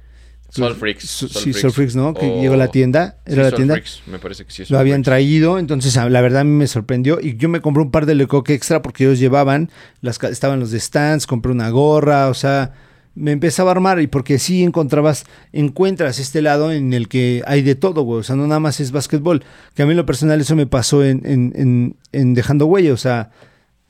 Soul 0.61 0.75
Freaks. 0.75 1.09
Soul 1.09 1.29
sí, 1.31 1.39
Freaks. 1.41 1.61
Soul 1.61 1.71
Freaks, 1.73 1.95
¿no? 1.95 2.13
Que 2.13 2.27
llegó 2.41 2.53
a 2.53 2.57
la 2.57 2.67
tienda. 2.69 3.17
Sí, 3.25 3.33
Era 3.33 3.43
la 3.43 3.49
Soul 3.49 3.55
tienda. 3.57 3.73
Freaks, 3.75 4.01
Me 4.07 4.19
parece 4.19 4.45
que 4.45 4.51
sí 4.51 4.61
es 4.63 4.69
Lo 4.69 4.75
Soul 4.75 4.81
habían 4.81 4.95
Freaks. 5.03 5.05
traído, 5.05 5.59
entonces 5.59 5.97
ah, 5.97 6.09
la 6.09 6.21
verdad 6.21 6.41
a 6.41 6.43
mí 6.43 6.51
me 6.51 6.67
sorprendió 6.67 7.19
y 7.21 7.35
yo 7.37 7.49
me 7.49 7.61
compré 7.61 7.83
un 7.83 7.91
par 7.91 8.05
de 8.05 8.15
Lecoq 8.15 8.49
extra 8.49 8.81
porque 8.81 9.03
ellos 9.05 9.19
llevaban, 9.19 9.69
las, 10.01 10.21
estaban 10.23 10.59
los 10.59 10.71
de 10.71 10.79
stands, 10.79 11.25
compré 11.27 11.51
una 11.51 11.69
gorra, 11.69 12.27
o 12.29 12.33
sea, 12.33 12.73
me 13.15 13.31
empezaba 13.31 13.69
a 13.69 13.73
armar 13.73 13.99
y 14.01 14.07
porque 14.07 14.39
sí 14.39 14.63
encontrabas, 14.63 15.25
encuentras 15.51 16.17
este 16.19 16.41
lado 16.41 16.71
en 16.71 16.93
el 16.93 17.07
que 17.07 17.43
hay 17.45 17.61
de 17.61 17.75
todo, 17.75 18.01
güey, 18.03 18.19
o 18.21 18.23
sea, 18.23 18.35
no 18.35 18.47
nada 18.47 18.59
más 18.59 18.79
es 18.79 18.91
básquetbol, 18.91 19.43
que 19.75 19.83
a 19.83 19.85
mí 19.85 19.91
en 19.91 19.97
lo 19.97 20.05
personal 20.05 20.41
eso 20.41 20.55
me 20.55 20.65
pasó 20.67 21.03
en, 21.05 21.21
en, 21.25 21.53
en- 21.55 21.95
en 22.11 22.33
dejando 22.33 22.65
huella, 22.65 22.93
o 22.93 22.97
sea, 22.97 23.29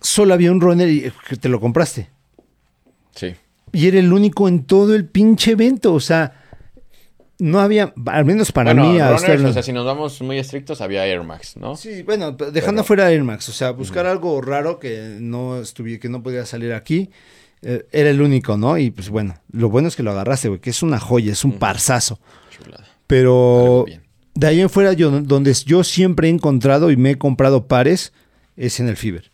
solo 0.02 0.34
había 0.34 0.52
un 0.52 0.60
runner 0.62 0.90
y 0.90 1.06
eh, 1.06 1.14
te 1.40 1.48
lo 1.50 1.60
compraste. 1.62 2.10
Sí. 3.16 3.34
Y 3.72 3.88
era 3.88 4.00
el 4.00 4.12
único 4.14 4.48
en 4.48 4.64
todo 4.66 4.94
el 4.94 5.06
pinche 5.06 5.52
evento, 5.52 5.94
o 5.94 6.00
sea, 6.00 6.43
no 7.44 7.60
había, 7.60 7.94
al 8.06 8.26
menos 8.26 8.52
para 8.52 8.74
bueno, 8.74 8.90
mí, 8.92 9.00
runners, 9.00 9.44
o 9.44 9.54
sea, 9.54 9.64
si 9.64 9.74
nos 9.74 9.86
vamos 9.86 10.22
muy 10.22 10.38
estrictos, 10.40 10.80
había 10.82 11.06
Air 11.06 11.24
Max, 11.24 11.58
¿no? 11.58 11.76
Sí, 11.76 12.02
bueno, 12.04 12.32
dejando 12.32 12.82
Pero- 12.82 12.84
fuera 12.84 13.12
Air 13.12 13.24
Max, 13.24 13.50
o 13.50 13.52
sea, 13.52 13.72
buscar 13.72 14.06
algo 14.06 14.42
raro 14.42 14.80
que 14.80 15.18
no 15.20 15.60
estuviera, 15.60 16.00
que 16.00 16.10
no 16.10 16.24
podía 16.24 16.46
salir 16.46 16.74
aquí, 16.74 17.10
eh, 17.62 17.86
era 17.92 18.10
el 18.10 18.22
único, 18.22 18.58
¿no? 18.58 18.78
Y 18.78 18.92
pues 18.92 19.10
bueno, 19.10 19.36
lo 19.52 19.70
bueno 19.70 19.88
es 19.88 19.96
que 19.96 20.04
lo 20.04 20.12
agarraste, 20.12 20.48
güey, 20.50 20.60
que 20.62 20.70
es 20.70 20.82
una 20.84 21.00
joya, 21.00 21.32
es 21.34 21.44
un 21.44 21.52
Ujú. 21.52 21.60
parzazo. 21.60 22.20
Chulada. 22.50 22.86
Pero. 23.08 23.86
De 24.36 24.48
ahí 24.48 24.62
en 24.62 24.70
fuera, 24.70 24.94
yo, 24.94 25.12
donde 25.12 25.54
yo 25.54 25.84
siempre 25.84 26.28
he 26.28 26.32
encontrado 26.32 26.90
y 26.92 26.98
me 26.98 27.12
he 27.12 27.18
comprado 27.18 27.68
pares, 27.68 28.14
es 28.58 28.80
en 28.80 28.88
el 28.88 28.98
Fiber. 28.98 29.30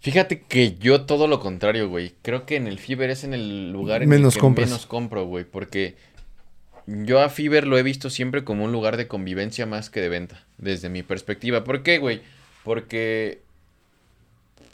Fíjate 0.00 0.40
que 0.42 0.76
yo 0.76 1.02
todo 1.02 1.26
lo 1.26 1.40
contrario, 1.40 1.88
güey. 1.88 2.12
Creo 2.22 2.46
que 2.46 2.56
en 2.56 2.68
el 2.68 2.78
Fiber 2.78 3.10
es 3.10 3.24
en 3.24 3.34
el 3.34 3.72
lugar 3.72 4.02
en 4.04 4.08
Menos 4.08 4.34
el 4.34 4.38
que 4.38 4.40
compras. 4.40 4.68
menos 4.68 4.86
compro, 4.86 5.26
güey. 5.26 5.44
Porque 5.44 5.96
yo 6.86 7.20
a 7.20 7.28
Fiber 7.30 7.66
lo 7.66 7.78
he 7.78 7.82
visto 7.82 8.10
siempre 8.10 8.44
como 8.44 8.64
un 8.64 8.72
lugar 8.72 8.96
de 8.96 9.08
convivencia 9.08 9.66
más 9.66 9.90
que 9.90 10.00
de 10.00 10.08
venta. 10.08 10.44
Desde 10.58 10.88
mi 10.88 11.02
perspectiva. 11.02 11.64
¿Por 11.64 11.82
qué, 11.82 11.98
güey? 11.98 12.22
Porque... 12.64 13.40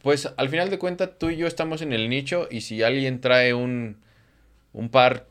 Pues 0.03 0.29
al 0.37 0.49
final 0.49 0.69
de 0.71 0.79
cuentas 0.79 1.11
tú 1.19 1.31
y 1.31 1.37
yo 1.37 1.47
estamos 1.47 1.81
en 1.81 1.93
el 1.93 2.09
nicho 2.09 2.49
y 2.51 2.63
si 2.63 2.83
alguien 2.83 3.21
trae 3.21 3.55
un, 3.55 3.97
un 4.73 4.89
par 4.91 5.27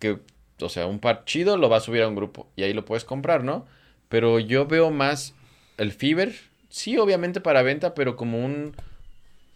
que, 0.00 0.18
o 0.60 0.68
sea, 0.68 0.86
un 0.86 1.00
par 1.00 1.24
chido, 1.24 1.56
lo 1.56 1.68
va 1.70 1.78
a 1.78 1.80
subir 1.80 2.02
a 2.02 2.08
un 2.08 2.16
grupo 2.16 2.48
y 2.56 2.64
ahí 2.64 2.72
lo 2.72 2.84
puedes 2.84 3.04
comprar, 3.04 3.44
¿no? 3.44 3.66
Pero 4.08 4.40
yo 4.40 4.66
veo 4.66 4.90
más 4.90 5.34
el 5.78 5.92
Fiber, 5.92 6.34
sí, 6.70 6.98
obviamente 6.98 7.40
para 7.40 7.62
venta, 7.62 7.94
pero 7.94 8.16
como 8.16 8.44
un, 8.44 8.74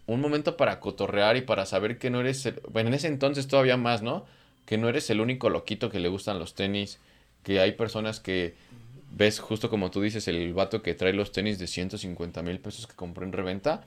un 0.06 0.20
momento 0.20 0.56
para 0.56 0.80
cotorrear 0.80 1.36
y 1.36 1.42
para 1.42 1.66
saber 1.66 1.98
que 1.98 2.10
no 2.10 2.20
eres, 2.20 2.46
el- 2.46 2.60
bueno, 2.70 2.88
en 2.88 2.94
ese 2.94 3.08
entonces 3.08 3.48
todavía 3.48 3.76
más, 3.76 4.02
¿no? 4.02 4.26
Que 4.70 4.78
no 4.78 4.88
eres 4.88 5.10
el 5.10 5.20
único 5.20 5.50
loquito 5.50 5.90
que 5.90 5.98
le 5.98 6.08
gustan 6.08 6.38
los 6.38 6.54
tenis, 6.54 7.00
que 7.42 7.58
hay 7.58 7.72
personas 7.72 8.20
que 8.20 8.54
ves 9.10 9.40
justo 9.40 9.68
como 9.68 9.90
tú 9.90 10.00
dices, 10.00 10.28
el 10.28 10.54
vato 10.54 10.80
que 10.80 10.94
trae 10.94 11.12
los 11.12 11.32
tenis 11.32 11.58
de 11.58 11.66
150 11.66 12.40
mil 12.42 12.60
pesos 12.60 12.86
que 12.86 12.94
compró 12.94 13.26
en 13.26 13.32
reventa, 13.32 13.82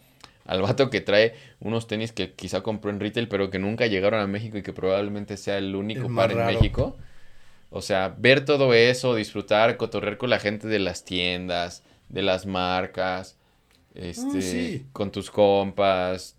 al 0.45 0.61
vato 0.61 0.89
que 0.89 0.99
trae 0.99 1.35
unos 1.61 1.87
tenis 1.87 2.11
que 2.11 2.33
quizá 2.33 2.59
compró 2.61 2.91
en 2.91 2.99
retail, 2.99 3.29
pero 3.29 3.49
que 3.49 3.59
nunca 3.59 3.87
llegaron 3.87 4.19
a 4.19 4.27
México 4.27 4.57
y 4.57 4.61
que 4.63 4.73
probablemente 4.73 5.37
sea 5.37 5.57
el 5.57 5.73
único 5.73 6.07
El 6.07 6.13
par 6.15 6.31
en 6.33 6.37
raro. 6.39 6.53
México. 6.53 6.97
O 7.69 7.81
sea, 7.81 8.13
ver 8.17 8.43
todo 8.43 8.73
eso, 8.73 9.15
disfrutar, 9.15 9.77
cotorrear 9.77 10.17
con 10.17 10.29
la 10.29 10.39
gente 10.39 10.67
de 10.67 10.79
las 10.79 11.05
tiendas, 11.05 11.81
de 12.09 12.21
las 12.23 12.45
marcas, 12.45 13.37
este, 13.95 14.41
sí. 14.41 14.85
con 14.91 15.11
tus 15.13 15.31
compas. 15.31 16.35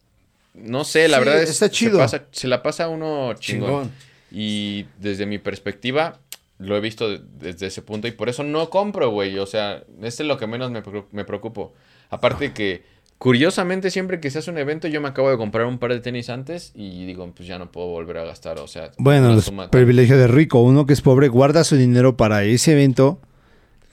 No 0.52 0.84
sé, 0.84 1.08
la 1.08 1.18
Sí, 1.18 1.24
verdad 1.24 1.42
es 1.42 1.48
está 1.50 1.70
chido. 1.70 1.92
Se, 1.92 1.98
pasa- 2.18 2.24
se 2.30 2.46
la 2.46 2.62
pasa 2.62 2.88
uno 2.90 3.32
chingón. 3.34 3.68
Chingón. 3.90 4.13
Y 4.36 4.86
desde 4.98 5.26
mi 5.26 5.38
perspectiva, 5.38 6.18
lo 6.58 6.76
he 6.76 6.80
visto 6.80 7.08
de- 7.08 7.20
desde 7.38 7.66
ese 7.66 7.82
punto 7.82 8.08
y 8.08 8.12
por 8.12 8.28
eso 8.28 8.42
no 8.42 8.68
compro, 8.70 9.10
güey. 9.10 9.38
O 9.38 9.46
sea, 9.46 9.84
ese 10.02 10.22
es 10.24 10.28
lo 10.28 10.36
que 10.38 10.46
menos 10.48 10.70
me, 10.72 10.82
me 11.12 11.24
preocupo. 11.24 11.72
Aparte 12.10 12.52
que, 12.52 12.82
curiosamente, 13.18 13.90
siempre 13.90 14.18
que 14.20 14.30
se 14.30 14.40
hace 14.40 14.50
un 14.50 14.58
evento, 14.58 14.88
yo 14.88 15.00
me 15.00 15.08
acabo 15.08 15.30
de 15.30 15.36
comprar 15.36 15.66
un 15.66 15.78
par 15.78 15.92
de 15.92 16.00
tenis 16.00 16.30
antes 16.30 16.72
y 16.74 17.06
digo, 17.06 17.30
pues 17.34 17.46
ya 17.48 17.58
no 17.58 17.70
puedo 17.70 17.86
volver 17.88 18.18
a 18.18 18.24
gastar. 18.24 18.58
O 18.58 18.66
sea, 18.66 18.90
Bueno, 18.98 19.32
los 19.34 19.52
privilegio 19.70 20.18
de 20.18 20.26
rico. 20.26 20.60
Uno 20.62 20.84
que 20.86 20.92
es 20.94 21.00
pobre 21.00 21.28
guarda 21.28 21.62
su 21.64 21.76
dinero 21.76 22.16
para 22.16 22.42
ese 22.44 22.72
evento 22.72 23.20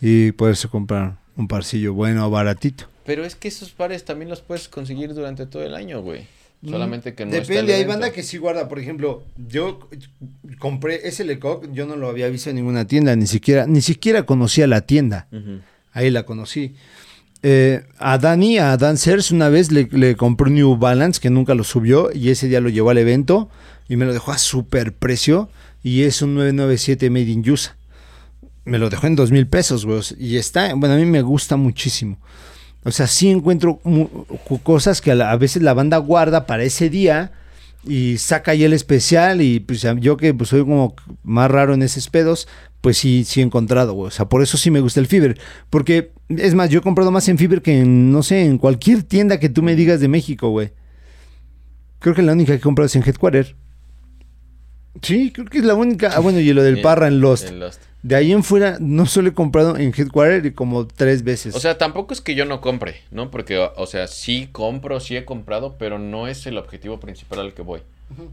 y 0.01 0.31
poderse 0.31 0.67
comprar 0.67 1.17
un 1.37 1.47
parcillo 1.47 1.93
bueno 1.93 2.25
o 2.25 2.29
baratito. 2.31 2.85
Pero 3.05 3.23
es 3.25 3.35
que 3.35 3.47
esos 3.47 3.71
pares 3.71 4.05
también 4.05 4.29
los 4.29 4.41
puedes 4.41 4.67
conseguir 4.69 5.13
durante 5.13 5.45
todo 5.45 5.63
el 5.63 5.73
año, 5.75 6.01
güey. 6.01 6.27
Solamente 6.63 7.15
que 7.15 7.25
no 7.25 7.31
está 7.31 7.47
Depende, 7.47 7.73
hay 7.73 7.85
banda 7.85 8.11
que 8.11 8.21
sí 8.21 8.37
guarda. 8.37 8.67
Por 8.67 8.79
ejemplo, 8.79 9.23
yo 9.47 9.79
compré 10.59 11.07
ese 11.07 11.23
Lecoq, 11.23 11.71
yo 11.71 11.87
no 11.87 11.95
lo 11.95 12.07
había 12.07 12.29
visto 12.29 12.49
en 12.51 12.57
ninguna 12.57 12.85
tienda, 12.85 13.15
ni 13.15 13.25
siquiera, 13.25 13.65
ni 13.65 13.81
siquiera 13.81 14.23
conocía 14.23 14.67
la 14.67 14.81
tienda. 14.81 15.27
Ahí 15.91 16.11
la 16.11 16.23
conocí. 16.23 16.75
Eh, 17.43 17.83
a 17.97 18.19
Dani, 18.19 18.59
a 18.59 18.77
Dan 18.77 18.97
Sers, 18.97 19.31
una 19.31 19.49
vez 19.49 19.71
le, 19.71 19.87
le 19.91 20.15
compré 20.15 20.49
un 20.49 20.55
New 20.55 20.77
Balance 20.77 21.19
que 21.19 21.31
nunca 21.31 21.55
lo 21.55 21.63
subió 21.63 22.11
y 22.13 22.29
ese 22.29 22.47
día 22.47 22.61
lo 22.61 22.69
llevó 22.69 22.91
al 22.91 22.99
evento 22.99 23.49
y 23.89 23.95
me 23.95 24.05
lo 24.05 24.13
dejó 24.13 24.31
a 24.31 24.37
super 24.37 24.93
precio 24.93 25.49
y 25.83 26.03
es 26.03 26.21
un 26.21 26.35
997 26.35 27.09
Made 27.09 27.23
in 27.23 27.49
USA. 27.49 27.75
Me 28.63 28.77
lo 28.77 28.91
dejó 28.91 29.07
en 29.07 29.15
dos 29.15 29.31
mil 29.31 29.47
pesos, 29.47 29.85
güey. 29.85 30.01
Y 30.19 30.37
está, 30.37 30.73
bueno, 30.75 30.93
a 30.93 30.97
mí 30.97 31.05
me 31.05 31.23
gusta 31.23 31.55
muchísimo. 31.55 32.19
O 32.83 32.91
sea, 32.91 33.07
sí 33.07 33.29
encuentro 33.29 33.79
cosas 34.63 35.01
que 35.01 35.11
a, 35.11 35.35
veces 35.35 35.61
la 35.61 35.73
banda 35.73 35.97
guarda 35.97 36.47
para 36.47 36.63
ese 36.63 36.89
día 36.89 37.31
y 37.85 38.17
saca 38.17 38.51
ahí 38.51 38.63
el 38.63 38.73
especial 38.73 39.41
y 39.41 39.59
pues 39.59 39.85
yo 39.99 40.17
que 40.17 40.33
pues, 40.33 40.49
soy 40.49 40.61
como 40.61 40.95
más 41.23 41.51
raro 41.51 41.73
en 41.73 41.83
esos 41.83 42.09
pedos, 42.09 42.47
pues 42.81 42.97
sí, 42.97 43.23
sí 43.23 43.39
he 43.39 43.43
encontrado, 43.43 43.93
güey. 43.93 44.07
O 44.07 44.11
sea, 44.11 44.25
por 44.25 44.41
eso 44.41 44.57
sí 44.57 44.71
me 44.71 44.81
gusta 44.81 44.99
el 44.99 45.05
Fiber. 45.05 45.39
Porque, 45.69 46.11
es 46.29 46.55
más, 46.55 46.69
yo 46.69 46.79
he 46.79 46.81
comprado 46.81 47.11
más 47.11 47.29
en 47.29 47.37
Fiber 47.37 47.61
que 47.61 47.81
en, 47.81 48.11
no 48.11 48.23
sé, 48.23 48.45
en 48.45 48.57
cualquier 48.57 49.03
tienda 49.03 49.39
que 49.39 49.49
tú 49.49 49.61
me 49.61 49.75
digas 49.75 49.99
de 49.99 50.07
México, 50.07 50.49
güey. 50.49 50.71
Creo 51.99 52.15
que 52.15 52.23
la 52.23 52.33
única 52.33 52.53
que 52.53 52.57
he 52.57 52.61
comprado 52.61 52.87
es 52.87 52.95
en 52.95 53.03
Headquarter. 53.03 53.55
Sí, 55.03 55.31
creo 55.31 55.45
que 55.45 55.59
es 55.59 55.63
la 55.63 55.75
única. 55.75 56.11
Ah, 56.15 56.19
bueno, 56.19 56.39
y 56.39 56.51
lo 56.51 56.63
del 56.63 56.81
Parra 56.81 57.07
en 57.07 57.21
Lost. 57.21 57.49
en 57.49 57.59
Lost. 57.59 57.90
De 58.03 58.15
ahí 58.15 58.31
en 58.31 58.43
fuera, 58.43 58.77
no 58.79 59.05
solo 59.05 59.29
he 59.29 59.33
comprado 59.33 59.77
en 59.77 59.93
Headquarter 59.95 60.45
y 60.45 60.51
como 60.53 60.87
tres 60.87 61.23
veces. 61.23 61.55
O 61.55 61.59
sea, 61.59 61.77
tampoco 61.77 62.13
es 62.13 62.21
que 62.21 62.33
yo 62.33 62.45
no 62.45 62.59
compre, 62.59 63.01
¿no? 63.11 63.29
Porque, 63.29 63.57
o 63.57 63.85
sea, 63.85 64.07
sí 64.07 64.49
compro, 64.51 64.99
sí 64.99 65.15
he 65.15 65.23
comprado, 65.25 65.75
pero 65.77 65.99
no 65.99 66.27
es 66.27 66.47
el 66.47 66.57
objetivo 66.57 66.99
principal 66.99 67.39
al 67.39 67.53
que 67.53 67.61
voy. 67.61 67.81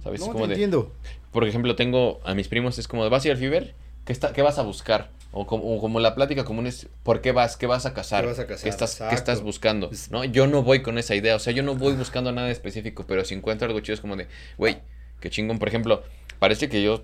¿Sabes? 0.03 0.21
no, 0.21 0.27
Es 0.27 0.31
te 0.31 0.33
como 0.33 0.47
de, 0.47 0.55
entiendo. 0.55 0.91
por 1.33 1.47
ejemplo, 1.47 1.77
tengo 1.77 2.21
a 2.25 2.35
mis 2.35 2.49
primos, 2.49 2.79
es 2.79 2.89
como 2.89 3.05
de, 3.05 3.11
¿vas 3.11 3.25
a 3.25 3.29
ir 3.29 3.33
al 3.33 3.39
Fiber? 3.39 3.75
¿Qué, 4.07 4.13
está, 4.13 4.33
¿Qué 4.33 4.41
vas 4.43 4.59
a 4.59 4.63
buscar? 4.63 5.11
O 5.33 5.47
como, 5.47 5.77
o 5.77 5.81
como 5.81 6.01
la 6.01 6.15
plática 6.15 6.45
común 6.47 6.67
es, 6.67 6.89
¿por 7.03 7.21
qué 7.21 7.33
vas? 7.33 7.59
¿Qué 7.59 7.67
vas 7.67 7.85
a 7.85 7.93
cazar? 7.93 8.23
¿Qué 8.23 8.29
vas 8.31 8.39
a 8.39 8.47
cazar? 8.47 8.69
estás, 8.69 8.99
qué 9.11 9.15
estás 9.15 9.43
buscando? 9.43 9.91
¿No? 10.11 10.25
Yo 10.25 10.47
no 10.47 10.63
voy 10.63 10.81
con 10.81 10.97
esa 10.97 11.15
idea, 11.15 11.37
o 11.37 11.39
sea, 11.39 11.53
yo 11.53 11.63
no 11.63 11.75
voy 11.75 11.93
buscando 11.93 12.33
nada 12.33 12.51
específico, 12.51 13.05
pero 13.07 13.23
si 13.27 13.35
encuentro 13.35 13.67
algo 13.69 13.81
chido 13.81 13.95
es 13.95 14.01
como 14.01 14.17
de, 14.17 14.27
güey, 14.57 14.79
qué 15.21 15.29
chingón. 15.29 15.59
Por 15.59 15.69
ejemplo, 15.69 16.03
parece 16.39 16.71
que 16.71 16.83
yo, 16.83 17.03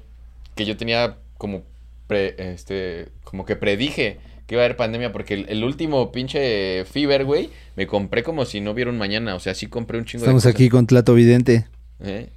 que 0.54 0.64
yo 0.64 0.78
tenía 0.78 1.18
como, 1.36 1.62
pre- 2.06 2.34
este, 2.52 3.08
como 3.24 3.44
que 3.44 3.56
predije 3.56 4.18
que 4.46 4.54
iba 4.56 4.62
a 4.62 4.66
haber 4.66 4.76
pandemia, 4.76 5.10
porque 5.12 5.34
el, 5.34 5.46
el 5.48 5.64
último 5.64 6.12
pinche 6.12 6.84
Fiber, 6.84 7.24
güey, 7.24 7.50
me 7.76 7.86
compré 7.86 8.22
como 8.22 8.44
si 8.44 8.60
no 8.60 8.72
hubiera 8.72 8.90
un 8.90 8.98
mañana, 8.98 9.34
o 9.34 9.40
sea, 9.40 9.54
sí 9.54 9.66
compré 9.68 9.98
un 9.98 10.04
chingo 10.04 10.24
Estamos 10.24 10.42
de 10.42 10.50
cosas. 10.50 10.54
aquí 10.60 10.68
con 10.68 10.86
Tlato 10.86 11.14
Vidente. 11.14 11.66
¿Eh? 12.00 12.28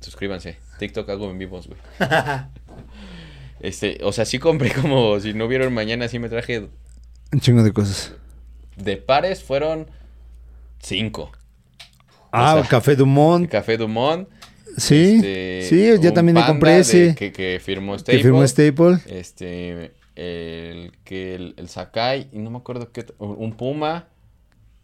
Suscríbanse. 0.00 0.56
TikTok 0.78 1.08
hago 1.10 1.30
en 1.30 1.38
vivos, 1.38 1.66
güey. 1.68 1.78
Este, 3.60 3.98
o 4.02 4.12
sea, 4.12 4.24
sí 4.26 4.38
compré 4.38 4.70
como 4.72 5.18
si 5.20 5.32
no 5.32 5.48
vieron 5.48 5.72
mañana, 5.72 6.08
sí 6.08 6.18
me 6.18 6.28
traje 6.28 6.68
Un 7.32 7.40
chingo 7.40 7.62
de 7.62 7.72
cosas. 7.72 8.12
de 8.76 8.96
pares, 8.98 9.42
fueron 9.42 9.90
cinco. 10.78 11.32
Ah, 12.32 12.56
O 12.56 12.60
sea, 12.60 12.68
Café 12.68 12.96
Dumont. 12.96 13.50
Café 13.50 13.78
Dumont. 13.78 14.28
Sí, 14.76 15.16
este, 15.16 15.66
sí, 15.68 16.02
yo 16.02 16.12
también 16.12 16.34
Panda 16.34 16.48
compré 16.48 16.78
ese. 16.80 17.14
que, 17.14 17.32
que 17.32 17.60
firmó 17.64 17.98
Staple. 17.98 18.16
que 18.18 18.22
firmó 18.22 18.46
Staple. 18.46 18.98
Este, 19.06 19.92
el 20.16 20.92
que 21.04 21.34
el, 21.34 21.54
el 21.56 21.68
Sakai, 21.68 22.28
y 22.32 22.38
no 22.38 22.50
me 22.50 22.58
acuerdo 22.58 22.90
qué, 22.92 23.06
un 23.18 23.52
Puma. 23.52 24.08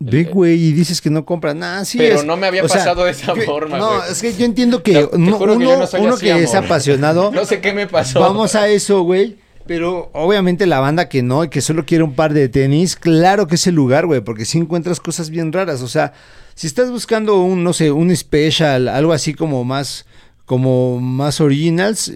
Ve, 0.05 0.24
güey, 0.24 0.55
y 0.61 0.72
dices 0.72 1.01
que 1.01 1.11
no 1.11 1.24
compras 1.24 1.55
nada. 1.55 1.84
Sí 1.84 1.97
Pero 1.97 2.16
es- 2.16 2.24
no 2.24 2.36
me 2.36 2.49
había 2.49 2.66
sea, 2.66 2.78
pasado 2.78 3.05
de 3.05 3.12
esa 3.12 3.34
yo- 3.36 3.43
forma, 3.43 3.78
No, 3.78 4.03
es 4.05 4.20
que 4.20 4.32
yo 4.34 4.45
entiendo 4.45 4.82
que 4.82 4.95
no- 4.95 5.11
que 5.11 5.16
uno, 5.16 5.55
no 5.59 5.74
uno 6.01 6.14
así, 6.14 6.24
que 6.26 6.43
es 6.43 6.55
apasionado, 6.57 7.30
No 7.34 7.45
sé 7.45 7.61
qué 7.61 7.72
me 7.72 7.86
pasó. 7.86 8.18
vamos 8.18 8.55
a 8.57 8.68
eso, 8.68 9.03
güey. 9.03 9.36
Pero 9.66 10.10
obviamente 10.12 10.66
la 10.66 10.80
banda 10.80 11.08
que 11.08 11.22
no, 11.22 11.44
y 11.44 11.48
que 11.48 11.60
solo 11.60 11.86
quiere 11.86 12.04
un 12.04 12.14
par 12.14 12.34
de 12.34 12.48
tenis, 12.48 12.96
claro 12.96 13.46
que 13.46 13.54
es 13.54 13.66
el 13.66 13.74
lugar, 13.74 14.06
güey, 14.06 14.20
porque 14.20 14.44
si 14.44 14.58
encuentras 14.58 15.00
cosas 15.00 15.30
bien 15.30 15.52
raras. 15.52 15.82
O 15.82 15.88
sea, 15.88 16.12
si 16.54 16.66
estás 16.66 16.90
buscando 16.90 17.40
un, 17.42 17.62
no 17.64 17.72
sé, 17.72 17.90
un 17.92 18.14
special, 18.14 18.88
algo 18.88 19.12
así 19.12 19.34
como 19.34 19.64
más, 19.64 20.06
como 20.44 21.00
más 21.00 21.40
originals, 21.40 22.12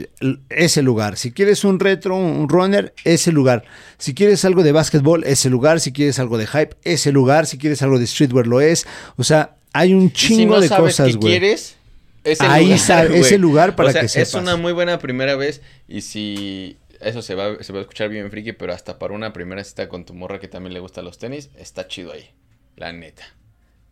ese 0.51 0.83
lugar. 0.83 1.17
Si 1.17 1.33
quieres 1.33 1.65
un 1.65 1.79
retro, 1.79 2.17
un 2.17 2.49
runner, 2.49 2.93
ese 3.05 3.33
lugar. 3.33 3.65
Si 3.99 4.15
quieres 4.15 4.45
algo 4.45 4.63
de 4.63 4.73
básquetbol, 4.73 5.25
ese 5.25 5.49
lugar. 5.49 5.81
Si 5.81 5.93
quieres 5.93 6.19
algo 6.19 6.39
de 6.39 6.47
hype, 6.47 6.77
ese 6.85 7.13
lugar. 7.13 7.47
Si 7.47 7.59
quieres 7.59 7.81
algo 7.83 7.99
de 7.99 8.07
streetwear, 8.07 8.47
lo 8.47 8.61
es. 8.61 8.87
O 9.17 9.25
sea, 9.25 9.57
hay 9.73 9.95
un 9.95 10.09
si 10.09 10.29
chingo 10.29 10.57
no 10.57 10.61
de 10.61 10.69
sabes 10.69 10.97
cosas, 10.97 11.17
güey. 11.17 11.33
quieres, 11.33 11.77
es 12.25 12.41
el 12.41 12.47
Ahí 12.51 12.71
lugar, 12.71 13.13
es 13.13 13.33
el 13.33 13.41
lugar 13.41 13.77
para 13.77 13.91
O 13.91 13.93
sea, 13.93 14.01
que 14.01 14.21
Es 14.21 14.35
una 14.35 14.57
muy 14.57 14.73
buena 14.73 14.99
primera 14.99 15.37
vez 15.37 15.63
y 15.89 16.01
si 16.01 16.77
eso 17.01 17.23
se 17.23 17.35
va, 17.35 17.63
se 17.63 17.73
va 17.73 17.79
a 17.79 17.83
escuchar 17.83 18.09
bien 18.09 18.31
friki, 18.31 18.53
pero 18.53 18.73
hasta 18.73 18.99
para 18.99 19.15
una 19.15 19.33
primera 19.33 19.63
cita 19.65 19.89
con 19.89 20.05
tu 20.05 20.15
morra 20.15 20.39
que 20.41 20.49
también 20.49 20.75
le 20.75 20.81
gustan 20.81 21.05
los 21.05 21.19
tenis, 21.19 21.51
está 21.57 21.87
chido 21.89 22.13
ahí, 22.13 22.31
la 22.77 22.93
neta. 22.93 23.25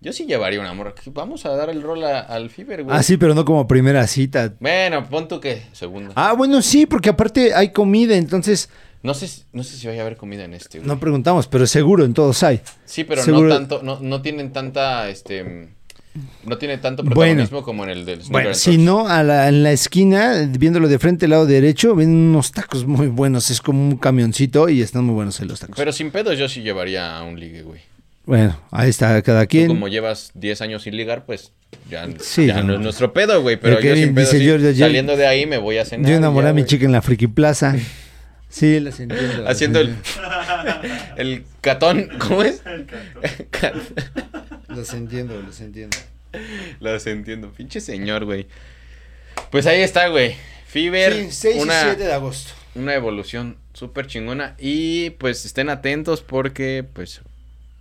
Yo 0.00 0.12
sí 0.12 0.26
llevaría 0.26 0.60
una 0.60 0.74
morra. 0.74 0.92
Vamos 1.12 1.46
a 1.46 1.56
dar 1.56 1.70
el 1.70 1.80
rol 1.82 2.04
a- 2.04 2.20
al 2.20 2.50
Fiber, 2.50 2.82
güey. 2.84 2.94
Ah, 2.94 3.02
sí, 3.02 3.16
pero 3.16 3.34
no 3.34 3.44
como 3.46 3.66
primera 3.66 4.06
cita. 4.06 4.52
Bueno, 4.60 5.08
pon 5.08 5.28
tú 5.28 5.40
que 5.40 5.62
segunda. 5.72 6.12
Ah, 6.14 6.34
bueno, 6.34 6.60
sí, 6.60 6.84
porque 6.84 7.08
aparte 7.08 7.54
hay 7.54 7.72
comida, 7.72 8.14
entonces 8.16 8.68
No 9.02 9.12
sé, 9.14 9.28
si- 9.28 9.42
no 9.52 9.62
sé 9.62 9.76
si 9.76 9.86
vaya 9.86 10.00
a 10.00 10.06
haber 10.06 10.16
comida 10.16 10.44
en 10.44 10.54
este, 10.54 10.78
güey. 10.78 10.88
no 10.88 10.98
preguntamos, 10.98 11.46
pero 11.46 11.66
seguro 11.66 12.04
en 12.06 12.14
todos 12.14 12.42
hay. 12.42 12.60
Sí, 12.86 13.04
pero 13.04 13.22
Seguro- 13.22 13.48
no 13.48 13.54
tanto, 13.54 13.82
no, 13.82 13.98
no 14.00 14.22
tienen 14.22 14.50
tanta, 14.52 15.08
este, 15.10 15.73
no 16.44 16.58
tiene 16.58 16.78
tanto 16.78 17.02
Bueno. 17.02 17.14
protagonismo 17.14 17.62
como 17.62 17.84
en 17.84 17.90
el 17.90 18.04
del 18.04 18.20
Bueno, 18.30 18.54
si 18.54 18.78
no, 18.78 19.08
a 19.08 19.22
la- 19.22 19.48
en 19.48 19.62
la 19.62 19.72
esquina, 19.72 20.48
viéndolo 20.58 20.86
de 20.88 20.98
frente, 20.98 21.26
al 21.26 21.32
lado 21.32 21.46
derecho, 21.46 21.94
ven 21.94 22.10
unos 22.10 22.52
tacos 22.52 22.86
muy 22.86 23.08
buenos. 23.08 23.50
Es 23.50 23.60
como 23.60 23.82
un 23.88 23.96
camioncito 23.96 24.68
y 24.68 24.80
están 24.82 25.04
muy 25.04 25.14
buenos 25.14 25.40
los 25.40 25.58
tacos. 25.60 25.76
Pero 25.76 25.92
sin 25.92 26.10
pedos 26.10 26.38
yo 26.38 26.48
sí 26.48 26.62
llevaría 26.62 27.16
a 27.18 27.22
un 27.24 27.38
ligue, 27.40 27.62
güey. 27.62 27.80
bueno, 28.26 28.56
ahí 28.70 28.88
está 28.90 29.20
cada 29.22 29.42
Tú 29.42 29.48
quien. 29.48 29.68
como 29.68 29.88
llevas 29.88 30.30
10 30.34 30.60
años 30.62 30.82
sin 30.84 30.96
ligar, 30.96 31.26
pues 31.26 31.52
ya, 31.90 32.06
Sí, 32.20 32.46
ya 32.46 32.62
no. 32.62 32.68
no 32.68 32.74
es 32.74 32.80
nuestro 32.80 33.12
pedo, 33.12 33.42
güey. 33.42 33.56
Pero 33.56 33.78
El 33.78 33.84
yo 33.84 33.94
sin 33.96 34.14
pedo, 34.14 34.24
dice, 34.24 34.38
sí, 34.38 34.44
yo- 34.46 34.56
yo- 34.56 34.74
saliendo 34.86 35.16
de 35.16 35.26
ahí 35.26 35.44
me 35.46 35.58
voy 35.58 35.76
a 35.78 35.84
cenar. 35.84 36.08
Yo 36.10 36.16
enamoré 36.16 36.46
ya, 36.46 36.50
a 36.50 36.54
mi 36.54 36.62
güey. 36.62 36.68
chica 36.70 36.84
en 36.86 36.92
la 36.92 37.02
Friki 37.02 37.26
Plaza. 37.26 37.74
Sí, 38.54 38.78
las 38.78 39.00
entiendo. 39.00 39.48
Haciendo 39.48 39.80
el, 39.80 39.96
el 41.16 41.44
catón, 41.60 42.08
¿cómo 42.20 42.42
es? 42.44 42.62
Las 44.68 44.94
entiendo, 44.94 45.40
las 45.42 45.60
entiendo. 45.60 45.96
Las 46.80 47.06
entiendo, 47.08 47.50
pinche 47.52 47.80
señor, 47.80 48.24
güey. 48.24 48.46
Pues 49.50 49.66
ahí 49.66 49.80
está, 49.80 50.06
güey. 50.08 50.36
Fever, 50.68 51.12
Sí, 51.12 51.28
6 51.52 51.62
una, 51.62 51.80
y 51.80 51.84
7 51.84 52.04
de 52.04 52.12
agosto. 52.12 52.52
una 52.76 52.94
evolución 52.94 53.56
súper 53.72 54.06
chingona. 54.06 54.54
Y 54.58 55.10
pues 55.10 55.44
estén 55.44 55.68
atentos 55.68 56.22
porque, 56.22 56.84
pues, 56.92 57.22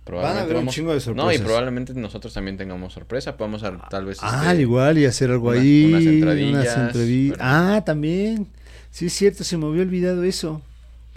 probablemente 0.04 0.50
haber 0.52 0.64
un 0.64 0.68
chingo 0.70 0.90
de 0.92 0.96
No, 0.96 1.00
y 1.00 1.04
sorpresas. 1.04 1.40
probablemente 1.44 1.94
nosotros 1.94 2.32
también 2.34 2.56
tengamos 2.56 2.92
sorpresa. 2.92 3.36
Podemos 3.36 3.62
a- 3.64 3.78
tal 3.90 4.06
vez. 4.06 4.18
Ah, 4.22 4.36
este, 4.38 4.48
al 4.48 4.60
igual, 4.60 4.98
y 4.98 5.04
hacer 5.06 5.30
algo 5.30 5.50
una- 5.50 5.60
ahí. 5.60 5.84
unas 5.86 6.02
Unas 6.02 6.14
entradillas, 6.14 6.76
entrevi- 6.94 7.30
pero- 7.32 7.42
Ah, 7.44 7.82
también. 7.86 8.48
Sí, 8.94 9.06
es 9.06 9.12
cierto, 9.12 9.42
se 9.42 9.56
me 9.56 9.66
había 9.66 9.82
olvidado 9.82 10.22
eso. 10.22 10.62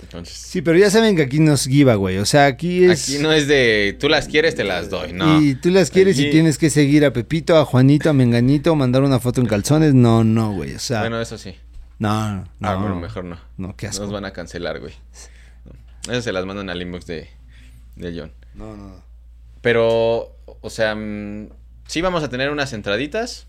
Entonces, 0.02 0.36
Sí, 0.36 0.64
pero 0.64 0.80
ya 0.80 0.90
saben 0.90 1.16
que 1.16 1.22
aquí 1.22 1.40
nos 1.40 1.66
giveaway. 1.68 2.18
O 2.18 2.26
sea, 2.26 2.48
aquí 2.48 2.86
es. 2.86 3.04
aquí 3.08 3.20
no 3.22 3.32
es 3.32 3.48
de 3.48 3.96
tú 4.00 4.10
las 4.10 4.28
quieres, 4.28 4.56
te 4.56 4.64
las 4.64 4.90
doy. 4.90 5.14
No. 5.14 5.40
Y 5.40 5.54
tú 5.54 5.70
las 5.70 5.92
quieres 5.92 6.18
y 6.20 6.32
tienes 6.32 6.58
que 6.58 6.72
seguir 6.72 7.06
a 7.06 7.14
Pepito, 7.14 7.56
a 7.56 7.66
Juanito, 7.66 8.10
a 8.10 8.14
Menganito, 8.14 8.76
mandar 8.76 9.04
una 9.04 9.20
foto 9.20 9.42
en 9.42 9.48
calzones. 9.48 9.94
No, 9.94 10.24
no, 10.24 10.54
güey. 10.54 10.74
O 10.74 10.80
sea, 10.80 11.02
Bueno, 11.02 11.22
eso 11.22 11.38
sí. 11.38 11.54
no, 12.00 12.36
no. 12.38 12.44
Ah, 12.62 12.76
bueno, 12.78 12.96
mejor 12.96 13.26
no. 13.26 13.38
No, 13.58 13.76
qué 13.76 13.86
asco. 13.86 14.02
Nos 14.04 14.12
van 14.12 14.26
a 14.26 14.32
cancelar, 14.34 14.80
güey. 14.80 14.94
Eso 16.10 16.24
se 16.24 16.32
las 16.32 16.48
mandan 16.48 16.72
al 16.72 16.82
inbox 16.82 17.06
de, 17.06 17.30
de 17.96 18.20
John. 18.20 18.32
No, 18.56 18.76
no, 18.76 18.88
no. 18.88 19.04
Pero, 19.62 20.36
o 20.62 20.70
sea, 20.72 20.96
mm, 20.96 21.50
sí 21.88 22.02
vamos 22.02 22.24
a 22.24 22.30
tener 22.30 22.50
unas 22.50 22.74
entraditas. 22.74 23.46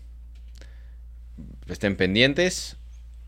Estén 1.67 1.95
pendientes. 1.95 2.75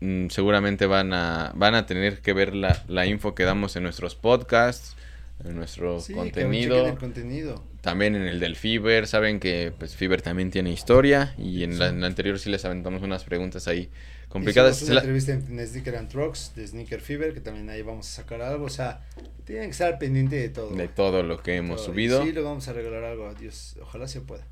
Mm, 0.02 0.30
seguramente 0.30 0.86
van 0.86 1.12
a, 1.12 1.52
van 1.54 1.74
a 1.76 1.86
tener 1.86 2.20
que 2.22 2.32
ver 2.32 2.54
la, 2.56 2.82
la 2.88 3.06
info 3.06 3.34
que 3.36 3.44
damos 3.44 3.76
en 3.76 3.84
nuestros 3.84 4.16
podcasts, 4.16 4.96
en 5.44 5.54
nuestro 5.54 6.00
Sí, 6.00 6.12
contenido. 6.14 6.86
el. 6.88 7.62
También 7.82 8.16
en 8.16 8.22
el 8.22 8.40
del 8.40 8.56
Fiber. 8.56 9.06
Saben 9.06 9.38
que 9.38 9.72
pues 9.78 9.94
Fiber 9.94 10.20
también 10.20 10.50
tiene 10.50 10.72
historia. 10.72 11.34
Y 11.38 11.62
en, 11.62 11.78
la, 11.78 11.88
en 11.88 12.00
la 12.00 12.08
anterior 12.08 12.38
sí 12.40 12.50
les 12.50 12.64
aventamos 12.64 13.02
unas 13.02 13.22
preguntas 13.24 13.68
ahí 13.68 13.90
complicadas. 14.28 14.76
Hicimos 14.76 14.88
una 14.90 14.94
la- 14.94 15.00
entrevista 15.02 15.32
en 15.32 15.66
Sneaker 15.68 15.96
and 15.96 16.08
Trucks 16.08 16.52
de 16.56 16.66
Sneaker 16.66 17.00
Fever, 17.00 17.32
que 17.34 17.40
también 17.40 17.70
ahí 17.70 17.82
vamos 17.82 18.08
a 18.08 18.22
sacar 18.22 18.40
algo. 18.42 18.64
O 18.64 18.70
sea, 18.70 19.02
tienen 19.44 19.66
que 19.66 19.70
estar 19.72 19.98
pendiente 20.00 20.36
de 20.36 20.48
todo. 20.48 20.74
de 20.74 20.88
todo 20.88 21.22
lo 21.22 21.42
que 21.42 21.56
hemos 21.56 21.76
Todo. 21.82 21.90
Y 21.92 21.94
subido. 21.94 22.24
Sí, 22.24 22.32
le 22.32 22.40
vamos 22.40 22.66
a 22.66 22.72
regalar 22.72 23.04
algo 23.04 23.28
a 23.28 23.34
Dios. 23.34 23.76
Ojalá 23.80 24.08
se 24.08 24.20
pueda. 24.20 24.46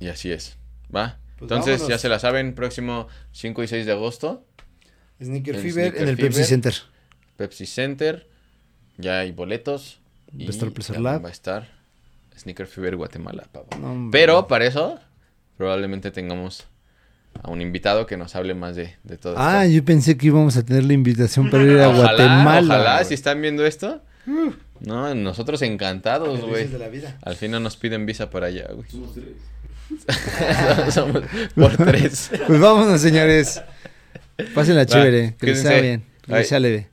Y 0.00 0.08
así 0.08 0.32
es. 0.32 0.56
¿Va? 0.94 1.18
Pues 1.38 1.50
Entonces, 1.50 1.86
ya 1.86 1.98
se 1.98 2.08
la 2.08 2.18
saben, 2.18 2.54
próximo 2.54 3.06
5 3.32 3.62
y 3.62 3.68
6 3.68 3.86
de 3.86 3.92
agosto, 3.92 4.44
Sneaker 5.22 5.54
El 5.56 5.60
Fever 5.62 5.72
Sneaker 5.90 6.02
en 6.02 6.08
el 6.08 6.16
Fever. 6.16 6.32
Pepsi 6.32 6.44
Center. 6.48 6.74
Pepsi 7.36 7.66
Center, 7.66 8.28
ya 8.96 9.20
hay 9.20 9.32
boletos. 9.32 10.00
Va 10.38 10.46
a 10.46 10.50
estar 10.50 10.66
el 10.68 10.72
Placer 10.74 11.00
Lab. 11.00 11.24
Va 11.24 11.28
a 11.28 11.32
estar 11.32 11.68
Sneaker 12.38 12.66
Fever 12.66 12.96
Guatemala, 12.96 13.44
pavo. 13.52 13.68
No. 13.80 14.10
Pero 14.10 14.46
para 14.48 14.66
eso, 14.66 14.98
probablemente 15.56 16.10
tengamos 16.10 16.66
a 17.42 17.50
un 17.50 17.60
invitado 17.62 18.06
que 18.06 18.16
nos 18.16 18.34
hable 18.34 18.54
más 18.54 18.74
de, 18.74 18.96
de 19.04 19.16
todo 19.16 19.34
Ah, 19.38 19.64
esto. 19.64 19.76
yo 19.76 19.84
pensé 19.84 20.16
que 20.16 20.26
íbamos 20.26 20.56
a 20.56 20.64
tener 20.64 20.84
la 20.84 20.92
invitación 20.92 21.50
para 21.50 21.62
ir 21.62 21.78
a 21.78 21.88
Ojalá, 21.88 22.00
Guatemala. 22.16 22.74
ojalá, 22.74 23.04
si 23.04 23.14
están 23.14 23.40
viendo 23.40 23.64
esto. 23.64 24.02
No, 24.80 25.14
nosotros 25.14 25.62
encantados, 25.62 26.40
güey. 26.42 26.68
Al 27.22 27.36
fin 27.36 27.50
no 27.50 27.60
nos 27.60 27.76
piden 27.76 28.04
visa 28.06 28.28
para 28.30 28.46
allá, 28.48 28.68
güey. 28.72 28.88
Somos 30.90 31.22
por 31.54 31.76
tres. 31.76 32.30
Pues 32.46 32.60
vámonos, 32.60 33.00
señores. 33.00 33.62
Pásenla 34.54 34.82
Va, 34.82 34.86
chévere. 34.86 35.34
Que 35.38 35.46
les 35.46 35.62
sea 35.62 35.80
bien. 35.80 36.04
Que 36.22 36.32
les 36.32 36.48
sea 36.48 36.60
leve. 36.60 36.88